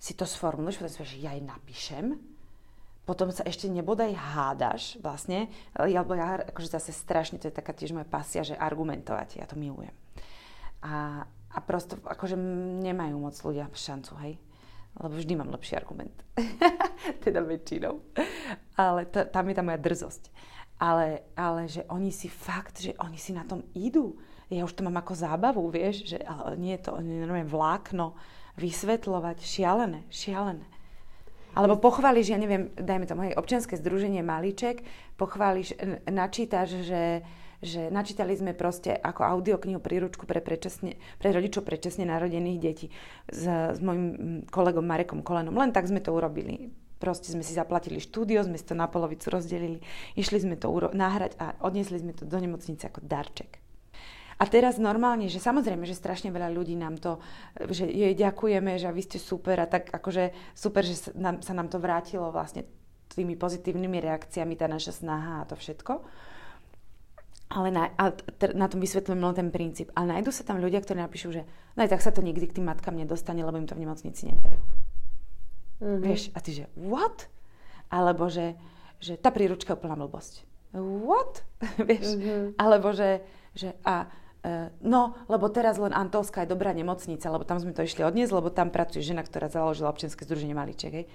si 0.00 0.16
to 0.16 0.24
sformuluješ, 0.24 0.80
potom 0.80 0.92
si 0.92 1.04
že 1.04 1.22
ja 1.22 1.32
jej 1.36 1.44
napíšem, 1.44 2.16
potom 3.04 3.28
sa 3.28 3.44
ešte 3.44 3.68
nebodaj 3.68 4.16
hádaš 4.16 4.96
vlastne, 5.04 5.52
alebo 5.76 6.16
ja 6.16 6.40
akože 6.40 6.72
zase 6.72 6.92
strašne, 6.96 7.36
to 7.36 7.52
je 7.52 7.54
taká 7.54 7.76
tiež 7.76 7.92
moja 7.92 8.08
pasia, 8.08 8.40
že 8.40 8.56
argumentovať, 8.56 9.40
ja 9.40 9.46
to 9.48 9.60
milujem. 9.60 9.92
A, 10.80 11.24
a 11.28 11.58
prosto, 11.60 12.00
akože 12.00 12.36
nemajú 12.80 13.16
moc 13.20 13.36
ľudia 13.36 13.68
šancu, 13.68 14.12
hej? 14.24 14.34
Lebo 14.94 15.14
vždy 15.20 15.32
mám 15.36 15.52
lepší 15.52 15.74
argument. 15.76 16.14
teda 17.24 17.42
väčšinou. 17.42 17.98
Ale 18.78 19.10
to, 19.10 19.26
tam 19.26 19.50
je 19.50 19.54
tá 19.58 19.62
moja 19.66 19.80
drzosť. 19.80 20.30
Ale, 20.78 21.26
ale 21.34 21.66
že 21.70 21.86
oni 21.90 22.10
si 22.10 22.26
fakt, 22.30 22.82
že 22.82 22.94
oni 22.98 23.18
si 23.18 23.34
na 23.34 23.46
tom 23.46 23.62
idú. 23.74 24.18
Ja 24.50 24.62
už 24.66 24.74
to 24.76 24.86
mám 24.86 25.00
ako 25.00 25.18
zábavu, 25.18 25.62
vieš, 25.70 26.14
že 26.14 26.18
ale 26.22 26.54
nie 26.54 26.78
je 26.78 26.86
to 26.86 26.98
normálne 27.00 27.48
vlákno 27.48 28.14
vysvetľovať. 28.54 29.42
Šialené, 29.42 30.06
šialené. 30.14 30.73
Alebo 31.54 31.78
pochváliš, 31.78 32.34
ja 32.34 32.38
neviem, 32.38 32.74
dajme 32.74 33.06
to 33.06 33.14
moje 33.14 33.32
občianske 33.38 33.78
združenie 33.78 34.26
Malíček, 34.26 34.82
pochváliš, 35.14 35.78
načítaš, 36.10 36.82
že 36.82 37.02
že 37.64 37.88
načítali 37.88 38.36
sme 38.36 38.52
proste 38.52 38.92
ako 38.92 39.24
audioknihu 39.24 39.80
príručku 39.80 40.28
pre, 40.28 40.44
predčasne, 40.44 41.00
pre 41.16 41.32
rodičov 41.32 41.64
predčasne 41.64 42.04
narodených 42.04 42.60
detí 42.60 42.86
s, 43.32 43.48
s 43.48 43.80
mojim 43.80 44.44
kolegom 44.52 44.84
Marekom 44.84 45.24
Kolenom. 45.24 45.56
Len 45.56 45.72
tak 45.72 45.88
sme 45.88 46.04
to 46.04 46.12
urobili. 46.12 46.68
Proste 47.00 47.32
sme 47.32 47.40
si 47.40 47.56
zaplatili 47.56 48.04
štúdio, 48.04 48.44
sme 48.44 48.60
si 48.60 48.68
to 48.68 48.76
na 48.76 48.84
polovicu 48.84 49.32
rozdelili, 49.32 49.80
išli 50.14 50.44
sme 50.44 50.60
to 50.60 50.68
uro- 50.68 50.92
nahrať 50.92 51.40
a 51.40 51.56
odniesli 51.64 52.00
sme 52.00 52.12
to 52.12 52.28
do 52.28 52.36
nemocnice 52.36 52.84
ako 52.84 53.00
darček. 53.00 53.63
A 54.38 54.44
teraz 54.50 54.82
normálne, 54.82 55.30
že 55.30 55.38
samozrejme, 55.38 55.86
že 55.86 55.94
strašne 55.94 56.34
veľa 56.34 56.50
ľudí 56.50 56.74
nám 56.74 56.98
to, 56.98 57.22
že 57.70 57.86
jej 57.86 58.14
ďakujeme, 58.18 58.74
že 58.76 58.90
vy 58.90 59.02
ste 59.06 59.18
super 59.22 59.62
a 59.62 59.70
tak 59.70 59.94
akože 59.94 60.34
super, 60.58 60.82
že 60.82 60.96
sa 60.98 61.10
nám, 61.14 61.40
sa 61.40 61.54
nám 61.54 61.70
to 61.70 61.78
vrátilo 61.78 62.34
vlastne 62.34 62.66
tými 63.14 63.38
pozitívnymi 63.38 64.02
reakciami, 64.02 64.58
tá 64.58 64.66
naša 64.66 65.04
snaha 65.04 65.42
a 65.42 65.46
to 65.46 65.54
všetko. 65.54 66.02
Ale 67.54 67.70
na, 67.70 67.94
a 67.94 68.10
na 68.56 68.66
tom 68.66 68.82
vysvetľujem 68.82 69.22
len 69.22 69.36
ten 69.38 69.50
princíp. 69.54 69.94
Ale 69.94 70.18
nájdú 70.18 70.34
sa 70.34 70.42
tam 70.42 70.58
ľudia, 70.58 70.82
ktorí 70.82 70.98
napíšu, 70.98 71.30
že 71.30 71.46
no 71.78 71.86
aj 71.86 71.94
tak 71.94 72.02
sa 72.02 72.10
to 72.10 72.18
nikdy 72.18 72.50
k 72.50 72.58
tým 72.58 72.66
matkám 72.66 72.98
nedostane, 72.98 73.46
lebo 73.46 73.54
im 73.54 73.70
to 73.70 73.78
v 73.78 73.86
nemocnici 73.86 74.26
nedajú. 74.26 74.58
Mm-hmm. 75.78 76.02
Vieš, 76.02 76.22
a 76.34 76.38
ty 76.42 76.50
že 76.58 76.64
what? 76.74 77.30
Alebo 77.92 78.26
že, 78.26 78.58
že 78.98 79.14
tá 79.14 79.30
príručka 79.30 79.74
je 79.74 79.78
úplná 79.78 79.94
blbosť. 79.94 80.42
What? 80.74 81.46
Vieš? 81.88 82.18
Mm-hmm. 82.18 82.42
Alebo 82.58 82.90
že, 82.90 83.22
že 83.54 83.78
a 83.86 84.10
no, 84.84 85.16
lebo 85.26 85.48
teraz 85.48 85.80
len 85.80 85.96
Antolská 85.96 86.44
je 86.44 86.52
dobrá 86.52 86.76
nemocnica, 86.76 87.32
lebo 87.32 87.48
tam 87.48 87.56
sme 87.56 87.72
to 87.72 87.80
išli 87.80 88.04
odniesť, 88.04 88.32
lebo 88.32 88.52
tam 88.52 88.68
pracuje 88.68 89.00
žena, 89.00 89.24
ktorá 89.24 89.48
založila 89.48 89.88
občianske 89.88 90.28
združenie 90.28 90.52
Malíček. 90.52 90.92
Hej. 90.92 91.06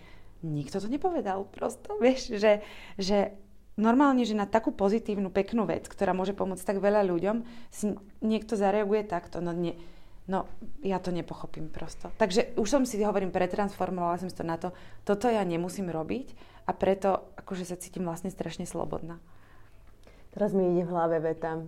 Nikto 0.41 0.81
to 0.81 0.87
nepovedal 0.89 1.45
prosto. 1.45 1.99
Vieš, 2.01 2.39
že, 2.41 2.65
že 2.97 3.37
normálne, 3.77 4.25
že 4.25 4.33
na 4.33 4.49
takú 4.49 4.73
pozitívnu, 4.73 5.29
peknú 5.29 5.69
vec, 5.69 5.85
ktorá 5.85 6.17
môže 6.17 6.33
pomôcť 6.33 6.65
tak 6.65 6.77
veľa 6.81 7.05
ľuďom, 7.05 7.45
si 7.69 7.93
niekto 8.19 8.57
zareaguje 8.57 9.05
takto. 9.05 9.45
No, 9.45 9.53
nie, 9.53 9.77
no 10.25 10.49
ja 10.81 10.97
to 10.97 11.13
nepochopím 11.13 11.69
prosto. 11.69 12.09
Takže 12.17 12.57
už 12.57 12.67
som 12.67 12.83
si, 12.83 12.97
hovorím, 13.03 13.29
pretransformovala 13.29 14.19
som 14.19 14.29
si 14.31 14.35
to 14.35 14.47
na 14.47 14.57
to, 14.57 14.73
toto 15.05 15.29
ja 15.29 15.45
nemusím 15.45 15.93
robiť 15.93 16.33
a 16.65 16.75
preto 16.75 17.29
akože 17.39 17.65
sa 17.65 17.77
cítim 17.77 18.05
vlastne 18.05 18.33
strašne 18.33 18.65
slobodná. 18.65 19.21
Teraz 20.33 20.53
mi 20.53 20.77
ide 20.77 20.85
v 20.85 20.93
hlave 20.93 21.17
veta. 21.21 21.61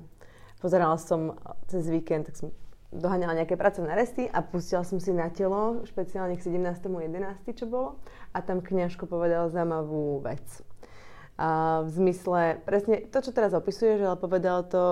Pozerala 0.62 0.96
som 1.02 1.36
cez 1.66 1.90
víkend, 1.90 2.30
tak 2.30 2.38
som 2.38 2.54
doháňala 2.94 3.42
nejaké 3.42 3.58
pracovné 3.58 3.98
resty 3.98 4.30
a 4.30 4.46
pustila 4.46 4.86
som 4.86 5.02
si 5.02 5.10
na 5.10 5.34
telo, 5.34 5.82
špeciálne 5.90 6.38
k 6.38 6.46
17.11., 6.46 7.58
čo 7.58 7.66
bolo. 7.66 7.98
A 8.32 8.46
tam 8.46 8.62
kňažko 8.62 9.10
povedal 9.10 9.50
zaujímavú 9.50 10.22
vec 10.22 10.46
a 11.42 11.82
v 11.82 11.90
zmysle, 11.90 12.62
presne 12.70 13.02
to, 13.10 13.18
čo 13.18 13.34
teraz 13.34 13.50
opisuješ, 13.58 14.06
ale 14.06 14.14
povedal 14.14 14.62
to 14.62 14.86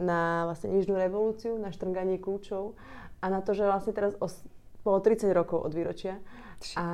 na 0.00 0.48
vlastne 0.48 0.72
nižnú 0.72 0.96
revolúciu, 0.96 1.60
na 1.60 1.68
štrnganie 1.68 2.16
kľúčov 2.16 2.72
a 3.20 3.28
na 3.28 3.44
to, 3.44 3.52
že 3.52 3.68
vlastne 3.68 3.92
teraz 3.92 4.16
os- 4.16 4.40
bolo 4.80 5.04
30 5.04 5.36
rokov 5.36 5.60
od 5.60 5.76
výročia 5.76 6.16
a, 6.78 6.88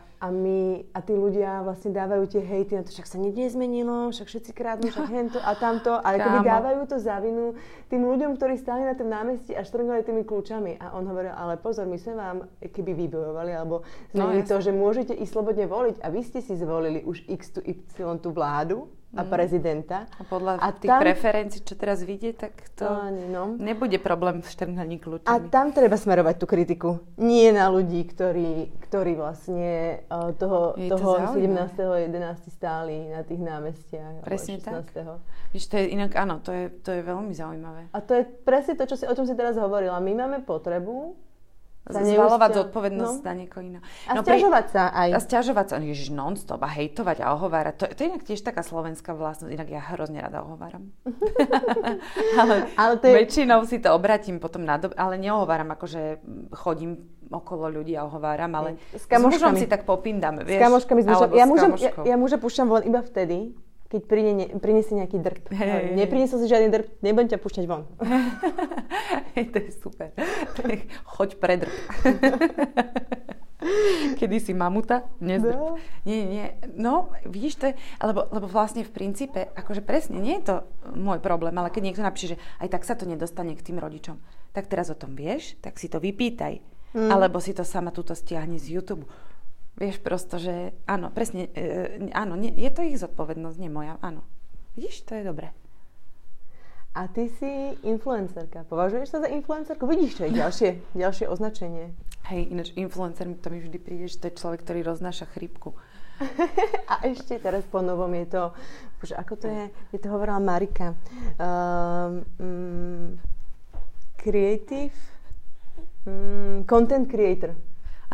a 0.00 0.26
my, 0.30 0.84
a 0.94 0.98
tí 1.02 1.12
ľudia 1.16 1.64
vlastne 1.66 1.90
dávajú 1.90 2.24
tie 2.30 2.42
hejty 2.44 2.78
na 2.78 2.82
to, 2.86 2.92
však 2.92 3.08
sa 3.08 3.18
nič 3.18 3.34
nezmenilo, 3.34 4.14
však 4.14 4.28
všetci 4.30 4.50
krádnu, 4.54 4.88
však 4.92 5.08
hento 5.10 5.38
a 5.42 5.52
tamto. 5.58 5.96
A 5.98 6.08
akoby 6.14 6.38
dávajú 6.46 6.80
to 6.86 6.96
za 7.02 7.18
vinu 7.18 7.58
tým 7.90 8.06
ľuďom, 8.06 8.38
ktorí 8.38 8.54
stáli 8.56 8.86
na 8.86 8.94
tom 8.94 9.10
námestí 9.10 9.52
a 9.56 9.66
štrngali 9.66 10.06
tými 10.06 10.22
kľúčami. 10.22 10.78
A 10.78 10.94
on 10.94 11.04
hovoril, 11.10 11.34
ale 11.34 11.58
pozor, 11.58 11.90
my 11.90 11.98
sme 11.98 12.14
vám 12.14 12.38
keby 12.62 12.94
vybojovali, 12.94 13.52
alebo 13.52 13.82
zmenili 14.14 14.44
no, 14.44 14.48
to, 14.48 14.56
že 14.62 14.70
môžete 14.70 15.12
ísť 15.18 15.32
slobodne 15.34 15.66
voliť 15.66 15.96
a 15.98 16.06
vy 16.08 16.20
ste 16.22 16.38
si 16.38 16.54
zvolili 16.54 17.02
už 17.02 17.26
x 17.26 17.58
tu 17.58 17.60
y 17.60 17.74
tú 18.22 18.30
vládu, 18.30 18.86
a 19.14 19.22
mm. 19.22 19.30
prezidenta. 19.30 19.98
A 20.18 20.22
podľa 20.26 20.58
a 20.58 20.68
tých 20.74 20.90
tam... 20.90 21.00
preferencií, 21.00 21.60
čo 21.62 21.74
teraz 21.78 22.02
vidie, 22.02 22.34
tak 22.34 22.52
to 22.74 22.84
Ani, 22.84 23.30
no. 23.30 23.54
nebude 23.56 23.96
problém 24.02 24.42
v 24.42 24.48
štrnhaní 24.50 24.98
kľúčami. 24.98 25.30
A 25.30 25.40
tam 25.48 25.70
treba 25.70 25.94
smerovať 25.94 26.34
tú 26.42 26.46
kritiku. 26.50 27.00
Nie 27.16 27.54
na 27.54 27.70
ľudí, 27.70 28.02
ktorí, 28.04 28.74
ktorí 28.90 29.14
vlastne 29.14 30.02
uh, 30.10 30.34
toho, 30.34 30.74
toho 30.76 31.10
to 31.32 31.38
17.11. 31.38 32.50
stáli 32.50 33.14
na 33.14 33.22
tých 33.22 33.40
námestiach. 33.40 34.26
Presne 34.26 34.58
tak. 34.60 34.90
Víš, 35.54 35.70
to 35.70 35.78
je 35.78 35.94
inak, 35.94 36.12
áno, 36.18 36.42
to 36.42 36.50
je, 36.50 36.66
to 36.82 36.90
je 36.90 37.00
veľmi 37.06 37.30
zaujímavé. 37.30 37.88
A 37.94 37.98
to 38.02 38.18
je 38.18 38.26
presne 38.42 38.74
to, 38.74 38.84
čo 38.90 38.98
si, 38.98 39.04
o 39.06 39.14
čom 39.14 39.22
si 39.22 39.38
teraz 39.38 39.54
hovorila. 39.54 40.02
My 40.02 40.26
máme 40.26 40.42
potrebu 40.42 41.23
zvalovať 41.84 42.50
zodpovednosť 42.64 43.20
no. 43.20 43.26
na 43.28 43.32
niekoho 43.36 43.60
iného. 43.60 43.84
A 44.08 44.16
no, 44.16 44.24
stiažovať 44.24 44.66
sa 44.72 44.82
aj. 44.88 45.08
A 45.12 45.18
stiažovať 45.20 45.66
sa, 45.68 45.74
ježiš, 45.84 46.08
non-stop 46.16 46.60
a 46.64 46.70
hejtovať 46.72 47.20
a 47.20 47.36
ohovárať. 47.36 47.74
To, 47.76 47.84
to 47.92 48.00
je 48.00 48.08
inak 48.08 48.24
tiež 48.24 48.40
taká 48.40 48.64
slovenská 48.64 49.12
vlastnosť, 49.12 49.52
inak 49.52 49.68
ja 49.68 49.84
hrozne 49.92 50.24
rada 50.24 50.40
ohováram. 50.40 50.88
ale, 52.40 52.72
ale 52.72 52.94
to 52.96 53.06
je... 53.12 53.14
väčšinou 53.20 53.60
si 53.68 53.84
to 53.84 53.92
obratím 53.92 54.40
potom 54.40 54.64
na 54.64 54.80
do... 54.80 54.88
ale 54.96 55.20
neohováram, 55.20 55.76
akože 55.76 56.24
chodím 56.56 57.04
okolo 57.28 57.68
ľudí 57.68 57.96
a 57.96 58.08
ohováram, 58.08 58.52
ale 58.56 58.80
s, 58.92 59.04
kamoškami. 59.04 59.60
si 59.60 59.68
tak 59.68 59.84
popindam, 59.84 60.40
vieš. 60.40 60.60
S 60.60 60.64
kamoškami 60.64 61.00
sme 61.04 61.12
ja, 61.36 61.46
môžem, 61.48 61.70
ja, 61.80 61.90
ja 61.92 62.16
muža 62.16 62.36
púšťam 62.40 62.68
von 62.68 62.84
iba 62.84 63.00
vtedy, 63.04 63.52
keď 63.94 64.10
prinesie 64.58 64.98
nejaký 64.98 65.22
drp. 65.22 65.54
Hey. 65.54 65.94
Neprinesol 65.94 66.42
si 66.42 66.50
žiadny 66.50 66.66
drp, 66.66 66.98
nebudem 66.98 67.30
ťa 67.30 67.38
púšťať 67.38 67.64
von. 67.70 67.86
hey, 69.38 69.46
to 69.46 69.62
je 69.62 69.70
super. 69.78 70.10
Choď 71.14 71.38
pre 71.38 71.62
drp. 71.62 71.78
Kedy 74.20 74.36
si 74.42 74.52
mamuta, 74.52 75.06
nezdrp. 75.22 75.56
No. 75.56 75.78
Nie, 76.02 76.26
nie. 76.26 76.46
No, 76.74 77.14
vidíš 77.24 77.54
to, 77.56 77.64
je, 77.70 77.74
alebo, 78.02 78.26
lebo 78.34 78.50
vlastne 78.50 78.82
v 78.82 78.90
princípe, 78.90 79.46
akože 79.54 79.80
presne, 79.80 80.20
nie 80.20 80.42
je 80.42 80.52
to 80.52 80.56
môj 80.92 81.22
problém, 81.22 81.54
ale 81.56 81.70
keď 81.70 81.82
niekto 81.86 82.02
napíše, 82.04 82.34
že 82.34 82.40
aj 82.60 82.68
tak 82.74 82.82
sa 82.82 82.98
to 82.98 83.08
nedostane 83.08 83.56
k 83.56 83.64
tým 83.64 83.80
rodičom, 83.80 84.20
tak 84.52 84.68
teraz 84.68 84.92
o 84.92 84.98
tom 84.98 85.16
vieš, 85.16 85.56
tak 85.64 85.78
si 85.78 85.86
to 85.86 86.02
vypýtaj. 86.02 86.74
Mm. 86.94 87.10
Alebo 87.10 87.42
si 87.42 87.50
to 87.50 87.66
sama 87.66 87.90
túto 87.90 88.14
stiahni 88.14 88.60
z 88.60 88.78
YouTube 88.78 89.08
Vieš 89.74 89.98
prosto, 89.98 90.38
že 90.38 90.70
áno, 90.86 91.10
presne, 91.10 91.50
e, 91.50 92.10
áno, 92.14 92.38
nie, 92.38 92.54
je 92.54 92.70
to 92.70 92.86
ich 92.86 93.00
zodpovednosť, 93.02 93.58
nie 93.58 93.70
moja, 93.70 93.98
áno. 93.98 94.22
Vidíš, 94.78 95.02
to 95.02 95.18
je 95.18 95.26
dobré. 95.26 95.50
A 96.94 97.10
ty 97.10 97.26
si 97.26 97.74
influencerka. 97.82 98.62
Považuješ 98.70 99.10
sa 99.10 99.18
za 99.18 99.26
influencerku? 99.26 99.82
Vidíš, 99.82 100.14
čo 100.14 100.22
je 100.30 100.38
ďalšie, 100.38 100.70
ďalšie 100.94 101.26
označenie? 101.26 101.90
Hej, 102.30 102.54
ináč 102.54 102.70
influencer, 102.78 103.26
to 103.42 103.50
mi 103.50 103.58
vždy 103.58 103.78
príde, 103.82 104.06
že 104.06 104.22
to 104.22 104.30
je 104.30 104.38
človek, 104.38 104.62
ktorý 104.62 104.86
roznáša 104.86 105.26
chrípku. 105.34 105.74
a 106.90 107.02
ešte 107.10 107.42
teraz 107.42 107.66
po 107.66 107.82
novom 107.82 108.14
je 108.14 108.30
to, 108.30 108.54
bože, 109.02 109.18
ako 109.18 109.34
to 109.34 109.46
je, 109.50 109.64
je 109.90 109.98
to 109.98 110.06
hovorila 110.06 110.38
Marika. 110.38 110.94
Um, 111.42 112.22
um, 112.38 113.18
creative, 114.14 114.94
um, 116.06 116.62
content 116.62 117.10
creator. 117.10 117.58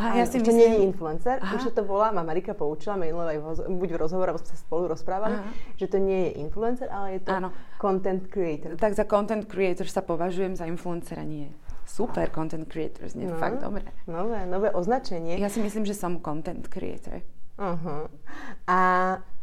Aha, 0.00 0.16
ja 0.16 0.24
si 0.24 0.40
myslím... 0.40 0.56
nie 0.56 0.68
je 0.72 0.78
influencer, 0.88 1.36
Aha. 1.44 1.60
už 1.60 1.76
to 1.76 1.84
volá, 1.84 2.08
ma 2.08 2.24
Marika 2.24 2.56
poučila, 2.56 2.96
minule 2.96 3.36
aj 3.36 3.68
buď 3.68 3.88
v 3.92 3.98
rozhovore, 4.00 4.32
alebo 4.32 4.40
sme 4.40 4.48
sa 4.48 4.56
spolu 4.56 4.88
rozprávali, 4.88 5.36
Aha. 5.36 5.52
že 5.76 5.86
to 5.92 6.00
nie 6.00 6.32
je 6.32 6.40
influencer, 6.40 6.88
ale 6.88 7.20
je 7.20 7.28
to 7.28 7.36
Áno. 7.36 7.52
content 7.76 8.24
creator. 8.32 8.80
Tak 8.80 8.96
za 8.96 9.04
content 9.04 9.44
creator 9.44 9.84
sa 9.84 10.00
považujem, 10.00 10.56
za 10.56 10.64
influencera 10.64 11.20
nie. 11.20 11.52
Super 11.84 12.32
content 12.32 12.64
creator, 12.64 13.12
znie 13.12 13.28
no, 13.28 13.36
fakt 13.36 13.60
dobre. 13.60 13.84
Nové, 14.08 14.48
nové 14.48 14.72
označenie. 14.72 15.36
Ja 15.36 15.52
si 15.52 15.60
myslím, 15.60 15.84
že 15.84 15.92
som 15.92 16.22
content 16.24 16.64
creator. 16.70 17.20
Uh-huh. 17.60 18.08
A, 18.64 18.78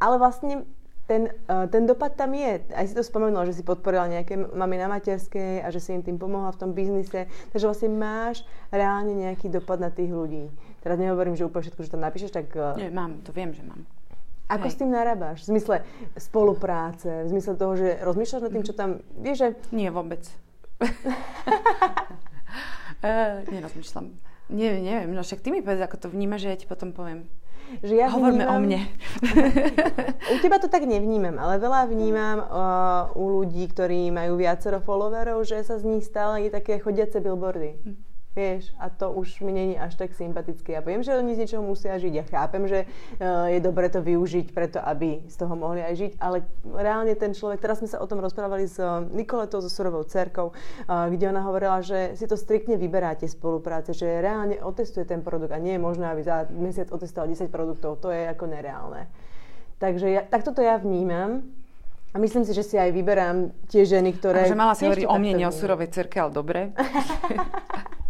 ale 0.02 0.16
vlastne 0.18 0.66
ten, 1.08 1.32
uh, 1.48 1.72
ten 1.72 1.88
dopad 1.88 2.20
tam 2.20 2.36
je. 2.36 2.60
Aj 2.76 2.84
si 2.84 2.92
to 2.92 3.00
spomenula, 3.00 3.48
že 3.48 3.56
si 3.56 3.64
podporila 3.64 4.12
nejaké 4.12 4.36
mamy 4.36 4.76
na 4.76 4.92
materskej 4.92 5.64
a 5.64 5.72
že 5.72 5.80
si 5.80 5.96
im 5.96 6.04
tým 6.04 6.20
pomohla 6.20 6.52
v 6.52 6.60
tom 6.60 6.76
biznise. 6.76 7.32
Takže 7.56 7.66
vlastne 7.66 7.96
máš 7.96 8.44
reálne 8.70 9.16
nejaký 9.16 9.48
dopad 9.48 9.80
na 9.80 9.88
tých 9.88 10.12
ľudí. 10.12 10.52
Teraz 10.84 11.00
nehovorím, 11.00 11.40
že 11.40 11.48
úplne 11.48 11.64
všetko, 11.64 11.82
že 11.88 11.94
tam 11.96 12.04
napíšeš, 12.04 12.36
tak... 12.36 12.52
Uh... 12.54 12.76
Nie, 12.76 12.92
mám, 12.92 13.24
to 13.24 13.32
viem, 13.32 13.56
že 13.56 13.64
mám. 13.64 13.88
Ako 14.48 14.64
Hej. 14.68 14.72
s 14.76 14.80
tým 14.80 14.92
narábaš? 14.92 15.44
V 15.48 15.56
zmysle 15.56 15.84
spolupráce, 16.16 17.24
v 17.24 17.28
zmysle 17.32 17.56
toho, 17.60 17.76
že 17.76 18.00
rozmýšľaš 18.04 18.42
nad 18.48 18.52
tým, 18.52 18.64
čo 18.68 18.74
tam... 18.76 19.00
Vieš, 19.20 19.38
že... 19.40 19.56
Nie, 19.72 19.92
vôbec. 19.92 20.28
uh, 20.84 20.88
nerozmýšľam. 23.56 24.12
Nie, 24.48 24.80
neviem, 24.80 25.12
no 25.12 25.24
však 25.24 25.44
ty 25.44 25.52
mi 25.52 25.60
povedz, 25.60 25.84
ako 25.84 25.98
to 26.00 26.08
vnímaš, 26.08 26.48
že 26.48 26.52
ja 26.56 26.60
ti 26.60 26.68
potom 26.68 26.96
poviem. 26.96 27.28
Že 27.84 27.94
ja 28.00 28.08
Hovorme 28.08 28.48
vnímam, 28.48 28.56
o 28.56 28.64
mne. 28.64 28.80
u 30.32 30.36
teba 30.40 30.58
to 30.58 30.72
tak 30.72 30.88
nevnímam, 30.88 31.36
ale 31.36 31.60
veľa 31.60 31.92
vnímam 31.92 32.38
uh, 32.40 33.20
u 33.20 33.28
ľudí, 33.28 33.68
ktorí 33.68 34.08
majú 34.10 34.40
viacero 34.40 34.80
followerov, 34.80 35.44
že 35.44 35.60
sa 35.68 35.76
z 35.76 35.84
nich 35.84 36.08
stále 36.08 36.48
je 36.48 36.56
také 36.56 36.80
chodiace 36.80 37.20
billboardy. 37.20 37.76
Hm. 37.84 38.07
Vieš, 38.38 38.70
a 38.78 38.94
to 38.94 39.10
už 39.18 39.42
mi 39.42 39.50
není 39.50 39.82
až 39.82 39.98
tak 39.98 40.14
sympatické. 40.14 40.78
Ja 40.78 40.86
viem, 40.86 41.02
že 41.02 41.18
oni 41.18 41.34
z 41.34 41.42
niečoho 41.42 41.66
musia 41.66 41.98
žiť. 41.98 42.14
Ja 42.14 42.22
chápem, 42.22 42.70
že 42.70 42.86
uh, 42.86 43.50
je 43.50 43.58
dobre 43.58 43.90
to 43.90 43.98
využiť 43.98 44.54
preto, 44.54 44.78
aby 44.78 45.26
z 45.26 45.36
toho 45.42 45.58
mohli 45.58 45.82
aj 45.82 45.94
žiť, 45.98 46.12
ale 46.22 46.46
reálne 46.70 47.18
ten 47.18 47.34
človek, 47.34 47.58
teraz 47.58 47.82
sme 47.82 47.90
sa 47.90 47.98
o 47.98 48.06
tom 48.06 48.22
rozprávali 48.22 48.70
s 48.70 48.78
uh, 48.78 49.02
Nikoletou, 49.10 49.58
so 49.58 49.74
Surovou 49.74 50.06
cerkou, 50.06 50.54
uh, 50.54 51.10
kde 51.10 51.34
ona 51.34 51.42
hovorila, 51.50 51.82
že 51.82 52.14
si 52.14 52.30
to 52.30 52.38
striktne 52.38 52.78
vyberáte 52.78 53.26
spolupráce, 53.26 53.98
že 53.98 54.06
reálne 54.06 54.62
otestuje 54.62 55.10
ten 55.10 55.26
produkt 55.26 55.50
a 55.50 55.58
nie 55.58 55.74
je 55.74 55.82
možné, 55.82 56.06
aby 56.06 56.22
za 56.22 56.46
mesiac 56.54 56.94
otestoval 56.94 57.34
10 57.34 57.50
produktov. 57.50 57.98
To 58.06 58.14
je 58.14 58.22
ako 58.30 58.54
nereálne. 58.54 59.10
Takže 59.82 60.14
ja, 60.14 60.22
takto 60.22 60.54
to 60.54 60.62
ja 60.62 60.78
vnímam. 60.78 61.42
A 62.14 62.22
myslím 62.22 62.46
si, 62.46 62.54
že 62.54 62.62
si 62.62 62.78
aj 62.78 62.94
vyberám 62.94 63.50
tie 63.66 63.82
ženy, 63.82 64.14
ktoré... 64.14 64.46
Takže 64.46 64.58
mala 64.58 64.78
si 64.78 64.86
hovoriť 64.86 65.06
o 65.10 65.18
mne, 65.18 65.42
nie 65.42 65.48
o 65.50 65.54
surovej 65.54 65.90
cerke, 65.90 66.22
ale 66.22 66.30
dobre. 66.30 66.70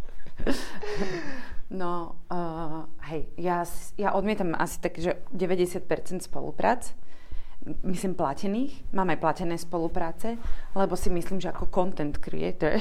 No, 1.68 2.16
uh, 2.32 2.88
hej, 3.12 3.28
ja, 3.36 3.68
ja 4.00 4.16
odmietam 4.16 4.56
asi 4.56 4.80
tak, 4.80 4.96
že 4.96 5.20
90% 5.36 5.84
spoluprác, 6.24 6.96
myslím 7.84 8.16
platených, 8.16 8.88
mám 8.96 9.12
aj 9.12 9.20
platené 9.20 9.60
spolupráce, 9.60 10.40
lebo 10.72 10.96
si 10.96 11.12
myslím, 11.12 11.44
že 11.44 11.52
ako 11.52 11.68
content 11.68 12.16
creator 12.24 12.80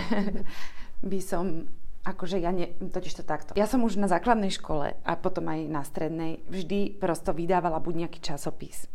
by 1.11 1.19
som 1.19 1.67
akože 2.07 2.39
ja 2.39 2.55
ne, 2.55 2.71
totiž 2.79 3.19
to 3.19 3.25
takto. 3.27 3.59
Ja 3.59 3.67
som 3.67 3.83
už 3.83 3.99
na 3.99 4.07
základnej 4.07 4.55
škole 4.55 4.95
a 4.95 5.13
potom 5.19 5.51
aj 5.51 5.67
na 5.67 5.83
strednej 5.83 6.47
vždy 6.47 6.95
prosto 7.03 7.35
vydávala 7.35 7.83
buď 7.83 8.07
nejaký 8.07 8.23
časopis 8.23 8.87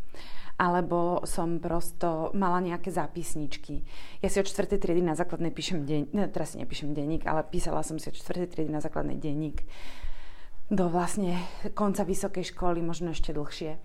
alebo 0.61 1.25
som 1.25 1.57
prosto 1.57 2.29
mala 2.37 2.61
nejaké 2.61 2.93
zápisničky. 2.93 3.81
Ja 4.21 4.29
si 4.29 4.37
od 4.37 4.45
4. 4.45 4.77
triedy 4.77 5.01
na 5.01 5.17
základnej 5.17 5.49
píšem 5.49 5.89
deň, 5.89 6.13
ne, 6.13 6.29
teraz 6.29 6.53
si 6.53 6.61
nepíšem 6.61 6.93
denník, 6.93 7.25
ale 7.25 7.41
písala 7.49 7.81
som 7.81 7.97
si 7.97 8.13
od 8.13 8.15
4. 8.15 8.45
triedy 8.45 8.69
na 8.69 8.77
základnej 8.77 9.17
denník 9.17 9.65
do 10.69 10.85
vlastne 10.87 11.35
konca 11.73 12.05
vysokej 12.05 12.53
školy, 12.53 12.79
možno 12.79 13.11
ešte 13.11 13.33
dlhšie. 13.33 13.81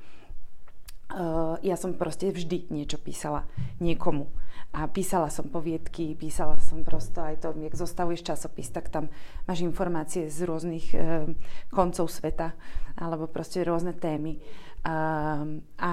Uh, 1.07 1.57
ja 1.65 1.81
som 1.81 1.97
proste 1.97 2.29
vždy 2.29 2.69
niečo 2.69 3.01
písala 3.01 3.49
niekomu. 3.81 4.29
A 4.77 4.85
písala 4.91 5.33
som 5.33 5.49
poviedky, 5.49 6.13
písala 6.13 6.61
som 6.61 6.85
prosto 6.85 7.25
aj 7.25 7.41
to, 7.41 7.57
jak 7.57 7.73
zostavuješ 7.73 8.27
časopis, 8.27 8.69
tak 8.69 8.93
tam 8.93 9.09
máš 9.49 9.65
informácie 9.65 10.29
z 10.29 10.45
rôznych 10.45 10.87
uh, 10.93 11.27
koncov 11.73 12.13
sveta 12.13 12.53
alebo 12.99 13.27
proste 13.31 13.65
rôzne 13.65 13.97
témy. 13.97 14.39
A, 14.87 15.43
a 15.83 15.93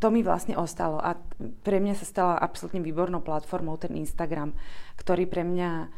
to 0.00 0.08
mi 0.08 0.24
vlastne 0.24 0.56
ostalo. 0.56 0.96
A 0.96 1.20
pre 1.60 1.84
mňa 1.84 2.00
sa 2.00 2.08
stala 2.08 2.34
absolútne 2.40 2.80
výbornou 2.80 3.20
platformou 3.20 3.76
ten 3.76 3.92
Instagram, 3.92 4.56
ktorý 4.96 5.28
pre 5.28 5.44
mňa, 5.44 5.92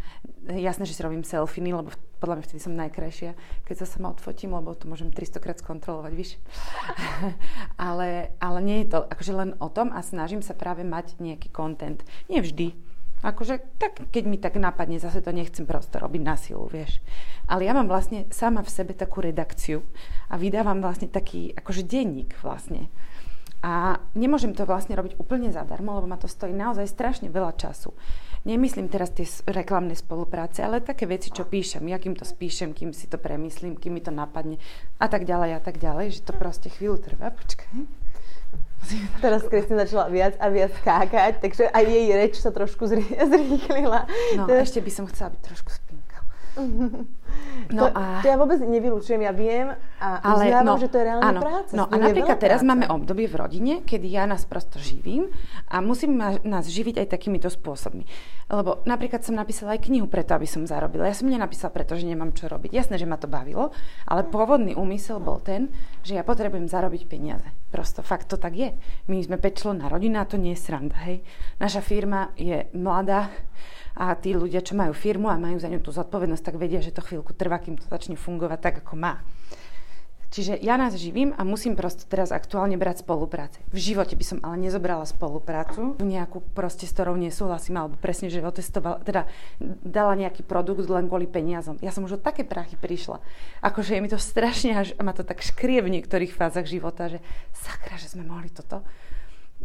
jasné, 0.59 0.83
že 0.83 0.99
si 0.99 1.05
robím 1.07 1.23
selfiny, 1.23 1.71
lebo 1.71 1.95
podľa 2.19 2.43
mňa 2.43 2.47
vtedy 2.51 2.61
som 2.65 2.75
najkrajšia, 2.75 3.39
keď 3.63 3.77
sa 3.79 3.87
sama 3.87 4.11
odfotím, 4.11 4.59
lebo 4.59 4.75
to 4.75 4.91
môžem 4.91 5.15
300 5.15 5.45
krát 5.45 5.63
skontrolovať, 5.63 6.13
víš. 6.19 6.43
ale, 7.79 8.35
ale 8.43 8.59
nie 8.67 8.83
je 8.83 8.99
to 8.99 9.07
akože 9.07 9.31
len 9.31 9.51
o 9.63 9.71
tom 9.71 9.95
a 9.95 10.03
snažím 10.03 10.43
sa 10.43 10.59
práve 10.59 10.83
mať 10.83 11.23
nejaký 11.23 11.55
content. 11.55 12.03
Nie 12.27 12.43
vždy, 12.43 12.75
Akože 13.25 13.81
tak, 13.81 14.13
keď 14.13 14.25
mi 14.29 14.37
tak 14.37 14.61
napadne, 14.61 15.01
zase 15.01 15.25
to 15.25 15.33
nechcem 15.33 15.65
prosto 15.65 15.97
robiť 15.97 16.21
na 16.21 16.37
silu, 16.37 16.69
vieš. 16.69 17.01
Ale 17.49 17.65
ja 17.65 17.73
mám 17.73 17.89
vlastne 17.89 18.29
sama 18.29 18.61
v 18.61 18.69
sebe 18.69 18.93
takú 18.93 19.25
redakciu 19.25 19.81
a 20.29 20.37
vydávam 20.37 20.85
vlastne 20.85 21.09
taký, 21.09 21.57
akože 21.57 21.89
denník 21.89 22.37
vlastne. 22.45 22.93
A 23.65 23.97
nemôžem 24.13 24.53
to 24.53 24.69
vlastne 24.69 24.93
robiť 24.93 25.17
úplne 25.17 25.49
zadarmo, 25.49 25.97
lebo 25.97 26.05
ma 26.05 26.21
to 26.21 26.29
stojí 26.29 26.53
naozaj 26.53 26.85
strašne 26.85 27.33
veľa 27.33 27.57
času. 27.57 27.97
Nemyslím 28.45 28.93
teraz 28.93 29.09
tie 29.17 29.25
reklamné 29.49 29.97
spolupráce, 29.97 30.61
ale 30.61 30.85
také 30.85 31.09
veci, 31.09 31.33
čo 31.33 31.49
píšem, 31.49 31.81
ja 31.89 31.97
to 31.97 32.29
spíšem, 32.29 32.77
kým 32.77 32.93
si 32.93 33.09
to 33.09 33.17
premyslím, 33.17 33.81
kým 33.81 33.97
mi 33.97 34.05
to 34.05 34.13
napadne 34.13 34.61
a 35.01 35.09
tak 35.09 35.25
ďalej 35.25 35.57
a 35.57 35.61
tak 35.65 35.81
ďalej, 35.81 36.21
že 36.21 36.29
to 36.29 36.37
proste 36.37 36.69
chvíľu 36.69 37.01
trvá. 37.01 37.33
Počkaj. 37.33 37.94
Teraz 39.25 39.43
Kristina 39.49 39.85
začala 39.85 40.13
viac 40.13 40.35
a 40.41 40.47
viac 40.53 40.73
skákať, 40.81 41.41
takže 41.41 41.71
aj 41.71 41.85
jej 41.85 42.07
reč 42.13 42.35
sa 42.41 42.51
trošku 42.53 42.87
zrýchlila. 43.33 44.07
No, 44.37 44.49
Teraz... 44.49 44.71
ešte 44.71 44.85
by 44.85 44.91
som 44.93 45.05
chcela 45.09 45.33
byť 45.35 45.43
trošku 45.43 45.71
spinka. 45.73 46.19
No 47.73 47.89
to, 47.89 47.97
a... 47.97 48.21
to 48.21 48.27
ja 48.29 48.37
vôbec 48.37 48.61
nevylučujem, 48.61 49.21
ja 49.25 49.33
viem 49.33 49.73
a 50.03 50.09
ale, 50.21 50.53
uznávam, 50.53 50.77
no, 50.77 50.83
že 50.83 50.89
to 50.93 50.97
je 51.01 51.05
reálna 51.09 51.31
áno, 51.31 51.41
práca. 51.41 51.73
No 51.73 51.85
a 51.89 51.95
napríklad 51.97 52.37
teraz 52.37 52.61
práca. 52.61 52.71
máme 52.75 52.85
obdobie 52.93 53.27
v 53.31 53.37
rodine, 53.41 53.73
kedy 53.87 54.07
ja 54.11 54.29
nás 54.29 54.45
prosto 54.45 54.77
živím 54.77 55.33
a 55.73 55.81
musím 55.81 56.21
nás 56.21 56.65
živiť 56.69 57.01
aj 57.01 57.07
takýmito 57.09 57.49
spôsobmi. 57.49 58.05
Lebo 58.53 58.85
napríklad 58.85 59.25
som 59.25 59.39
napísala 59.39 59.79
aj 59.79 59.89
knihu 59.89 60.05
preto, 60.11 60.37
aby 60.37 60.45
som 60.45 60.69
zarobila. 60.69 61.09
Ja 61.09 61.17
som 61.17 61.33
nenapísala 61.33 61.73
preto, 61.73 61.97
že 61.97 62.05
nemám 62.05 62.37
čo 62.37 62.51
robiť. 62.51 62.77
Jasné, 62.77 63.01
že 63.01 63.09
ma 63.09 63.17
to 63.17 63.31
bavilo, 63.31 63.73
ale 64.05 64.29
pôvodný 64.29 64.77
úmysel 64.77 65.23
bol 65.23 65.41
ten, 65.41 65.73
že 66.05 66.21
ja 66.21 66.23
potrebujem 66.27 66.69
zarobiť 66.69 67.09
peniaze. 67.09 67.49
Prosto 67.73 68.05
fakt 68.05 68.29
to 68.29 68.37
tak 68.37 68.55
je. 68.55 68.71
My 69.09 69.19
sme 69.25 69.41
na 69.75 69.87
rodina 69.89 70.29
to 70.29 70.37
nie 70.37 70.53
je 70.53 70.63
sranda, 70.63 70.95
hej. 71.09 71.25
Naša 71.59 71.81
firma 71.81 72.31
je 72.37 72.69
mladá, 72.77 73.33
a 73.95 74.15
tí 74.19 74.35
ľudia, 74.35 74.61
čo 74.61 74.75
majú 74.75 74.91
firmu 74.91 75.31
a 75.31 75.39
majú 75.39 75.63
za 75.63 75.71
ňu 75.71 75.79
tú 75.79 75.95
zodpovednosť, 75.95 76.43
tak 76.43 76.59
vedia, 76.59 76.83
že 76.83 76.91
to 76.91 77.03
chvíľku 77.03 77.31
trvá, 77.31 77.63
kým 77.63 77.79
to 77.79 77.87
začne 77.87 78.19
fungovať 78.19 78.59
tak, 78.59 78.75
ako 78.83 78.99
má. 78.99 79.23
Čiže 80.35 80.59
ja 80.67 80.75
nás 80.75 80.99
živím 80.99 81.31
a 81.39 81.47
musím 81.47 81.79
proste 81.79 82.11
teraz 82.11 82.35
aktuálne 82.35 82.75
brať 82.75 83.07
spolupráce. 83.07 83.63
V 83.71 83.79
živote 83.79 84.19
by 84.19 84.25
som 84.27 84.39
ale 84.43 84.67
nezobrala 84.67 85.07
spoluprácu, 85.07 85.95
nejakú 86.03 86.43
proste, 86.59 86.91
s 86.91 86.95
ktorou 86.99 87.15
nesúhlasím, 87.15 87.79
alebo 87.79 87.95
presne, 87.95 88.35
že 88.35 88.43
otestovala, 88.43 88.99
teda 89.07 89.31
dala 89.63 90.19
nejaký 90.19 90.43
produkt 90.43 90.91
len 90.91 91.07
kvôli 91.07 91.31
peniazom. 91.31 91.79
Ja 91.79 91.95
som 91.95 92.03
už 92.03 92.19
o 92.19 92.25
také 92.25 92.43
prachy 92.43 92.75
prišla. 92.75 93.23
Akože 93.63 93.95
je 93.95 94.03
mi 94.03 94.11
to 94.11 94.19
strašne, 94.19 94.75
až 94.75 94.99
ma 94.99 95.15
to 95.15 95.23
tak 95.23 95.39
škrie 95.39 95.79
v 95.87 96.03
niektorých 96.03 96.35
fázach 96.35 96.67
života, 96.67 97.07
že 97.07 97.23
sakra, 97.55 97.95
že 97.95 98.11
sme 98.11 98.27
mohli 98.27 98.51
toto. 98.51 98.83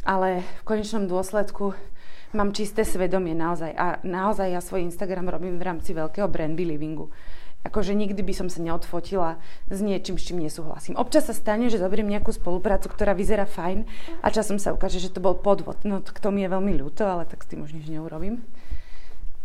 Ale 0.06 0.46
v 0.62 0.70
konečnom 0.70 1.10
dôsledku 1.10 1.74
mám 2.34 2.54
čisté 2.54 2.86
svedomie 2.86 3.34
naozaj. 3.34 3.72
A 3.74 3.86
naozaj 4.06 4.54
ja 4.54 4.62
svoj 4.62 4.86
Instagram 4.86 5.30
robím 5.30 5.58
v 5.58 5.66
rámci 5.66 5.92
veľkého 5.94 6.30
brand 6.30 6.54
believingu. 6.54 7.10
Akože 7.60 7.92
nikdy 7.92 8.24
by 8.24 8.32
som 8.32 8.48
sa 8.48 8.64
neodfotila 8.64 9.36
s 9.68 9.80
niečím, 9.84 10.16
s 10.16 10.32
čím 10.32 10.40
nesúhlasím. 10.40 10.96
Občas 10.96 11.28
sa 11.28 11.36
stane, 11.36 11.68
že 11.68 11.76
zoberiem 11.76 12.08
nejakú 12.08 12.32
spoluprácu, 12.32 12.88
ktorá 12.88 13.12
vyzerá 13.12 13.44
fajn 13.44 13.84
a 14.24 14.28
časom 14.32 14.56
sa 14.56 14.72
ukáže, 14.72 15.04
že 15.04 15.12
to 15.12 15.20
bol 15.20 15.36
podvod. 15.36 15.84
No 15.84 16.00
k 16.00 16.20
tomu 16.24 16.40
je 16.40 16.48
veľmi 16.48 16.72
ľúto, 16.80 17.04
ale 17.04 17.28
tak 17.28 17.44
s 17.44 17.52
tým 17.52 17.68
už 17.68 17.76
nič 17.76 17.92
neurobím. 17.92 18.48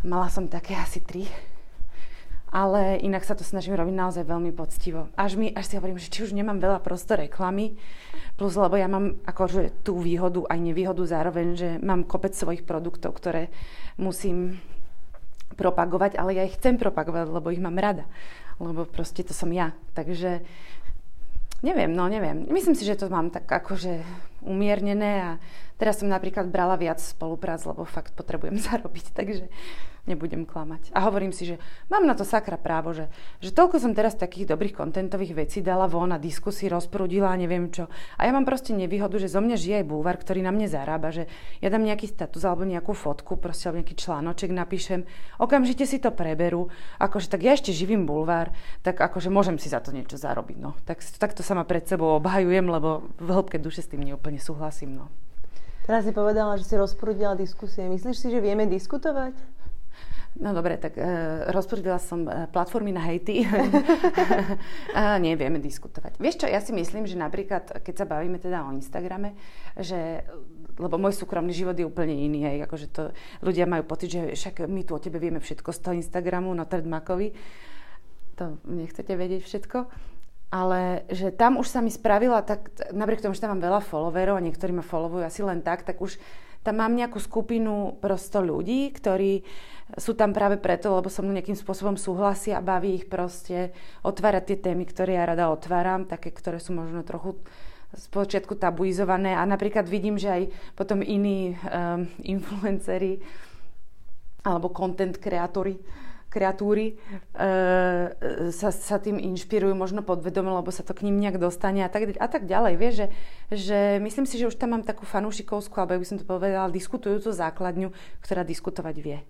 Mala 0.07 0.30
som 0.30 0.47
také 0.47 0.78
asi 0.78 1.03
tri 1.03 1.26
ale 2.55 3.02
inak 3.02 3.26
sa 3.26 3.34
to 3.34 3.42
snažím 3.42 3.74
robiť 3.74 3.90
naozaj 3.98 4.30
veľmi 4.30 4.55
poctivo. 4.55 5.11
Až, 5.18 5.34
mi, 5.34 5.50
až 5.50 5.66
si 5.66 5.74
hovorím, 5.74 5.98
že 5.98 6.07
či 6.07 6.22
už 6.22 6.38
nemám 6.38 6.62
veľa 6.62 6.78
prosto 6.86 7.18
reklamy, 7.18 7.74
plus 8.38 8.55
lebo 8.55 8.78
ja 8.78 8.86
mám 8.86 9.18
akože 9.26 9.82
tú 9.82 9.98
výhodu 9.98 10.46
aj 10.46 10.59
nevýhodu 10.62 11.02
zároveň, 11.02 11.46
že 11.59 11.68
mám 11.82 12.07
kopec 12.07 12.30
svojich 12.30 12.62
produktov, 12.62 13.18
ktoré 13.18 13.50
musím 13.98 14.62
propagovať, 15.59 16.14
ale 16.14 16.38
ja 16.38 16.46
ich 16.46 16.55
chcem 16.55 16.78
propagovať, 16.78 17.26
lebo 17.26 17.50
ich 17.50 17.59
mám 17.59 17.74
rada. 17.74 18.07
Lebo 18.62 18.86
proste 18.86 19.26
to 19.26 19.34
som 19.34 19.50
ja. 19.50 19.74
Takže 19.98 20.46
neviem, 21.66 21.90
no 21.90 22.07
neviem. 22.07 22.46
Myslím 22.55 22.78
si, 22.78 22.86
že 22.86 23.02
to 23.02 23.11
mám 23.11 23.34
tak 23.34 23.50
akože 23.50 23.98
umiernené 24.46 25.12
a 25.26 25.30
teraz 25.74 25.98
som 25.98 26.07
napríklad 26.07 26.46
brala 26.55 26.78
viac 26.78 27.02
spoluprác, 27.02 27.66
lebo 27.66 27.82
fakt 27.82 28.14
potrebujem 28.14 28.62
zarobiť, 28.70 29.11
takže 29.11 29.50
nebudem 30.05 30.44
klamať. 30.44 30.92
A 30.92 31.09
hovorím 31.09 31.32
si, 31.32 31.48
že 31.48 31.57
mám 31.88 32.05
na 32.05 32.12
to 32.12 32.22
sakra 32.24 32.61
právo, 32.61 32.92
že, 32.92 33.09
že 33.40 33.50
toľko 33.52 33.80
som 33.80 33.96
teraz 33.96 34.16
takých 34.16 34.52
dobrých 34.52 34.76
kontentových 34.76 35.46
vecí 35.46 35.64
dala 35.64 35.88
von 35.88 36.12
a 36.12 36.20
diskusí 36.20 36.68
rozprudila 36.68 37.32
a 37.32 37.40
neviem 37.40 37.72
čo. 37.72 37.88
A 38.20 38.28
ja 38.28 38.32
mám 38.32 38.44
proste 38.44 38.76
nevýhodu, 38.76 39.16
že 39.16 39.32
zo 39.32 39.40
mňa 39.40 39.57
žije 39.57 39.76
aj 39.80 39.86
búvar, 39.88 40.20
ktorý 40.20 40.44
na 40.44 40.52
mne 40.52 40.68
zarába, 40.68 41.09
že 41.09 41.24
ja 41.64 41.72
dám 41.72 41.88
nejaký 41.88 42.09
status 42.09 42.44
alebo 42.44 42.68
nejakú 42.68 42.92
fotku, 42.92 43.40
proste 43.40 43.72
alebo 43.72 43.80
nejaký 43.80 43.96
článoček 43.96 44.52
napíšem, 44.52 45.09
okamžite 45.40 45.88
si 45.88 45.96
to 45.96 46.12
preberú, 46.12 46.68
akože 47.00 47.32
tak 47.32 47.40
ja 47.40 47.57
ešte 47.57 47.72
živím 47.72 48.05
bulvár, 48.05 48.52
tak 48.84 49.00
akože 49.00 49.32
môžem 49.32 49.57
si 49.57 49.72
za 49.72 49.80
to 49.80 49.90
niečo 49.90 50.20
zarobiť. 50.20 50.57
No. 50.61 50.76
Tak, 50.84 51.00
takto 51.16 51.40
sama 51.40 51.64
pred 51.64 51.88
sebou 51.88 52.20
obhajujem, 52.20 52.68
lebo 52.68 53.09
v 53.16 53.28
hĺbke 53.32 53.57
duše 53.57 53.80
s 53.80 53.88
tým 53.88 54.05
neúplne 54.05 54.36
súhlasím. 54.36 55.00
No. 55.00 55.09
Teraz 55.84 56.09
si 56.09 56.16
povedala, 56.16 56.57
že 56.57 56.64
si 56.64 56.80
rozprudila 56.80 57.36
diskusie. 57.36 57.84
Myslíš 57.84 58.16
si, 58.16 58.32
že 58.32 58.40
vieme 58.40 58.64
diskutovať? 58.64 59.36
No 60.35 60.51
dobre, 60.51 60.74
tak 60.82 60.99
e, 60.99 61.07
rozprudila 61.55 62.03
som 62.03 62.26
e, 62.26 62.51
platformy 62.51 62.91
na 62.91 62.99
hejty. 63.07 63.47
a 64.99 65.14
nevieme 65.22 65.62
diskutovať. 65.62 66.18
Vieš 66.18 66.43
čo, 66.43 66.47
ja 66.51 66.59
si 66.59 66.74
myslím, 66.74 67.07
že 67.07 67.14
napríklad, 67.14 67.82
keď 67.87 67.95
sa 67.95 68.07
bavíme 68.11 68.43
teda 68.43 68.66
o 68.66 68.74
Instagrame, 68.74 69.39
že 69.78 70.26
lebo 70.74 70.99
môj 70.99 71.14
súkromný 71.14 71.55
život 71.55 71.78
je 71.78 71.87
úplne 71.87 72.18
iný. 72.18 72.51
Hej. 72.51 72.66
Akože 72.66 72.87
to, 72.91 73.03
ľudia 73.47 73.62
majú 73.62 73.87
pocit, 73.87 74.11
že 74.11 74.35
však 74.35 74.66
my 74.66 74.82
tu 74.82 74.99
o 74.99 75.03
tebe 75.03 75.22
vieme 75.22 75.39
všetko 75.39 75.70
z 75.70 75.78
toho 75.78 75.95
Instagramu, 75.95 76.51
no 76.51 76.66
Makovi. 76.66 77.30
To 78.35 78.59
nechcete 78.66 79.14
vedieť 79.14 79.47
všetko 79.47 80.11
ale 80.55 81.03
že 81.11 81.35
tam 81.35 81.59
už 81.59 81.66
sa 81.66 81.82
mi 81.82 81.91
spravila, 81.91 82.39
tak 82.47 82.70
napriek 82.95 83.26
tomu, 83.26 83.35
že 83.35 83.43
tam 83.43 83.59
mám 83.59 83.66
veľa 83.66 83.82
followerov 83.82 84.39
a 84.39 84.45
niektorí 84.47 84.70
ma 84.70 84.87
followujú 84.87 85.26
asi 85.26 85.43
len 85.43 85.66
tak, 85.66 85.82
tak 85.82 85.99
už 85.99 86.14
tam 86.62 86.78
mám 86.78 86.95
nejakú 86.95 87.18
skupinu 87.18 87.99
prosto 87.99 88.39
ľudí, 88.39 88.95
ktorí 88.95 89.43
sú 89.95 90.18
tam 90.18 90.34
práve 90.34 90.59
preto, 90.59 90.90
lebo 90.90 91.07
som 91.07 91.26
nejakým 91.26 91.55
spôsobom 91.55 91.95
súhlasia 91.95 92.59
a 92.59 92.64
baví 92.64 92.99
ich 92.99 93.07
proste 93.07 93.70
otvárať 94.03 94.42
tie 94.55 94.59
témy, 94.70 94.84
ktoré 94.90 95.18
ja 95.18 95.24
rada 95.26 95.51
otváram, 95.51 96.07
také, 96.07 96.34
ktoré 96.34 96.59
sú 96.59 96.74
možno 96.74 97.07
trochu 97.07 97.38
z 97.95 98.07
počiatku 98.11 98.59
tabuizované 98.59 99.38
a 99.38 99.47
napríklad 99.47 99.86
vidím, 99.86 100.18
že 100.18 100.28
aj 100.30 100.42
potom 100.74 100.99
iní 100.99 101.55
um, 101.55 102.11
influenceri 102.34 103.22
alebo 104.45 104.74
content 104.74 105.16
kreatóri 105.16 105.78
kreatúry 106.34 106.86
e, 106.90 106.95
sa, 108.51 108.74
sa 108.74 108.99
tým 108.99 109.22
inšpirujú, 109.22 109.70
možno 109.78 110.03
podvedome, 110.03 110.51
lebo 110.51 110.66
sa 110.74 110.82
to 110.82 110.90
k 110.90 111.07
ním 111.07 111.22
nejak 111.22 111.38
dostane 111.38 111.86
a 111.86 111.88
tak, 111.88 112.11
a 112.18 112.26
tak 112.26 112.51
ďalej. 112.51 112.74
Vieš, 112.74 112.95
že, 112.99 113.07
že 113.55 113.78
myslím 114.03 114.26
si, 114.26 114.42
že 114.42 114.51
už 114.51 114.59
tam 114.59 114.74
mám 114.74 114.82
takú 114.82 115.07
fanúšikovskú, 115.07 115.78
alebo 115.78 116.03
by 116.03 116.09
som 116.11 116.18
to 116.18 116.26
povedala, 116.26 116.74
diskutujúcu 116.74 117.30
základňu, 117.30 117.95
ktorá 118.18 118.42
diskutovať 118.42 118.97
vie. 118.99 119.22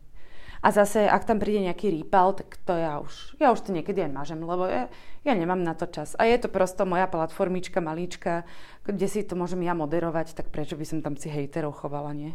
A 0.64 0.72
zase, 0.72 1.04
ak 1.04 1.28
tam 1.28 1.36
príde 1.36 1.60
nejaký 1.60 1.92
rýpal, 1.92 2.32
tak 2.32 2.56
to 2.64 2.72
ja 2.72 2.96
už, 2.96 3.36
ja 3.36 3.52
už 3.52 3.68
to 3.68 3.76
niekedy 3.76 4.00
aj 4.00 4.16
mažem, 4.16 4.40
lebo 4.40 4.64
ja, 4.64 4.88
ja 5.20 5.32
nemám 5.36 5.60
na 5.60 5.76
to 5.76 5.84
čas. 5.84 6.16
A 6.16 6.24
je 6.24 6.40
to 6.40 6.48
prosto 6.48 6.88
moja 6.88 7.04
platformička, 7.04 7.84
malíčka, 7.84 8.48
kde 8.88 9.04
si 9.04 9.20
to 9.28 9.36
môžem 9.36 9.60
ja 9.60 9.76
moderovať, 9.76 10.32
tak 10.32 10.48
prečo 10.48 10.80
by 10.80 10.88
som 10.88 10.98
tam 11.04 11.20
si 11.20 11.28
hejterov 11.28 11.76
chovala, 11.76 12.16
nie? 12.16 12.32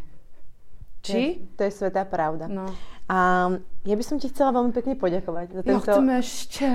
Či? 1.01 1.41
To 1.57 1.63
je 1.65 1.71
svetá 1.71 2.03
pravda. 2.05 2.51
No. 2.51 2.69
A 3.09 3.49
ja 3.87 3.95
by 3.97 4.03
som 4.05 4.21
ti 4.21 4.29
chcela 4.29 4.53
veľmi 4.53 4.75
pekne 4.75 4.93
poďakovať 4.93 5.47
za 5.49 5.61
tento... 5.65 5.89
Ja 5.89 5.97
chcem 5.97 6.07
ešte. 6.21 6.65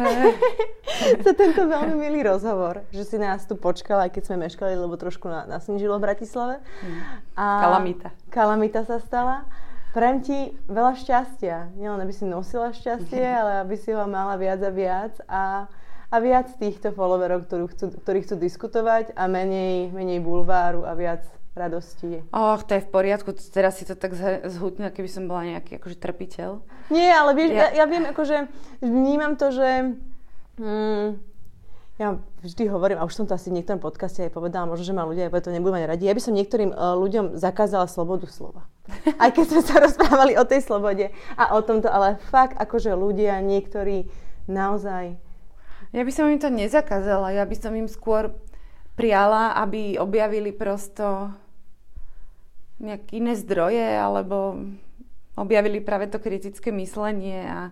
za 1.29 1.33
tento 1.39 1.63
veľmi 1.71 1.95
milý 1.95 2.27
rozhovor, 2.27 2.83
že 2.91 3.07
si 3.07 3.17
nás 3.21 3.47
tu 3.47 3.55
počkala, 3.55 4.11
aj 4.11 4.19
keď 4.19 4.23
sme 4.27 4.37
meškali, 4.49 4.75
lebo 4.75 4.99
trošku 4.99 5.31
na, 5.31 5.47
nasnížilo 5.47 6.03
v 6.03 6.11
Bratislave. 6.11 6.59
Hmm. 6.83 7.23
A 7.39 7.45
kalamita. 7.63 8.09
Kalamita 8.33 8.83
sa 8.83 8.99
stala. 8.99 9.47
Prajem 9.95 10.19
ti 10.27 10.39
veľa 10.67 10.99
šťastia. 10.99 11.79
Nielen, 11.79 12.03
aby 12.03 12.11
si 12.11 12.27
nosila 12.27 12.75
šťastie, 12.75 13.23
ale 13.41 13.63
aby 13.63 13.79
si 13.79 13.95
ho 13.95 14.03
mala 14.11 14.35
viac 14.35 14.59
a 14.67 14.71
viac 14.75 15.15
a, 15.31 15.71
a 16.11 16.17
viac 16.19 16.51
týchto 16.59 16.91
followerov, 16.91 17.47
ktorí 17.47 17.71
chcú, 17.71 17.95
ktorí 18.03 18.27
chcú 18.27 18.35
diskutovať 18.43 19.15
a 19.15 19.31
menej, 19.31 19.95
menej 19.95 20.19
bulváru 20.19 20.83
a 20.83 20.99
viac 20.99 21.23
radosti. 21.55 22.27
Och, 22.35 22.67
to 22.67 22.75
je 22.75 22.83
v 22.83 22.91
poriadku, 22.91 23.31
teraz 23.55 23.79
si 23.79 23.87
to 23.87 23.95
tak 23.95 24.19
zhutnila, 24.51 24.91
keby 24.91 25.07
som 25.07 25.31
bola 25.31 25.47
nejaký 25.55 25.79
akože 25.79 26.03
trpiteľ. 26.03 26.59
Nie, 26.91 27.15
ale 27.15 27.31
vieš, 27.39 27.55
ja, 27.55 27.67
ja 27.71 27.85
viem, 27.87 28.03
akože 28.11 28.51
vnímam 28.83 29.39
to, 29.39 29.55
že 29.55 29.95
hmm, 30.59 31.23
ja 31.95 32.19
vždy 32.43 32.67
hovorím, 32.75 32.99
a 32.99 33.07
už 33.07 33.15
som 33.15 33.27
to 33.31 33.39
asi 33.39 33.55
v 33.55 33.63
niektorom 33.63 33.79
podcaste 33.79 34.27
aj 34.27 34.35
povedala, 34.35 34.67
možno, 34.67 34.83
že 34.83 34.97
ma 34.97 35.07
ľudia 35.07 35.31
to 35.31 35.55
nebudú 35.55 35.79
mať 35.79 35.87
radi, 35.87 36.11
ja 36.11 36.17
by 36.17 36.23
som 36.23 36.35
niektorým 36.35 36.75
uh, 36.75 36.99
ľuďom 36.99 37.39
zakázala 37.39 37.87
slobodu 37.87 38.27
slova. 38.27 38.67
Aj 39.23 39.31
keď 39.31 39.47
sme 39.47 39.63
sa 39.63 39.79
rozprávali 39.79 40.35
o 40.35 40.43
tej 40.43 40.67
slobode 40.67 41.15
a 41.39 41.55
o 41.55 41.63
tomto, 41.63 41.87
ale 41.87 42.19
fakt 42.35 42.59
akože 42.59 42.99
ľudia, 42.99 43.39
niektorí 43.41 44.11
naozaj... 44.51 45.15
Ja 45.95 46.03
by 46.03 46.11
som 46.11 46.27
im 46.27 46.43
to 46.43 46.51
nezakázala, 46.51 47.31
ja 47.31 47.47
by 47.47 47.55
som 47.55 47.71
im 47.79 47.87
skôr 47.87 48.35
priala, 48.99 49.55
aby 49.63 49.95
objavili 49.95 50.51
prosto 50.51 51.31
nejaké 52.83 53.23
iné 53.23 53.39
zdroje 53.39 53.87
alebo 53.95 54.59
objavili 55.39 55.79
práve 55.79 56.11
to 56.11 56.19
kritické 56.19 56.75
myslenie 56.75 57.47
a 57.47 57.71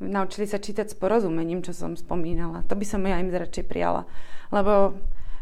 naučili 0.00 0.44
sa 0.44 0.60
čítať 0.60 0.92
s 0.92 0.98
porozumením, 0.98 1.64
čo 1.64 1.72
som 1.72 1.96
spomínala. 1.96 2.64
To 2.68 2.76
by 2.76 2.84
som 2.84 3.04
ja 3.04 3.16
im 3.16 3.32
radšej 3.32 3.64
prijala. 3.64 4.04
Lebo 4.52 4.96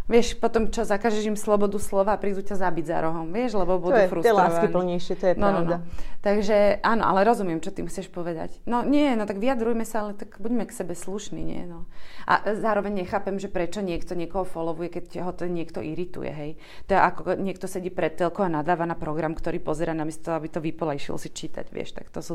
Vieš, 0.04 0.36
potom 0.36 0.68
čo, 0.68 0.84
zakažeš 0.84 1.24
im 1.24 1.38
slobodu 1.40 1.80
slova 1.80 2.12
a 2.12 2.20
prídu 2.20 2.44
ťa 2.44 2.60
zabiť 2.60 2.92
za 2.92 3.00
rohom, 3.00 3.32
vieš, 3.32 3.56
lebo 3.56 3.80
budú 3.80 3.96
to 3.96 4.04
je, 4.04 4.10
frustrovaní. 4.12 4.52
To 4.52 4.68
je 4.68 4.76
plnejšie, 4.76 5.14
to 5.16 5.26
je 5.32 5.34
no, 5.40 5.48
pravda. 5.48 5.76
No, 5.80 5.88
no. 5.88 6.20
Takže 6.20 6.56
áno, 6.84 7.02
ale 7.08 7.24
rozumiem, 7.24 7.64
čo 7.64 7.72
ty 7.72 7.80
chceš 7.88 8.12
povedať. 8.12 8.60
No 8.68 8.84
nie, 8.84 9.16
no 9.16 9.24
tak 9.24 9.40
vyjadrujme 9.40 9.88
sa, 9.88 10.04
ale 10.04 10.12
tak 10.12 10.36
buďme 10.36 10.68
k 10.68 10.76
sebe 10.76 10.92
slušní, 10.92 11.40
nie? 11.40 11.64
No. 11.64 11.88
A 12.28 12.52
zároveň 12.52 13.00
nechápem, 13.00 13.40
že 13.40 13.48
prečo 13.48 13.80
niekto 13.80 14.12
niekoho 14.12 14.44
followuje, 14.44 14.92
keď 14.92 15.24
ho 15.24 15.32
to 15.32 15.48
niekto 15.48 15.80
irituje, 15.80 16.28
hej. 16.28 16.60
To 16.92 16.96
je 16.96 17.00
ako 17.00 17.20
niekto 17.40 17.64
sedí 17.64 17.88
pred 17.88 18.12
telkou 18.12 18.44
a 18.44 18.52
nadáva 18.52 18.84
na 18.84 19.00
program, 19.00 19.32
ktorý 19.32 19.56
pozera 19.56 19.96
namiesto, 19.96 20.36
aby 20.36 20.52
to 20.52 20.60
vypol 20.60 20.92
a 20.92 21.00
išiel 21.00 21.16
si 21.16 21.32
čítať, 21.32 21.72
vieš, 21.72 21.96
tak 21.96 22.12
to 22.12 22.20
sú 22.20 22.34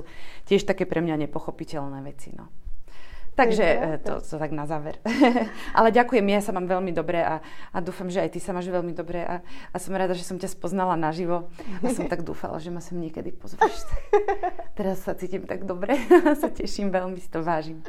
tiež 0.50 0.66
také 0.66 0.90
pre 0.90 1.06
mňa 1.06 1.30
nepochopiteľné 1.30 2.02
veci, 2.02 2.34
no. 2.34 2.50
Takže 3.40 3.66
to, 4.04 4.20
to 4.20 4.36
tak 4.36 4.52
na 4.52 4.68
záver. 4.68 5.00
Ale 5.78 5.96
ďakujem, 5.96 6.28
ja 6.28 6.44
sa 6.44 6.52
mám 6.52 6.68
veľmi 6.68 6.92
dobre 6.92 7.24
a, 7.24 7.40
a 7.72 7.78
dúfam, 7.80 8.12
že 8.12 8.20
aj 8.20 8.36
ty 8.36 8.40
sa 8.44 8.52
máš 8.52 8.68
veľmi 8.68 8.92
dobre 8.92 9.24
a, 9.24 9.40
a 9.72 9.78
som 9.80 9.96
rada, 9.96 10.12
že 10.12 10.28
som 10.28 10.36
ťa 10.36 10.52
spoznala 10.52 11.00
naživo 11.00 11.48
a 11.80 11.88
som 11.96 12.04
tak 12.12 12.28
dúfala, 12.28 12.60
že 12.60 12.68
ma 12.68 12.84
sem 12.84 13.00
niekedy 13.00 13.32
pozveš. 13.32 13.88
Teraz 14.80 15.08
sa 15.08 15.16
cítim 15.16 15.48
tak 15.48 15.64
dobre 15.64 15.96
sa 16.36 16.52
teším, 16.52 16.92
veľmi 16.92 17.16
si 17.16 17.32
to 17.32 17.40
vážim. 17.40 17.80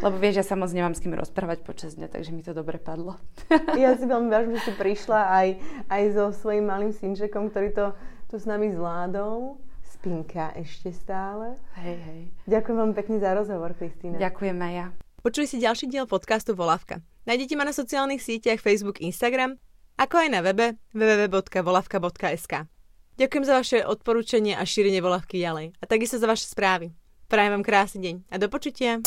Lebo 0.00 0.16
vieš, 0.16 0.40
ja 0.40 0.44
sa 0.46 0.56
moc 0.56 0.72
nemám 0.72 0.96
s 0.96 1.04
kým 1.04 1.12
rozprávať 1.12 1.60
počas 1.60 2.00
dňa, 2.00 2.08
takže 2.08 2.32
mi 2.32 2.40
to 2.40 2.56
dobre 2.56 2.80
padlo. 2.80 3.20
ja 3.76 3.92
si 4.00 4.08
veľmi 4.08 4.32
vážim, 4.32 4.56
že 4.56 4.70
si 4.70 4.72
prišla 4.72 5.20
aj, 5.28 5.48
aj 5.92 6.02
so 6.16 6.24
svojím 6.32 6.64
malým 6.72 6.92
synčekom, 6.96 7.52
ktorý 7.52 7.68
to 7.76 7.86
tu 8.32 8.40
s 8.40 8.48
nami 8.48 8.72
zvládol. 8.72 9.63
Spinka 10.04 10.52
ešte 10.60 10.92
stále. 10.92 11.56
Hej, 11.80 11.96
hej. 11.96 12.20
Ďakujem 12.44 12.76
vám 12.76 12.92
pekne 12.92 13.16
za 13.24 13.32
rozhovor, 13.32 13.72
Kristýna. 13.72 14.20
Ďakujem 14.20 14.52
aj 14.60 14.72
ja. 14.76 14.86
Počuli 15.24 15.48
si 15.48 15.56
ďalší 15.56 15.88
diel 15.88 16.04
podcastu 16.04 16.52
Volavka. 16.52 17.00
Nájdete 17.24 17.56
ma 17.56 17.64
na 17.64 17.72
sociálnych 17.72 18.20
sieťach 18.20 18.60
Facebook, 18.60 19.00
Instagram, 19.00 19.56
ako 19.96 20.20
aj 20.20 20.28
na 20.28 20.44
webe 20.44 20.76
www.volavka.sk. 20.92 22.68
Ďakujem 23.16 23.44
za 23.48 23.54
vaše 23.56 23.78
odporúčanie 23.80 24.52
a 24.52 24.68
šírenie 24.68 25.00
Volavky 25.00 25.40
ďalej. 25.40 25.72
A 25.80 25.84
takisto 25.88 26.20
za 26.20 26.28
vaše 26.28 26.52
správy. 26.52 26.92
Prajem 27.32 27.56
vám 27.56 27.64
krásny 27.64 28.04
deň 28.04 28.16
a 28.28 28.36
do 28.36 28.52
počutia. 28.52 29.00